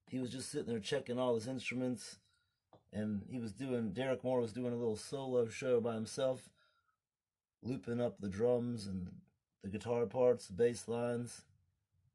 He 0.10 0.20
was 0.20 0.30
just 0.30 0.50
sitting 0.50 0.68
there 0.68 0.80
checking 0.80 1.20
all 1.20 1.36
his 1.36 1.48
instruments, 1.48 2.18
and 2.94 3.24
he 3.30 3.40
was 3.40 3.52
doing. 3.52 3.92
Derek 3.92 4.24
Moore 4.24 4.42
was 4.42 4.54
doing 4.54 4.74
a 4.74 4.78
little 4.78 4.96
solo 4.96 5.50
show 5.50 5.82
by 5.82 5.94
himself, 5.96 6.50
looping 7.62 8.00
up 8.00 8.20
the 8.20 8.30
drums 8.30 8.88
and 8.88 9.08
the 9.64 9.70
guitar 9.70 10.06
parts, 10.06 10.48
the 10.48 10.54
bass 10.54 10.88
lines, 10.88 11.44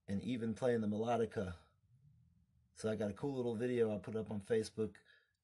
and 0.09 0.23
even 0.23 0.55
playing 0.55 0.81
the 0.81 0.89
melodica. 0.89 1.55
So 2.77 2.91
I 2.91 2.97
got 2.97 3.11
a 3.11 3.15
cool 3.15 3.37
little 3.37 3.55
video 3.55 3.95
I 3.95 3.99
put 3.99 4.17
up 4.17 4.31
on 4.31 4.41
Facebook 4.41 4.93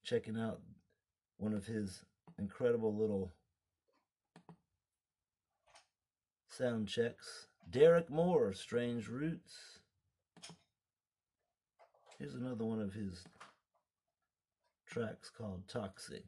checking 0.03 0.39
out 0.39 0.59
one 1.37 1.53
of 1.53 1.67
his 1.67 2.03
incredible 2.37 2.95
little 2.95 3.31
sound 6.49 6.87
checks. 6.87 7.47
Derek 7.69 8.09
Moore, 8.09 8.51
Strange 8.53 9.07
Roots. 9.07 9.78
Here's 12.19 12.33
another 12.33 12.65
one 12.65 12.81
of 12.81 12.93
his 12.93 13.23
tracks 14.85 15.29
called 15.29 15.63
Toxic. 15.69 16.25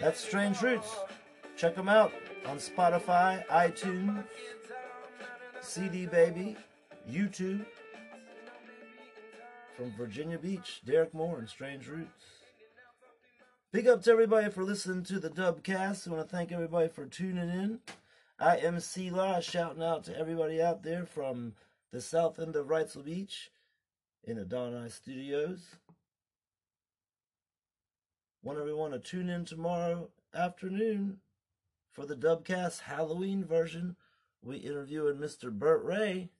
That's 0.00 0.18
Strange 0.18 0.62
Roots. 0.62 0.96
Check 1.58 1.74
them 1.74 1.90
out 1.90 2.10
on 2.46 2.56
Spotify, 2.56 3.46
iTunes, 3.48 4.24
CD 5.60 6.06
Baby, 6.06 6.56
YouTube. 7.08 7.66
From 9.76 9.92
Virginia 9.98 10.38
Beach, 10.38 10.80
Derek 10.86 11.12
Moore 11.12 11.38
and 11.38 11.48
Strange 11.48 11.86
Roots. 11.86 12.24
Big 13.72 13.86
up 13.86 14.02
to 14.02 14.10
everybody 14.10 14.50
for 14.50 14.64
listening 14.64 15.04
to 15.04 15.20
the 15.20 15.28
Dubbcast. 15.28 16.08
I 16.08 16.10
want 16.10 16.28
to 16.28 16.34
thank 16.34 16.50
everybody 16.50 16.88
for 16.88 17.04
tuning 17.04 17.50
in. 17.50 17.80
I 18.38 18.56
am 18.56 18.80
Selah 18.80 19.42
shouting 19.42 19.82
out 19.82 20.04
to 20.04 20.18
everybody 20.18 20.62
out 20.62 20.82
there 20.82 21.04
from 21.04 21.52
the 21.92 22.00
south 22.00 22.38
end 22.38 22.56
of 22.56 22.68
Wrightsville 22.68 23.04
Beach 23.04 23.50
in 24.24 24.38
Adonai 24.38 24.88
Studios. 24.88 25.76
Want 28.42 28.58
everyone 28.58 28.92
to 28.92 28.98
tune 28.98 29.28
in 29.28 29.44
tomorrow 29.44 30.08
afternoon 30.34 31.18
for 31.92 32.06
the 32.06 32.16
Dubbcast 32.16 32.80
Halloween 32.80 33.44
version. 33.44 33.96
We 34.42 34.56
interviewing 34.56 35.16
Mr. 35.16 35.52
Burt 35.52 35.84
Ray. 35.84 36.30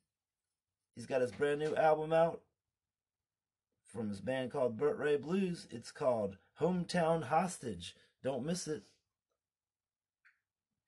He's 0.95 1.05
got 1.05 1.21
his 1.21 1.31
brand 1.31 1.61
new 1.61 1.77
album 1.77 2.15
out 2.15 2.41
from 3.85 4.09
his 4.09 4.23
band 4.23 4.51
called 4.51 4.79
Burt 4.79 4.97
Ray 4.97 5.19
Blues. 5.19 5.69
It's 5.71 5.91
called 5.91 6.39
Hometown 6.59 7.25
Hostage. 7.25 7.95
Don't 8.25 8.47
miss 8.47 8.67
it. 8.67 8.85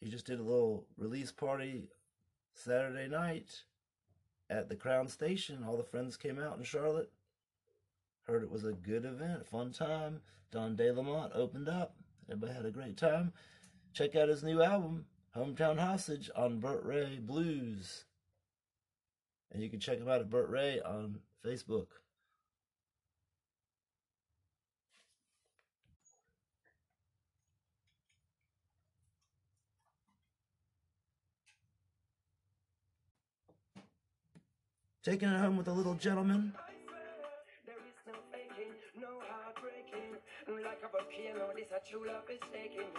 He 0.01 0.09
just 0.09 0.25
did 0.25 0.41
a 0.41 0.45
little 0.45 0.87
release 0.97 1.31
party 1.31 1.89
Saturday 2.55 3.07
night 3.07 3.65
at 4.49 4.71
the 4.71 4.77
Crown 4.77 5.09
Station. 5.09 5.63
All 5.63 5.77
the 5.77 5.85
friends 5.85 6.17
came 6.17 6.39
out 6.39 6.57
in 6.57 6.65
Charlotte. 6.65 7.13
Heard 8.27 8.45
it 8.45 8.51
was 8.51 8.64
a 8.64 8.73
good 8.73 9.05
event, 9.05 9.47
fun 9.47 9.73
time. 9.73 10.20
Don 10.53 10.77
De 10.77 10.89
opened 11.35 11.68
up. 11.68 11.97
Everybody 12.29 12.53
had 12.53 12.66
a 12.66 12.70
great 12.70 12.97
time. 12.97 13.33
Check 13.93 14.14
out 14.14 14.29
his 14.29 14.45
new 14.45 14.62
album, 14.62 15.07
Hometown 15.37 15.79
Hostage, 15.79 16.31
on 16.37 16.61
Burt 16.61 16.85
Ray 16.85 17.18
Blues. 17.20 18.05
And 19.51 19.62
you 19.62 19.68
can 19.68 19.81
check 19.81 19.99
him 19.99 20.09
out 20.09 20.20
at 20.20 20.31
Burt 20.31 20.49
Ray 20.49 20.81
on 20.81 21.18
Facebook. 21.45 21.89
Taking 35.03 35.29
it 35.29 35.41
home 35.41 35.57
with 35.57 35.66
a 35.66 35.73
little 35.73 35.95
gentleman. 35.95 36.53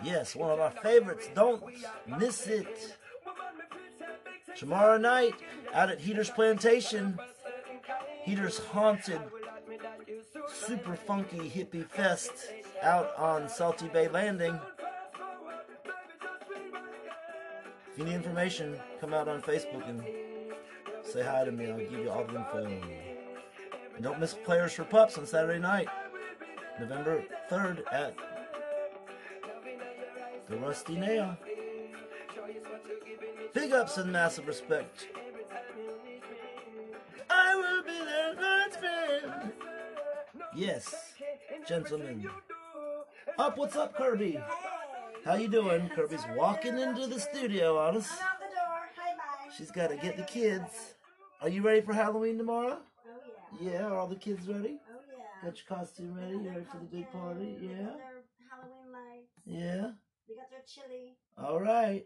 Yes, 0.03 0.35
one 0.35 0.51
of 0.51 0.59
our 0.59 0.71
favorites. 0.71 1.29
Don't 1.33 1.63
miss 2.19 2.47
it. 2.47 2.97
Tomorrow 4.55 4.97
night, 4.97 5.33
out 5.73 5.89
at 5.89 5.99
Heater's 5.99 6.29
Plantation, 6.29 7.17
Heater's 8.23 8.59
Haunted 8.59 9.21
Super 10.53 10.95
Funky 10.95 11.49
Hippie 11.49 11.87
Fest 11.87 12.31
out 12.81 13.15
on 13.17 13.49
Salty 13.49 13.87
Bay 13.87 14.07
Landing. 14.07 14.59
If 17.91 17.99
you 17.99 18.05
need 18.05 18.15
information, 18.15 18.79
come 18.99 19.13
out 19.13 19.27
on 19.27 19.41
Facebook 19.41 19.87
and 19.87 20.03
say 21.03 21.23
hi 21.23 21.45
to 21.45 21.51
me. 21.51 21.69
I'll 21.69 21.77
give 21.77 21.91
you 21.91 22.09
all 22.09 22.25
the 22.25 22.35
info. 22.35 22.65
And 23.95 24.03
don't 24.03 24.19
miss 24.19 24.33
Players 24.33 24.73
for 24.73 24.83
Pups 24.83 25.17
on 25.17 25.25
Saturday 25.25 25.59
night, 25.59 25.87
November 26.79 27.23
3rd 27.49 27.83
at 27.91 28.15
the 30.49 30.57
Rusty 30.57 30.95
Nail. 30.95 31.37
Big 33.53 33.71
ups 33.71 33.97
and 33.97 34.11
massive 34.11 34.47
respect. 34.47 35.07
I 37.29 37.55
will 37.55 37.83
be 37.83 37.91
there. 38.05 38.23
Yes, 40.55 41.13
gentlemen. 41.67 42.29
Up, 43.39 43.57
what's 43.57 43.75
up, 43.75 43.95
Kirby? 43.95 44.39
How 45.25 45.35
you 45.35 45.47
doing? 45.47 45.89
Kirby's 45.89 46.25
walking 46.35 46.77
into 46.77 47.07
the 47.07 47.19
studio 47.19 47.79
on 47.79 47.97
us. 47.97 48.09
I'm 48.11 48.27
out 48.27 48.39
the 48.39 48.45
door. 48.55 48.89
Hi, 48.97 49.15
bye. 49.15 49.53
She's 49.57 49.71
got 49.71 49.89
to 49.89 49.95
get 49.95 50.15
the 50.15 50.23
kids. 50.23 50.93
Are 51.41 51.49
you 51.49 51.61
ready 51.63 51.81
for 51.81 51.93
Halloween 51.93 52.37
tomorrow? 52.37 52.77
Oh 52.77 53.61
yeah. 53.61 53.71
Yeah, 53.71 53.85
are 53.87 53.97
all 53.97 54.07
the 54.07 54.15
kids 54.15 54.47
ready? 54.47 54.77
Got 55.43 55.57
your 55.57 55.77
costume 55.77 56.15
ready? 56.15 56.31
You 56.31 56.49
ready 56.49 56.63
for 56.71 56.77
the 56.77 56.85
big 56.85 57.11
party? 57.11 57.57
Yeah? 57.61 57.75
Their 57.75 58.23
Halloween 58.49 58.93
lights. 58.93 59.31
Yeah? 59.45 59.91
They 60.27 60.35
got 60.35 60.49
their 60.49 60.63
chili. 60.65 61.17
All 61.37 61.59
right. 61.59 62.05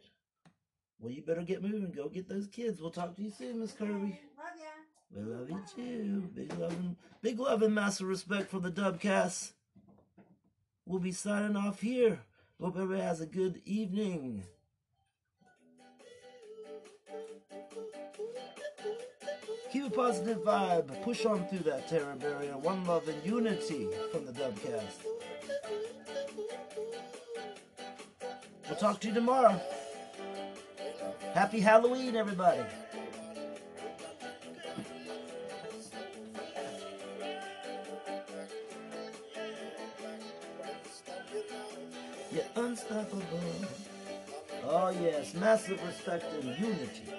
Well, 1.00 1.12
you 1.12 1.22
better 1.22 1.44
get 1.44 1.62
moving. 1.62 1.92
Go 1.96 2.10
get 2.10 2.28
those 2.28 2.48
kids. 2.48 2.82
We'll 2.82 2.90
talk 2.90 3.16
to 3.16 3.22
you 3.22 3.30
soon, 3.30 3.60
Miss 3.60 3.74
Kirby. 3.74 4.20
Love 4.36 4.58
ya. 4.58 4.66
We 5.16 5.22
love 5.22 5.50
you 5.52 5.62
too. 5.76 6.30
Big 6.34 6.52
love 6.58 6.72
and 6.72 6.96
big 7.22 7.40
love 7.40 7.62
and 7.62 7.76
massive 7.76 8.08
respect 8.08 8.50
for 8.50 8.60
the 8.60 8.72
Dubbcast. 8.72 9.52
We'll 10.88 11.00
be 11.00 11.12
signing 11.12 11.56
off 11.56 11.82
here. 11.82 12.22
Hope 12.60 12.76
everybody 12.76 13.02
has 13.02 13.22
a 13.22 13.28
good 13.28 13.62
evening. 13.66 14.46
Keep 19.78 19.86
a 19.86 19.90
positive 19.92 20.40
vibe. 20.40 21.04
Push 21.04 21.24
on 21.28 21.48
through 21.50 21.60
that 21.60 21.88
terror 21.88 22.16
barrier. 22.16 22.58
One 22.58 22.84
love 22.86 23.08
and 23.08 23.24
unity 23.24 23.88
from 24.12 24.26
the 24.26 24.32
Dubbcast. 24.32 25.06
We'll 28.68 28.80
talk 28.80 29.00
to 29.02 29.10
you 29.10 29.14
tomorrow. 29.14 29.62
Happy 31.36 31.60
Halloween, 31.60 32.16
everybody. 32.16 32.64
You're 42.32 42.44
unstoppable. 42.56 43.24
Oh, 44.64 44.90
yes, 44.90 45.36
massive 45.36 45.80
respect 45.86 46.26
and 46.34 46.58
unity. 46.58 47.17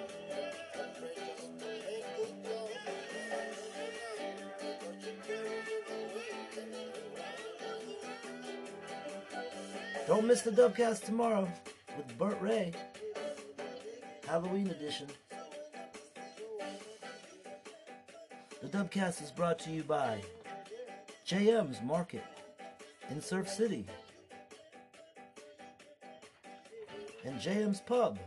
Miss 10.29 10.43
the 10.43 10.51
Dubbcast 10.51 11.05
tomorrow 11.05 11.51
with 11.97 12.15
Burt 12.19 12.39
Ray. 12.39 12.71
Halloween 14.27 14.67
edition. 14.67 15.07
The 18.61 18.67
Dubbcast 18.67 19.23
is 19.23 19.31
brought 19.31 19.57
to 19.57 19.71
you 19.71 19.81
by 19.81 20.21
JM's 21.27 21.81
Market 21.81 22.23
in 23.09 23.19
Surf 23.19 23.49
City 23.49 23.87
and 27.25 27.41
JM's 27.41 27.81
Pub. 27.81 28.19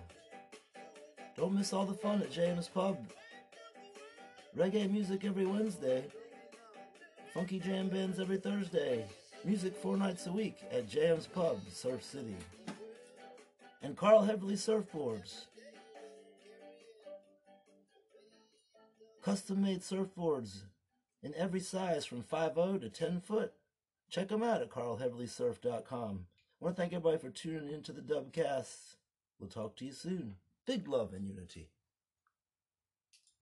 Don't 1.36 1.54
miss 1.54 1.72
all 1.72 1.86
the 1.86 1.94
fun 1.94 2.20
at 2.20 2.32
JM's 2.32 2.66
Pub. 2.66 2.98
Reggae 4.58 4.90
music 4.90 5.24
every 5.24 5.46
Wednesday. 5.46 6.02
Funky 7.32 7.60
jam 7.60 7.88
bands 7.88 8.18
every 8.18 8.38
Thursday. 8.38 9.06
Music 9.44 9.74
four 9.76 9.96
nights 9.96 10.26
a 10.26 10.32
week 10.32 10.58
at 10.70 10.88
JM's 10.88 11.26
Pub, 11.26 11.58
Surf 11.68 12.04
City. 12.04 12.36
And 13.82 13.96
Carl 13.96 14.22
Heverly 14.22 14.54
Surfboards. 14.54 15.46
Custom 19.20 19.62
made 19.62 19.80
surfboards 19.80 20.62
in 21.24 21.34
every 21.34 21.58
size 21.58 22.04
from 22.04 22.22
5 22.22 22.54
to 22.80 22.88
10 22.88 23.20
foot. 23.20 23.52
Check 24.10 24.28
them 24.28 24.44
out 24.44 24.62
at 24.62 24.70
carlheverlysurf.com. 24.70 26.26
I 26.60 26.64
want 26.64 26.76
to 26.76 26.80
thank 26.80 26.92
everybody 26.92 27.18
for 27.18 27.30
tuning 27.30 27.72
into 27.72 27.92
the 27.92 28.00
Dubbcast. 28.00 28.96
We'll 29.40 29.48
talk 29.48 29.74
to 29.76 29.84
you 29.84 29.92
soon. 29.92 30.36
Big 30.66 30.86
love 30.86 31.12
and 31.14 31.26
unity. 31.26 31.68